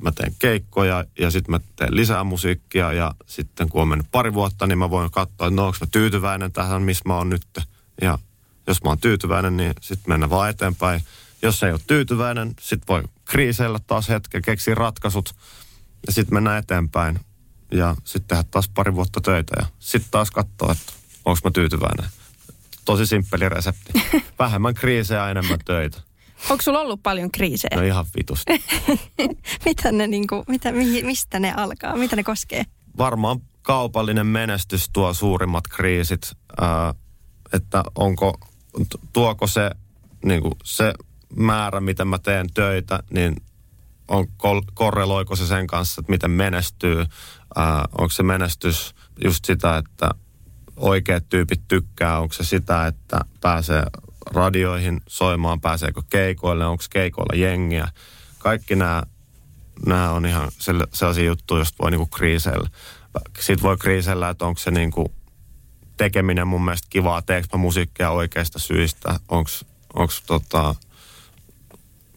mä 0.00 0.12
teen 0.12 0.34
keikkoja 0.38 1.04
ja 1.18 1.30
sitten 1.30 1.50
mä 1.50 1.60
teen 1.76 1.96
lisää 1.96 2.24
musiikkia 2.24 2.92
ja 2.92 3.14
sitten 3.26 3.68
kun 3.68 3.82
on 3.82 3.88
mennyt 3.88 4.06
pari 4.12 4.34
vuotta, 4.34 4.66
niin 4.66 4.78
mä 4.78 4.90
voin 4.90 5.10
katsoa, 5.10 5.46
että 5.46 5.56
no 5.56 5.66
onko 5.66 5.78
mä 5.80 5.86
tyytyväinen 5.90 6.52
tähän, 6.52 6.82
missä 6.82 7.02
mä 7.06 7.16
oon 7.16 7.30
nyt. 7.30 7.46
Ja 8.00 8.18
jos 8.66 8.82
mä 8.82 8.90
oon 8.90 8.98
tyytyväinen, 8.98 9.56
niin 9.56 9.74
sitten 9.80 10.12
mennä 10.12 10.30
vaan 10.30 10.50
eteenpäin. 10.50 11.00
Jos 11.42 11.62
ei 11.62 11.72
ole 11.72 11.80
tyytyväinen, 11.86 12.54
sitten 12.60 12.88
voi 12.88 13.02
kriiseillä 13.28 13.78
taas 13.86 14.08
hetken, 14.08 14.42
keksiä 14.42 14.74
ratkaisut 14.74 15.34
ja 16.06 16.12
sitten 16.12 16.34
mennään 16.34 16.58
eteenpäin. 16.58 17.20
Ja 17.72 17.96
sitten 18.04 18.28
tehdä 18.28 18.44
taas 18.50 18.68
pari 18.68 18.94
vuotta 18.94 19.20
töitä 19.20 19.54
ja 19.60 19.66
sitten 19.78 20.10
taas 20.10 20.30
katsoa, 20.30 20.72
että 20.72 20.92
onko 21.24 21.40
mä 21.44 21.50
tyytyväinen. 21.50 22.10
Tosi 22.84 23.06
simppeli 23.06 23.48
resepti. 23.48 23.92
Vähemmän 24.38 24.74
kriisejä, 24.74 25.30
enemmän 25.30 25.58
töitä. 25.64 25.98
Onko 26.50 26.62
sulla 26.62 26.80
ollut 26.80 27.02
paljon 27.02 27.30
kriisejä? 27.30 27.76
No 27.76 27.82
ihan 27.82 28.06
vitusti. 28.16 28.64
mitä 29.66 29.92
ne 29.92 30.06
niinku, 30.06 30.44
mitä, 30.48 30.72
mistä 31.02 31.40
ne 31.40 31.54
alkaa? 31.56 31.96
Mitä 31.96 32.16
ne 32.16 32.22
koskee? 32.22 32.64
varmaan 32.98 33.40
kaupallinen 33.62 34.26
menestys 34.26 34.90
tuo 34.92 35.14
suurimmat 35.14 35.64
kriisit, 35.68 36.32
ää, 36.60 36.94
että 37.52 37.84
onko, 37.94 38.40
tuoko 39.12 39.46
se, 39.46 39.70
niin 40.24 40.42
kuin 40.42 40.54
se 40.64 40.94
määrä, 41.36 41.80
miten 41.80 42.08
mä 42.08 42.18
teen 42.18 42.46
töitä, 42.54 43.00
niin 43.10 43.36
on, 44.08 44.26
korreloiko 44.74 45.36
se 45.36 45.46
sen 45.46 45.66
kanssa, 45.66 46.00
että 46.00 46.12
miten 46.12 46.30
menestyy, 46.30 47.06
ää, 47.56 47.84
onko 47.98 48.10
se 48.10 48.22
menestys 48.22 48.94
just 49.24 49.44
sitä, 49.44 49.76
että 49.76 50.10
oikeat 50.76 51.28
tyypit 51.28 51.60
tykkää, 51.68 52.20
onko 52.20 52.32
se 52.34 52.44
sitä, 52.44 52.86
että 52.86 53.20
pääsee 53.40 53.82
radioihin 54.26 55.00
soimaan, 55.08 55.60
pääseekö 55.60 56.02
keikoille, 56.10 56.66
onko 56.66 56.84
keikoilla 56.90 57.40
jengiä. 57.40 57.88
Kaikki 58.38 58.76
nämä, 58.76 59.02
nämä 59.86 60.10
on 60.10 60.26
ihan 60.26 60.48
sellaisia 60.58 61.24
juttuja, 61.24 61.58
joista 61.58 61.82
voi 61.82 61.90
niinku 61.90 62.06
kriiseillä. 62.06 62.68
Sitten 63.40 63.62
voi 63.62 63.76
kriisellä, 63.76 64.28
että 64.28 64.46
onko 64.46 64.58
se 64.58 64.70
niinku 64.70 65.12
tekeminen 65.96 66.48
mun 66.48 66.64
mielestä 66.64 66.86
kivaa, 66.90 67.22
teekö 67.22 67.48
mä 67.52 67.58
musiikkia 67.58 68.10
oikeista 68.10 68.58
syistä, 68.58 69.20
onko 69.28 70.10
tota, 70.26 70.74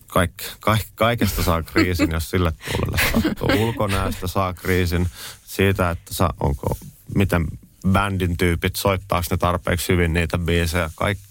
kaik, 0.09 0.31
kaik, 0.59 0.87
kaikesta 0.95 1.43
saa 1.43 1.63
kriisin, 1.63 2.11
jos 2.11 2.29
sille 2.29 2.51
tuulelle 2.51 2.97
sattuu. 3.11 3.47
Ulkonäöstä 3.63 4.27
saa 4.27 4.53
kriisin 4.53 5.07
siitä, 5.45 5.89
että 5.89 6.13
saa, 6.13 6.33
onko, 6.39 6.77
miten 7.15 7.47
bändin 7.91 8.37
tyypit, 8.37 8.75
soittaako 8.75 9.27
ne 9.31 9.37
tarpeeksi 9.37 9.93
hyvin 9.93 10.13
niitä 10.13 10.37
biisejä. 10.37 10.89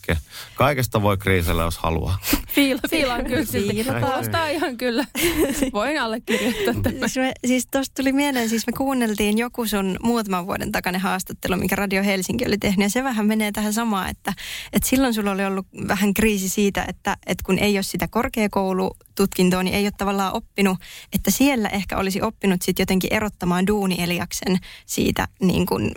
Kaikke, 0.09 0.27
kaikesta 0.55 1.03
voi 1.03 1.17
kriisellä, 1.17 1.63
jos 1.63 1.79
haluaa. 1.79 2.19
Fiila, 2.55 2.81
fiilaan 2.91 3.25
kyllä 3.25 3.45
silti. 3.45 3.85
Kuulostaa 3.85 4.49
ihan 4.49 4.77
kyllä. 4.77 5.05
Voin 5.73 6.01
allekirjoittaa 6.01 6.75
tämän. 6.83 7.11
Siis, 7.11 7.33
siis 7.47 7.67
tuosta 7.71 7.95
tuli 7.95 8.13
mieleen, 8.13 8.49
siis 8.49 8.67
me 8.67 8.73
kuunneltiin 8.73 9.39
joku 9.39 9.67
sun 9.67 9.97
muutaman 10.03 10.47
vuoden 10.47 10.73
takainen 10.73 11.01
haastattelu, 11.01 11.57
mikä 11.57 11.77
Radio 11.77 12.03
Helsinki 12.03 12.47
oli 12.47 12.59
tehnyt. 12.59 12.85
Ja 12.85 12.91
se 12.91 13.05
vähän 13.05 13.27
menee 13.27 13.53
tähän 13.53 13.73
samaan, 13.73 14.11
että, 14.11 14.33
että 14.73 14.89
silloin 14.89 15.15
sulla 15.15 15.31
oli 15.31 15.45
ollut 15.45 15.67
vähän 15.89 16.15
kriisi 16.15 16.49
siitä, 16.49 16.85
että, 16.89 17.17
että 17.27 17.43
kun 17.47 17.59
ei 17.59 17.77
ole 17.77 17.83
sitä 17.83 18.09
korkeakoulu 18.09 18.97
tutkintoa, 19.15 19.63
niin 19.63 19.75
ei 19.75 19.85
ole 19.85 19.93
tavallaan 19.99 20.35
oppinut, 20.35 20.79
että 21.13 21.31
siellä 21.31 21.69
ehkä 21.69 21.97
olisi 21.97 22.23
oppinut 22.23 22.63
sitten 22.63 22.83
jotenkin 22.83 23.13
erottamaan 23.13 23.67
duuni 23.67 24.03
Eliaksen 24.03 24.59
siitä 24.87 25.29
niin 25.41 25.67
kuin, 25.67 25.91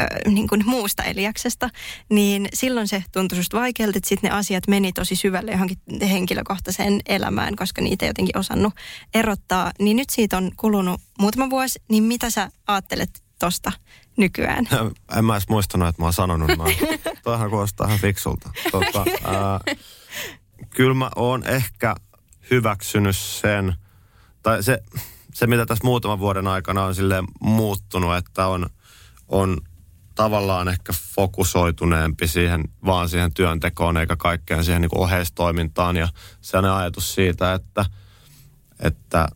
äh, 0.00 0.32
niin 0.32 0.48
kuin 0.48 0.62
muusta 0.66 1.02
Eliaksesta, 1.02 1.70
niin 2.08 2.48
silloin 2.54 2.88
se 2.88 3.04
tuntui 3.12 3.38
susta 3.52 3.60
vaikealta, 3.60 3.98
että 3.98 4.08
sitten 4.08 4.30
ne 4.30 4.36
asiat 4.36 4.68
meni 4.68 4.92
tosi 4.92 5.16
syvälle 5.16 5.50
johonkin 5.50 5.78
henkilökohtaiseen 6.10 7.00
elämään, 7.06 7.56
koska 7.56 7.82
niitä 7.82 8.04
ei 8.04 8.10
jotenkin 8.10 8.38
osannut 8.38 8.74
erottaa. 9.14 9.72
Niin 9.78 9.96
nyt 9.96 10.10
siitä 10.10 10.36
on 10.36 10.50
kulunut 10.56 11.00
muutama 11.18 11.50
vuosi, 11.50 11.82
niin 11.88 12.04
mitä 12.04 12.30
sä 12.30 12.50
ajattelet 12.66 13.22
tosta 13.38 13.72
nykyään? 14.16 14.68
En 15.18 15.24
mä 15.24 15.34
edes 15.34 15.48
muistanut, 15.48 15.88
että 15.88 16.02
mä 16.02 16.06
oon 16.06 16.12
sanonut 16.12 16.56
noin. 16.56 16.76
Toihan 17.24 17.50
kuulostaa 17.50 17.86
ihan 17.86 17.98
fiksulta. 17.98 18.50
Tota, 18.70 19.04
ää, 19.24 19.60
kyllä 20.70 20.94
mä 20.94 21.10
oon 21.16 21.46
ehkä 21.46 21.94
hyväksynyt 22.50 23.16
sen, 23.16 23.74
tai 24.42 24.62
se, 24.62 24.82
se 25.34 25.46
mitä 25.46 25.66
tässä 25.66 25.84
muutaman 25.84 26.18
vuoden 26.18 26.46
aikana 26.46 26.84
on 26.84 26.94
sille 26.94 27.22
muuttunut, 27.40 28.16
että 28.16 28.46
on, 28.46 28.66
on 29.28 29.58
tavallaan 30.14 30.68
ehkä 30.68 30.92
fokusoituneempi 31.14 32.28
siihen, 32.28 32.64
vaan 32.86 33.08
siihen 33.08 33.34
työntekoon 33.34 33.96
eikä 33.96 34.16
kaikkeen 34.16 34.64
siihen 34.64 34.82
niin 34.82 34.98
oheistoimintaan 34.98 35.96
ja 35.96 36.08
sellainen 36.40 36.72
ajatus 36.72 37.14
siitä, 37.14 37.54
että, 37.54 37.84
että 38.80 39.28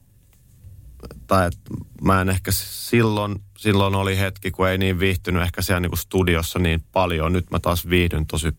tai 1.27 1.47
että 1.47 1.71
mä 2.03 2.21
en 2.21 2.29
ehkä 2.29 2.51
silloin, 2.53 3.43
silloin 3.59 3.95
oli 3.95 4.19
hetki, 4.19 4.51
kun 4.51 4.69
ei 4.69 4.79
niin 4.79 4.99
viihtynyt 4.99 5.43
ehkä 5.43 5.63
siellä 5.63 5.81
niin 5.81 5.99
studiossa 5.99 6.59
niin 6.59 6.85
paljon. 6.93 7.33
Nyt 7.33 7.51
mä 7.51 7.59
taas 7.59 7.89
viihdyn 7.89 8.27
tosi, 8.27 8.53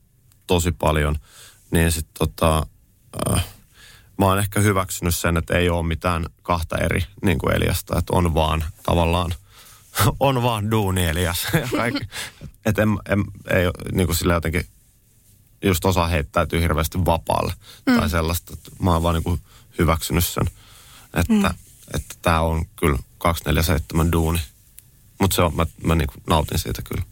tosi 0.48 0.72
paljon. 0.72 1.16
Niin 1.72 1.92
sitten 1.92 2.14
tota, 2.20 2.68
äh, 3.32 3.46
mä 4.18 4.26
oon 4.26 4.40
ehkä 4.40 4.60
hyväksynyt 4.60 5.16
sen, 5.16 5.38
että 5.38 5.58
ei 5.58 5.70
ole 5.70 5.88
mitään 5.88 6.26
kahta 6.44 6.78
eri 6.78 7.06
niin 7.22 7.38
kuin 7.38 7.56
Eliasta, 7.56 8.00
että 8.00 8.14
on 8.16 8.34
vaan 8.34 8.64
tavallaan, 8.84 9.32
on 10.20 10.44
vaan 10.44 10.72
duuni 10.72 11.06
Elias. 11.06 11.48
että 12.66 12.82
en, 12.82 12.90
en, 13.10 13.24
ei 13.50 13.66
niin 13.92 14.08
kuin 14.08 14.16
sillä 14.16 14.34
jotenkin 14.34 14.66
just 15.64 15.86
osaa 15.86 16.08
heittäytyy 16.08 16.62
hirveästi 16.62 17.06
vapaalle 17.06 17.54
mm. 17.86 18.00
tai 18.00 18.10
sellaista. 18.10 18.54
Että 18.54 18.72
mä 18.80 18.94
oon 18.94 19.04
vaan 19.04 19.16
niin 19.16 19.24
kuin 19.24 19.42
hyväksynyt 19.80 20.26
sen, 20.26 20.48
että 21.14 21.34
mm. 21.34 21.46
että 21.94 22.16
tämä 22.22 22.42
on 22.42 22.66
kyllä 22.76 23.00
247 23.18 24.12
duuni. 24.12 24.40
Mutta 25.20 25.36
se 25.36 25.42
on, 25.42 25.56
mä, 25.56 25.66
mä 25.84 25.96
niin 25.96 26.08
kuin 26.08 26.24
nautin 26.28 26.60
siitä 26.60 26.82
kyllä. 26.82 27.04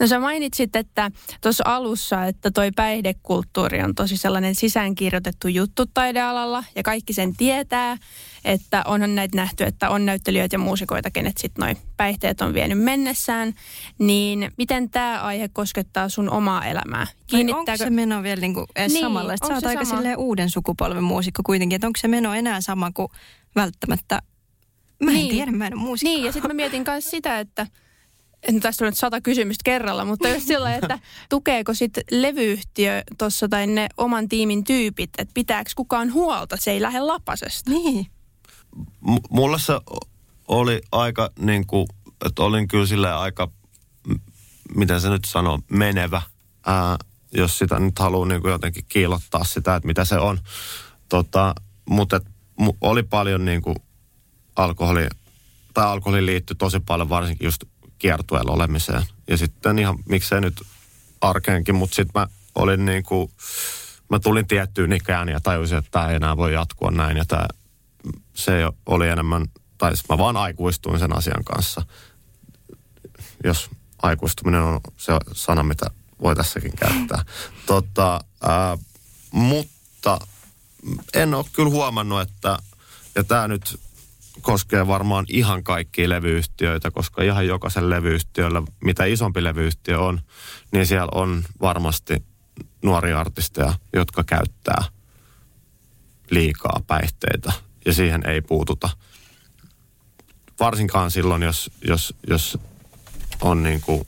No 0.00 0.06
sä 0.06 0.18
mainitsit, 0.18 0.76
että 0.76 1.10
tuossa 1.40 1.64
alussa, 1.66 2.24
että 2.24 2.50
toi 2.50 2.70
päihdekulttuuri 2.76 3.82
on 3.82 3.94
tosi 3.94 4.16
sellainen 4.16 4.54
sisäänkirjoitettu 4.54 5.48
juttu 5.48 5.86
taidealalla 5.94 6.64
ja 6.74 6.82
kaikki 6.82 7.12
sen 7.12 7.36
tietää, 7.36 7.96
että 8.44 8.82
onhan 8.86 9.14
näitä 9.14 9.36
nähty, 9.36 9.64
että 9.64 9.90
on 9.90 10.06
näyttelijöitä 10.06 10.54
ja 10.54 10.58
muusikoita, 10.58 11.10
kenet 11.10 11.38
sitten 11.38 11.62
noin 11.62 11.76
päihteet 11.96 12.40
on 12.40 12.54
vienyt 12.54 12.78
mennessään. 12.78 13.54
Niin 13.98 14.52
miten 14.58 14.90
tämä 14.90 15.20
aihe 15.22 15.48
koskettaa 15.48 16.08
sun 16.08 16.30
omaa 16.30 16.64
elämää? 16.64 17.06
Kiinnittääkö... 17.26 17.70
Onko 17.70 17.84
se 17.84 17.90
meno 17.90 18.22
vielä 18.22 18.40
niinku 18.40 18.66
niin, 18.78 19.00
samalla? 19.00 19.36
Sä 19.36 19.54
oot 19.54 19.66
aika 19.66 19.84
sama? 19.84 20.02
uuden 20.16 20.50
sukupolven 20.50 21.04
muusikko 21.04 21.42
kuitenkin, 21.46 21.76
että 21.76 21.86
onko 21.86 21.98
se 22.00 22.08
meno 22.08 22.34
enää 22.34 22.60
sama 22.60 22.90
kuin 22.92 23.08
välttämättä 23.56 24.22
Mä 25.02 25.10
en 25.10 25.16
niin. 25.16 25.30
tiedä, 25.30 25.52
mä 25.52 25.66
en 25.66 25.74
ole 25.74 25.82
muusikko. 25.82 26.14
Niin, 26.14 26.24
ja 26.24 26.32
sitten 26.32 26.50
mä 26.50 26.54
mietin 26.54 26.84
myös 26.86 27.10
sitä, 27.10 27.40
että 27.40 27.66
en 28.42 28.60
tästä 28.60 28.84
on 28.84 28.86
nyt 28.86 28.98
sata 28.98 29.20
kysymystä 29.20 29.62
kerralla, 29.64 30.04
mutta 30.04 30.28
jos 30.28 30.46
sillä 30.46 30.74
että 30.74 30.98
tukeeko 31.28 31.74
sitten 31.74 32.04
levyyhtiö 32.10 33.02
tuossa 33.18 33.48
tai 33.48 33.66
ne 33.66 33.88
oman 33.96 34.28
tiimin 34.28 34.64
tyypit, 34.64 35.10
että 35.18 35.34
pitääkö 35.34 35.70
kukaan 35.76 36.12
huolta, 36.12 36.54
että 36.54 36.64
se 36.64 36.70
ei 36.70 36.82
lähde 36.82 37.00
lapasesta? 37.00 37.70
Niin. 37.70 38.06
M- 39.00 39.26
mulla 39.30 39.58
se 39.58 39.72
oli 40.48 40.80
aika 40.92 41.30
niin 41.38 41.66
kuin, 41.66 41.86
että 42.26 42.42
olin 42.42 42.68
kyllä 42.68 42.86
sille 42.86 43.12
aika, 43.12 43.50
miten 44.74 45.00
se 45.00 45.08
nyt 45.10 45.24
sanoo, 45.24 45.60
menevä, 45.70 46.22
ää, 46.66 46.96
jos 47.32 47.58
sitä 47.58 47.78
nyt 47.78 47.98
haluaa 47.98 48.28
niin 48.28 48.42
kuin 48.42 48.52
jotenkin 48.52 48.84
kiilottaa 48.88 49.44
sitä, 49.44 49.76
että 49.76 49.86
mitä 49.86 50.04
se 50.04 50.18
on. 50.18 50.38
Tota, 51.08 51.54
mutta 51.88 52.16
et, 52.16 52.26
oli 52.80 53.02
paljon 53.02 53.44
niin 53.44 53.62
kuin 53.62 53.76
alkoholi, 54.56 55.06
tai 55.74 55.86
alkoholi 55.86 56.26
liittyi 56.26 56.56
tosi 56.56 56.80
paljon 56.80 57.08
varsinkin 57.08 57.44
just 57.44 57.64
kiertueella 57.98 58.52
olemiseen. 58.52 59.02
Ja 59.28 59.36
sitten 59.36 59.78
ihan 59.78 59.98
miksei 60.08 60.40
nyt 60.40 60.62
arkeenkin, 61.20 61.74
mutta 61.74 61.96
sitten 61.96 62.20
mä 62.20 62.26
olin 62.54 62.84
niin 62.84 63.02
kuin, 63.02 63.30
mä 64.10 64.18
tulin 64.18 64.46
tiettyyn 64.46 64.92
ikään 64.92 65.28
ja 65.28 65.40
tajusin, 65.40 65.78
että 65.78 65.90
tämä 65.90 66.08
ei 66.08 66.16
enää 66.16 66.36
voi 66.36 66.54
jatkua 66.54 66.90
näin. 66.90 67.16
Ja 67.16 67.24
tämä, 67.24 67.46
se 68.34 68.52
oli 68.86 69.08
enemmän, 69.08 69.46
tai 69.78 69.92
mä 70.08 70.18
vaan 70.18 70.36
aikuistuin 70.36 70.98
sen 70.98 71.16
asian 71.16 71.44
kanssa. 71.44 71.82
Jos 73.44 73.70
aikuistuminen 74.02 74.62
on 74.62 74.80
se 74.96 75.12
sana, 75.32 75.62
mitä 75.62 75.86
voi 76.22 76.36
tässäkin 76.36 76.72
käyttää. 76.76 77.24
Tota, 77.66 78.20
ää, 78.42 78.78
mutta 79.30 80.18
en 81.14 81.34
ole 81.34 81.44
kyllä 81.52 81.70
huomannut, 81.70 82.20
että, 82.20 82.58
ja 83.14 83.24
tämä 83.24 83.48
nyt 83.48 83.80
koskee 84.42 84.86
varmaan 84.86 85.24
ihan 85.28 85.64
kaikkia 85.64 86.08
levyyhtiöitä, 86.08 86.90
koska 86.90 87.22
ihan 87.22 87.46
jokaisen 87.46 87.90
levyyhtiöllä, 87.90 88.62
mitä 88.84 89.04
isompi 89.04 89.44
levyyhtiö 89.44 90.00
on, 90.00 90.20
niin 90.72 90.86
siellä 90.86 91.08
on 91.14 91.44
varmasti 91.60 92.24
nuoria 92.82 93.20
artisteja, 93.20 93.74
jotka 93.92 94.24
käyttää 94.24 94.84
liikaa 96.30 96.80
päihteitä 96.86 97.52
ja 97.86 97.92
siihen 97.92 98.26
ei 98.26 98.40
puututa. 98.40 98.88
Varsinkaan 100.60 101.10
silloin, 101.10 101.42
jos, 101.42 101.70
jos, 101.88 102.14
jos 102.28 102.58
on 103.40 103.62
niin 103.62 103.80
kuin, 103.80 104.06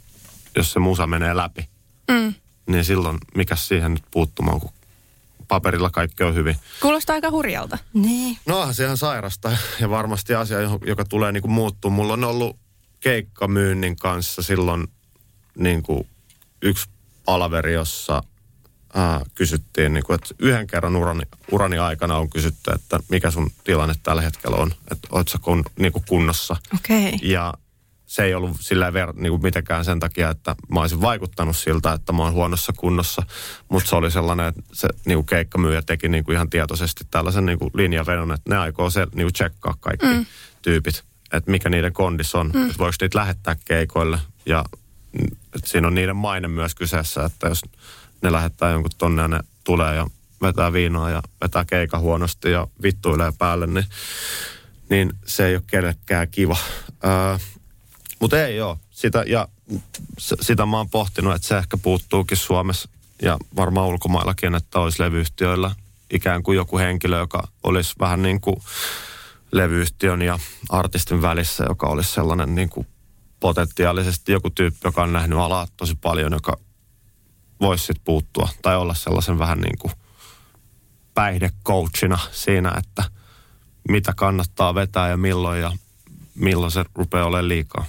jos 0.56 0.72
se 0.72 0.78
musa 0.78 1.06
menee 1.06 1.36
läpi, 1.36 1.68
mm. 2.10 2.34
niin 2.66 2.84
silloin 2.84 3.18
mikä 3.34 3.56
siihen 3.56 3.94
nyt 3.94 4.04
puuttumaan, 4.10 4.60
kun 4.60 4.72
paperilla 5.48 5.90
kaikki 5.90 6.24
on 6.24 6.34
hyvin. 6.34 6.56
Kuulostaa 6.80 7.14
aika 7.14 7.30
hurjalta. 7.30 7.78
Niin. 7.92 8.38
No 8.46 8.72
se 8.72 8.84
ihan 8.84 8.96
sairasta 8.96 9.56
ja 9.80 9.90
varmasti 9.90 10.34
asia, 10.34 10.58
joka 10.86 11.04
tulee 11.04 11.32
niin 11.32 11.42
kuin 11.42 11.52
muuttuu. 11.52 11.90
Mulla 11.90 12.12
on 12.12 12.24
ollut 12.24 12.56
keikkamyynnin 13.00 13.96
kanssa 13.96 14.42
silloin 14.42 14.88
niin 15.54 15.82
kuin 15.82 16.08
yksi 16.62 16.90
palaveri, 17.24 17.72
jossa 17.72 18.22
ää, 18.94 19.20
kysyttiin, 19.34 19.94
niin 19.94 20.04
kuin, 20.04 20.14
että 20.14 20.34
yhden 20.38 20.66
kerran 20.66 20.96
urani, 20.96 21.22
urani 21.52 21.78
aikana 21.78 22.16
on 22.16 22.30
kysytty, 22.30 22.70
että 22.74 23.00
mikä 23.08 23.30
sun 23.30 23.50
tilanne 23.64 23.94
tällä 24.02 24.22
hetkellä 24.22 24.56
on, 24.56 24.74
että 24.90 25.08
oot 25.12 25.28
sä 25.28 25.38
kun, 25.42 25.64
niin 25.78 25.92
kuin 25.92 26.04
kunnossa. 26.08 26.56
Okay. 26.74 27.18
Ja 27.22 27.54
se 28.08 28.24
ei 28.24 28.34
ollut 28.34 28.56
sillä 28.60 28.92
ver, 28.92 29.12
niin 29.16 29.30
kuin 29.30 29.42
mitenkään 29.42 29.84
sen 29.84 30.00
takia, 30.00 30.30
että 30.30 30.56
mä 30.68 30.80
olisin 30.80 31.00
vaikuttanut 31.00 31.56
siltä, 31.56 31.92
että 31.92 32.12
mä 32.12 32.22
oon 32.22 32.32
huonossa 32.32 32.72
kunnossa. 32.76 33.22
Mutta 33.68 33.88
se 33.88 33.96
oli 33.96 34.10
sellainen, 34.10 34.46
että 34.46 34.62
se 34.72 34.88
niin 35.06 35.16
kuin 35.16 35.26
keikkamyyjä 35.26 35.82
teki 35.82 36.08
niin 36.08 36.24
kuin 36.24 36.34
ihan 36.34 36.50
tietoisesti 36.50 37.04
tällaisen 37.10 37.46
niin 37.46 37.58
kuin 37.58 37.70
linjavedon, 37.74 38.32
että 38.32 38.50
ne 38.50 38.58
aikoo 38.58 38.90
se 38.90 39.06
niin 39.14 39.24
kuin 39.24 39.32
tsekkaa 39.32 39.74
kaikki 39.80 40.06
mm. 40.06 40.26
tyypit. 40.62 41.04
että 41.32 41.50
mikä 41.50 41.70
niiden 41.70 41.92
kondis 41.92 42.34
on. 42.34 42.50
Mm. 42.54 42.62
Että 42.62 42.78
voiko 42.78 42.96
niitä 43.00 43.18
lähettää 43.18 43.56
keikoille. 43.64 44.18
Ja 44.46 44.64
että 45.54 45.70
siinä 45.70 45.86
on 45.86 45.94
niiden 45.94 46.16
maine 46.16 46.48
myös 46.48 46.74
kyseessä, 46.74 47.24
että 47.24 47.48
jos 47.48 47.60
ne 48.22 48.32
lähettää 48.32 48.70
jonkun 48.70 48.90
tonne 48.98 49.22
ja 49.22 49.28
ne 49.28 49.40
tulee 49.64 49.96
ja 49.96 50.06
vetää 50.42 50.72
viinaa 50.72 51.10
ja 51.10 51.22
vetää 51.42 51.64
keika 51.64 51.98
huonosti 51.98 52.50
ja 52.50 52.66
vittuilee 52.82 53.32
päälle, 53.38 53.66
niin, 53.66 53.86
niin 54.90 55.12
se 55.26 55.46
ei 55.46 55.54
ole 55.54 55.62
kenellekään 55.66 56.28
kiva. 56.28 56.56
Öö, 57.04 57.38
Mutta 58.20 58.46
ei 58.46 58.60
ole. 58.60 58.76
Sitä, 58.90 59.24
ja 59.26 59.48
sitä 60.18 60.66
mä 60.66 60.76
oon 60.76 60.90
pohtinut, 60.90 61.34
että 61.34 61.48
se 61.48 61.58
ehkä 61.58 61.76
puuttuukin 61.76 62.36
Suomessa 62.36 62.88
ja 63.22 63.38
varmaan 63.56 63.86
ulkomaillakin, 63.86 64.54
että 64.54 64.80
olisi 64.80 65.02
levyyhtiöillä 65.02 65.74
ikään 66.10 66.42
kuin 66.42 66.56
joku 66.56 66.78
henkilö, 66.78 67.18
joka 67.18 67.48
olisi 67.62 67.94
vähän 68.00 68.22
niin 68.22 68.40
kuin 68.40 68.56
levyyhtiön 69.52 70.22
ja 70.22 70.38
artistin 70.68 71.22
välissä, 71.22 71.64
joka 71.68 71.86
olisi 71.86 72.12
sellainen 72.12 72.54
niin 72.54 72.68
kuin 72.68 72.86
potentiaalisesti 73.40 74.32
joku 74.32 74.50
tyyppi, 74.50 74.78
joka 74.84 75.02
on 75.02 75.12
nähnyt 75.12 75.38
alaa 75.38 75.66
tosi 75.76 75.94
paljon, 76.00 76.32
joka 76.32 76.58
voisi 77.60 77.84
sitten 77.84 78.04
puuttua 78.04 78.48
tai 78.62 78.76
olla 78.76 78.94
sellaisen 78.94 79.38
vähän 79.38 79.58
niin 79.58 79.78
kuin 79.78 79.92
päihdecoachina 81.14 82.18
siinä, 82.32 82.72
että 82.78 83.04
mitä 83.88 84.12
kannattaa 84.16 84.74
vetää 84.74 85.08
ja 85.08 85.16
milloin 85.16 85.60
ja 85.60 85.72
milloin 86.34 86.72
se 86.72 86.84
rupeaa 86.94 87.26
olemaan 87.26 87.48
liikaa. 87.48 87.84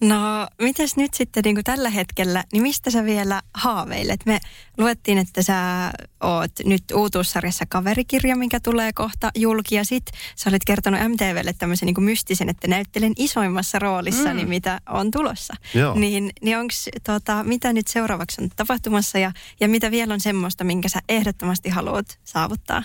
No, 0.00 0.48
mitäs 0.62 0.96
nyt 0.96 1.14
sitten 1.14 1.42
niin 1.44 1.56
kuin 1.56 1.64
tällä 1.64 1.90
hetkellä, 1.90 2.44
niin 2.52 2.62
mistä 2.62 2.90
sä 2.90 3.04
vielä 3.04 3.42
haaveilet? 3.54 4.26
Me 4.26 4.40
luettiin, 4.78 5.18
että 5.18 5.42
sä 5.42 5.90
oot 6.20 6.50
nyt 6.64 6.84
uutuussarjassa 6.94 7.64
kaverikirja, 7.68 8.36
minkä 8.36 8.60
tulee 8.60 8.92
kohta 8.92 9.30
julki. 9.34 9.74
Ja 9.74 9.84
sit 9.84 10.04
sä 10.36 10.50
olet 10.50 10.62
kertonut 10.66 11.00
MTVlle 11.00 11.52
tämmöisen 11.52 11.86
niin 11.86 11.94
kuin 11.94 12.04
mystisen, 12.04 12.48
että 12.48 12.68
näyttelen 12.68 13.12
isoimmassa 13.16 13.78
roolissa, 13.78 14.28
mm. 14.28 14.36
niin 14.36 14.48
mitä 14.48 14.80
on 14.88 15.10
tulossa. 15.10 15.54
Joo. 15.74 15.94
Niin, 15.94 16.30
niin 16.42 16.58
onks, 16.58 16.88
tota, 17.04 17.44
mitä 17.44 17.72
nyt 17.72 17.86
seuraavaksi 17.86 18.42
on 18.42 18.50
tapahtumassa 18.56 19.18
ja, 19.18 19.32
ja 19.60 19.68
mitä 19.68 19.90
vielä 19.90 20.14
on 20.14 20.20
semmoista, 20.20 20.64
minkä 20.64 20.88
sä 20.88 21.00
ehdottomasti 21.08 21.68
haluat 21.68 22.18
saavuttaa? 22.24 22.82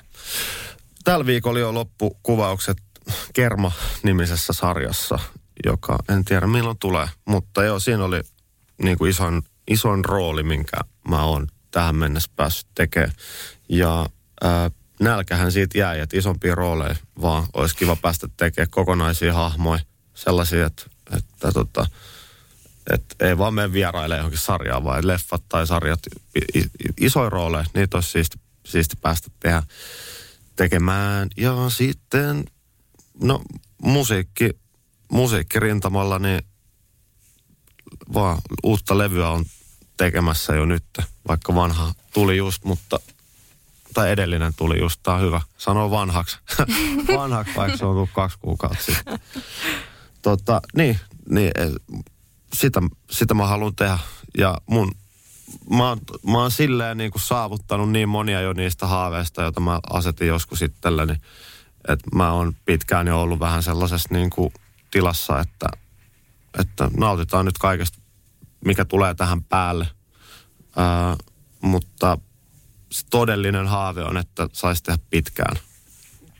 Tällä 1.03 1.25
viikolla 1.25 1.59
jo 1.59 1.73
loppukuvaukset 1.73 2.77
Kerma-nimisessä 3.33 4.53
sarjassa, 4.53 5.19
joka 5.65 5.97
en 6.09 6.25
tiedä 6.25 6.47
milloin 6.47 6.77
tulee. 6.77 7.07
Mutta 7.25 7.63
joo, 7.63 7.79
siinä 7.79 8.03
oli 8.03 8.21
niin 8.83 8.97
kuin 8.97 9.11
isoin, 9.11 9.41
isoin 9.67 10.05
rooli, 10.05 10.43
minkä 10.43 10.77
mä 11.07 11.23
oon 11.23 11.47
tähän 11.71 11.95
mennessä 11.95 12.31
päässyt 12.35 12.67
tekemään. 12.75 13.11
Ja 13.69 14.05
ää, 14.41 14.71
nälkähän 14.99 15.51
siitä 15.51 15.77
jäi, 15.77 15.99
että 15.99 16.17
isompia 16.17 16.55
rooleja 16.55 16.95
vaan 17.21 17.43
olisi 17.53 17.75
kiva 17.75 17.95
päästä 17.95 18.27
tekemään 18.37 18.69
kokonaisia 18.69 19.33
hahmoja. 19.33 19.81
Sellaisia, 20.13 20.65
että, 20.65 20.83
että 21.17 21.51
tota, 21.51 21.85
että 22.89 23.27
ei 23.27 23.37
vaan 23.37 23.53
mene 23.53 23.73
vieraille 23.73 24.17
johonkin 24.17 24.39
sarjaan, 24.39 24.83
vaan 24.83 25.07
leffat 25.07 25.43
tai 25.49 25.67
sarjat, 25.67 25.99
isoja 26.99 27.29
rooleja, 27.29 27.65
niitä 27.73 27.97
olisi 27.97 28.09
siisti, 28.09 28.37
siisti 28.65 28.95
päästä 29.01 29.29
tehdä, 29.39 29.63
tekemään. 30.55 31.27
Ja 31.37 31.69
sitten, 31.69 32.45
no 33.21 33.41
musiikki, 33.81 34.49
musiikkirintamalla, 35.11 36.19
niin 36.19 36.41
vaan 38.13 38.37
uutta 38.63 38.97
levyä 38.97 39.29
on 39.29 39.45
tekemässä 39.97 40.55
jo 40.55 40.65
nyt, 40.65 40.83
vaikka 41.27 41.55
vanha 41.55 41.93
tuli 42.13 42.37
just, 42.37 42.63
mutta 42.63 42.99
tai 43.93 44.11
edellinen 44.11 44.53
tuli 44.53 44.79
just, 44.79 44.99
tämä 45.03 45.17
on 45.17 45.23
hyvä. 45.23 45.41
Sano 45.57 45.91
vanhaksi. 45.91 46.37
vanhaksi, 47.17 47.55
vaikka 47.55 47.77
se 47.77 47.85
on 47.85 47.93
tullut 47.95 48.09
kaksi 48.13 48.37
kuukautta 48.39 48.83
sitten. 48.83 49.19
Tota, 50.21 50.61
niin, 50.75 50.99
niin 51.29 51.51
sitä, 52.53 52.81
sitä 53.11 53.33
mä 53.33 53.47
haluan 53.47 53.75
tehdä. 53.75 53.99
Ja 54.37 54.57
mun, 54.65 54.91
mä, 55.69 55.89
oon, 55.89 55.99
mä 56.27 56.37
oon 56.37 56.51
silleen 56.51 56.97
niin 56.97 57.11
kuin 57.11 57.21
saavuttanut 57.21 57.91
niin 57.91 58.09
monia 58.09 58.41
jo 58.41 58.53
niistä 58.53 58.87
haaveista, 58.87 59.41
joita 59.41 59.59
mä 59.59 59.79
asetin 59.89 60.27
joskus 60.27 60.61
itselleni. 60.61 61.13
Että 61.87 62.15
mä 62.15 62.31
oon 62.31 62.53
pitkään 62.65 63.07
jo 63.07 63.21
ollut 63.21 63.39
vähän 63.39 63.63
sellaisessa 63.63 64.09
niin 64.11 64.29
kuin 64.29 64.53
tilassa, 64.91 65.39
että, 65.39 65.67
että 66.59 66.91
nautitaan 66.97 67.45
nyt 67.45 67.57
kaikesta, 67.57 67.99
mikä 68.65 68.85
tulee 68.85 69.15
tähän 69.15 69.43
päälle. 69.43 69.87
Ää, 70.75 71.15
mutta 71.61 72.17
todellinen 73.09 73.67
haave 73.67 74.03
on, 74.03 74.17
että 74.17 74.49
saisi 74.53 74.83
tehdä 74.83 75.03
pitkään. 75.09 75.57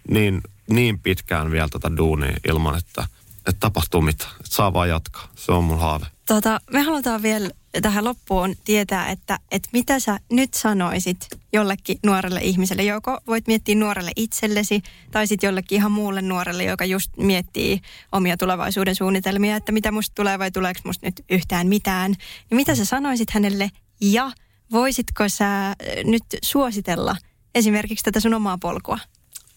Niin, 0.10 0.42
niin 0.70 1.00
pitkään 1.00 1.52
vielä 1.52 1.70
tätä 1.70 1.98
duunia 1.98 2.38
ilman, 2.48 2.78
että, 2.78 3.08
että 3.38 3.60
tapahtuu 3.60 4.02
mitään. 4.02 4.32
Että 4.32 4.56
saa 4.56 4.74
vaan 4.74 4.90
jatkaa. 4.90 5.28
Se 5.36 5.52
on 5.52 5.64
mun 5.64 5.80
haave. 5.80 6.06
Tota, 6.26 6.62
me 6.72 6.82
halutaan 6.82 7.22
vielä 7.22 7.50
tähän 7.82 8.06
loppuun 8.06 8.56
tietää, 8.66 9.10
että, 9.10 9.40
että 9.52 9.70
mitä 9.74 10.00
sä 10.00 10.20
nyt 10.32 10.54
sanoisit 10.54 11.18
jollekin 11.54 12.00
nuorelle 12.06 12.40
ihmiselle. 12.44 12.84
Joko 12.84 13.20
voit 13.28 13.48
miettiä 13.48 13.76
nuorelle 13.76 14.12
itsellesi 14.16 14.82
tai 15.12 15.28
sitten 15.28 15.48
jollekin 15.48 15.76
ihan 15.76 15.92
muulle 15.92 16.22
nuorelle, 16.22 16.64
joka 16.64 16.86
just 16.86 17.18
miettii 17.18 17.82
omia 18.12 18.38
tulevaisuuden 18.38 18.96
suunnitelmia, 18.96 19.56
että 19.56 19.72
mitä 19.72 19.92
musta 19.92 20.16
tulee 20.16 20.40
vai 20.40 20.52
tuleeko 20.52 20.80
musta 20.84 21.08
nyt 21.08 21.26
yhtään 21.30 21.68
mitään. 21.68 22.12
Niin 22.12 22.56
mitä 22.56 22.76
sä 22.76 22.86
sanoisit 22.86 23.30
hänelle 23.30 23.72
ja 24.02 24.32
voisitko 24.72 25.30
sä 25.30 25.68
äh, 25.68 25.76
nyt 26.04 26.24
suositella 26.44 27.16
esimerkiksi 27.56 28.04
tätä 28.04 28.20
sun 28.20 28.34
omaa 28.34 28.58
polkua? 28.62 29.00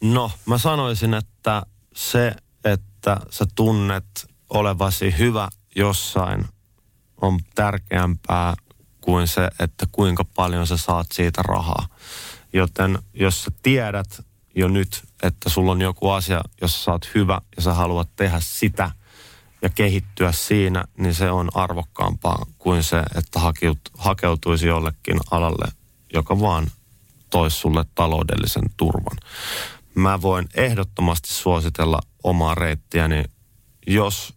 No, 0.01 0.31
mä 0.47 0.59
sanoisin, 0.59 1.15
että 1.15 1.63
se, 1.95 2.33
että 2.65 3.17
sä 3.31 3.45
tunnet 3.55 4.05
olevasi 4.51 5.15
hyvä 5.19 5.49
jossain 5.77 6.45
on 7.25 7.41
tärkeämpää 7.55 8.55
kuin 9.01 9.29
se, 9.29 9.51
että 9.59 9.87
kuinka 9.93 10.25
paljon 10.25 10.67
sä 10.67 10.77
saat 10.77 11.07
siitä 11.13 11.43
rahaa. 11.43 11.87
Joten 12.53 12.99
jos 13.15 13.45
sä 13.45 13.51
tiedät 13.63 14.25
jo 14.57 14.69
nyt, 14.69 15.03
että 15.23 15.51
sulla 15.51 15.73
on 15.73 15.81
joku 15.81 16.11
asia, 16.11 16.41
jossa 16.61 16.85
sä 16.85 16.93
oot 16.93 17.11
hyvä 17.15 17.41
ja 17.57 17.63
sä 17.63 17.75
haluat 17.75 18.09
tehdä 18.17 18.41
sitä 18.41 18.91
ja 19.63 19.71
kehittyä 19.71 20.33
siinä, 20.33 20.85
niin 20.99 21.15
se 21.15 21.31
on 21.31 21.49
arvokkaampaa 21.55 22.47
kuin 22.59 22.83
se, 22.83 23.03
että 23.15 23.41
hakeutuisi 23.99 24.67
jollekin 24.67 25.21
alalle, 25.31 25.73
joka 26.15 26.41
vaan 26.41 26.67
toisi 27.31 27.57
sulle 27.57 27.85
taloudellisen 27.95 28.71
turvan. 28.77 29.17
Mä 29.95 30.23
voin 30.23 30.49
ehdottomasti 30.55 31.29
suositella 31.29 32.01
omaa 32.23 32.55
reittiäni, 32.55 33.25
jos, 33.87 34.35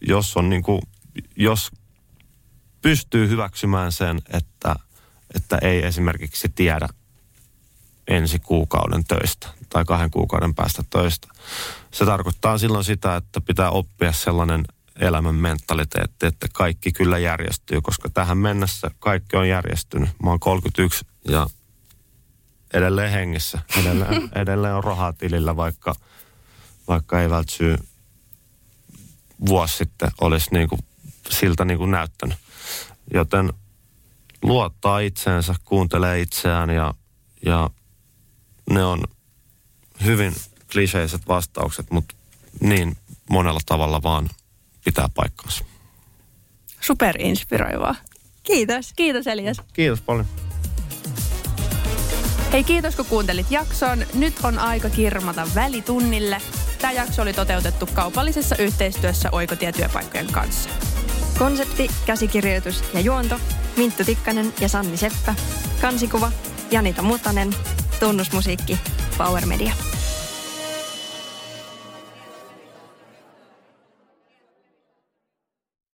jos 0.00 0.36
on 0.36 0.50
niin 0.50 0.62
kuin 0.62 0.82
jos 1.36 1.70
pystyy 2.82 3.28
hyväksymään 3.28 3.92
sen, 3.92 4.22
että, 4.28 4.74
että 5.34 5.58
ei 5.62 5.86
esimerkiksi 5.86 6.48
tiedä 6.48 6.88
ensi 8.08 8.38
kuukauden 8.38 9.04
töistä 9.04 9.48
tai 9.68 9.84
kahden 9.84 10.10
kuukauden 10.10 10.54
päästä 10.54 10.82
töistä. 10.90 11.28
Se 11.90 12.04
tarkoittaa 12.04 12.58
silloin 12.58 12.84
sitä, 12.84 13.16
että 13.16 13.40
pitää 13.40 13.70
oppia 13.70 14.12
sellainen 14.12 14.64
elämän 15.00 15.34
mentaliteetti, 15.34 16.26
että 16.26 16.46
kaikki 16.52 16.92
kyllä 16.92 17.18
järjestyy, 17.18 17.80
koska 17.80 18.08
tähän 18.08 18.38
mennessä 18.38 18.90
kaikki 18.98 19.36
on 19.36 19.48
järjestynyt. 19.48 20.08
Mä 20.22 20.30
oon 20.30 20.40
31 20.40 21.06
ja 21.28 21.46
edelleen 22.74 23.12
hengissä. 23.12 23.58
Edelleen, 23.80 24.30
edelleen 24.42 24.74
on 24.74 24.84
rahaa 24.84 25.12
tilillä, 25.12 25.56
vaikka, 25.56 25.94
vaikka 26.88 27.22
ei 27.22 27.30
välttämättä 27.30 27.84
vuosi 29.46 29.76
sitten 29.76 30.10
olisi 30.20 30.50
niin 30.52 30.68
kuin 30.68 30.80
siltä 31.30 31.64
niin 31.64 31.78
kuin 31.78 31.90
näyttänyt. 31.90 32.38
Joten 33.14 33.52
luottaa 34.42 34.98
itseensä, 34.98 35.54
kuuntelee 35.64 36.20
itseään 36.20 36.70
ja, 36.70 36.94
ja 37.46 37.70
ne 38.70 38.84
on 38.84 39.04
hyvin 40.04 40.34
kliseiset 40.72 41.28
vastaukset, 41.28 41.90
mutta 41.90 42.14
niin 42.60 42.96
monella 43.30 43.60
tavalla 43.66 44.02
vaan 44.02 44.28
pitää 44.84 45.08
paikkansa. 45.14 45.64
Superinspiroivaa. 46.80 47.94
Kiitos. 48.42 48.92
Kiitos 48.96 49.26
Elias. 49.26 49.56
Kiitos 49.72 50.00
paljon. 50.00 50.26
Hei 52.52 52.64
kiitos 52.64 52.96
kun 52.96 53.06
kuuntelit 53.06 53.50
jakson. 53.50 54.06
Nyt 54.14 54.34
on 54.42 54.58
aika 54.58 54.90
kirmata 54.90 55.48
välitunnille. 55.54 56.42
Tämä 56.80 56.92
jakso 56.92 57.22
oli 57.22 57.32
toteutettu 57.32 57.88
kaupallisessa 57.94 58.56
yhteistyössä 58.56 59.28
Oikotietyöpaikkojen 59.32 60.32
kanssa. 60.32 60.70
Konsepti, 61.40 61.88
käsikirjoitus 62.06 62.84
ja 62.94 63.00
juonto 63.00 63.40
Minttu 63.76 64.04
Tikkanen 64.04 64.52
ja 64.60 64.68
Sanni 64.68 64.96
Seppä. 64.96 65.34
Kansikuva 65.80 66.32
Janita 66.70 67.02
Mutanen. 67.02 67.50
Tunnusmusiikki 68.00 68.78
Power 69.18 69.46
Media. 69.46 69.72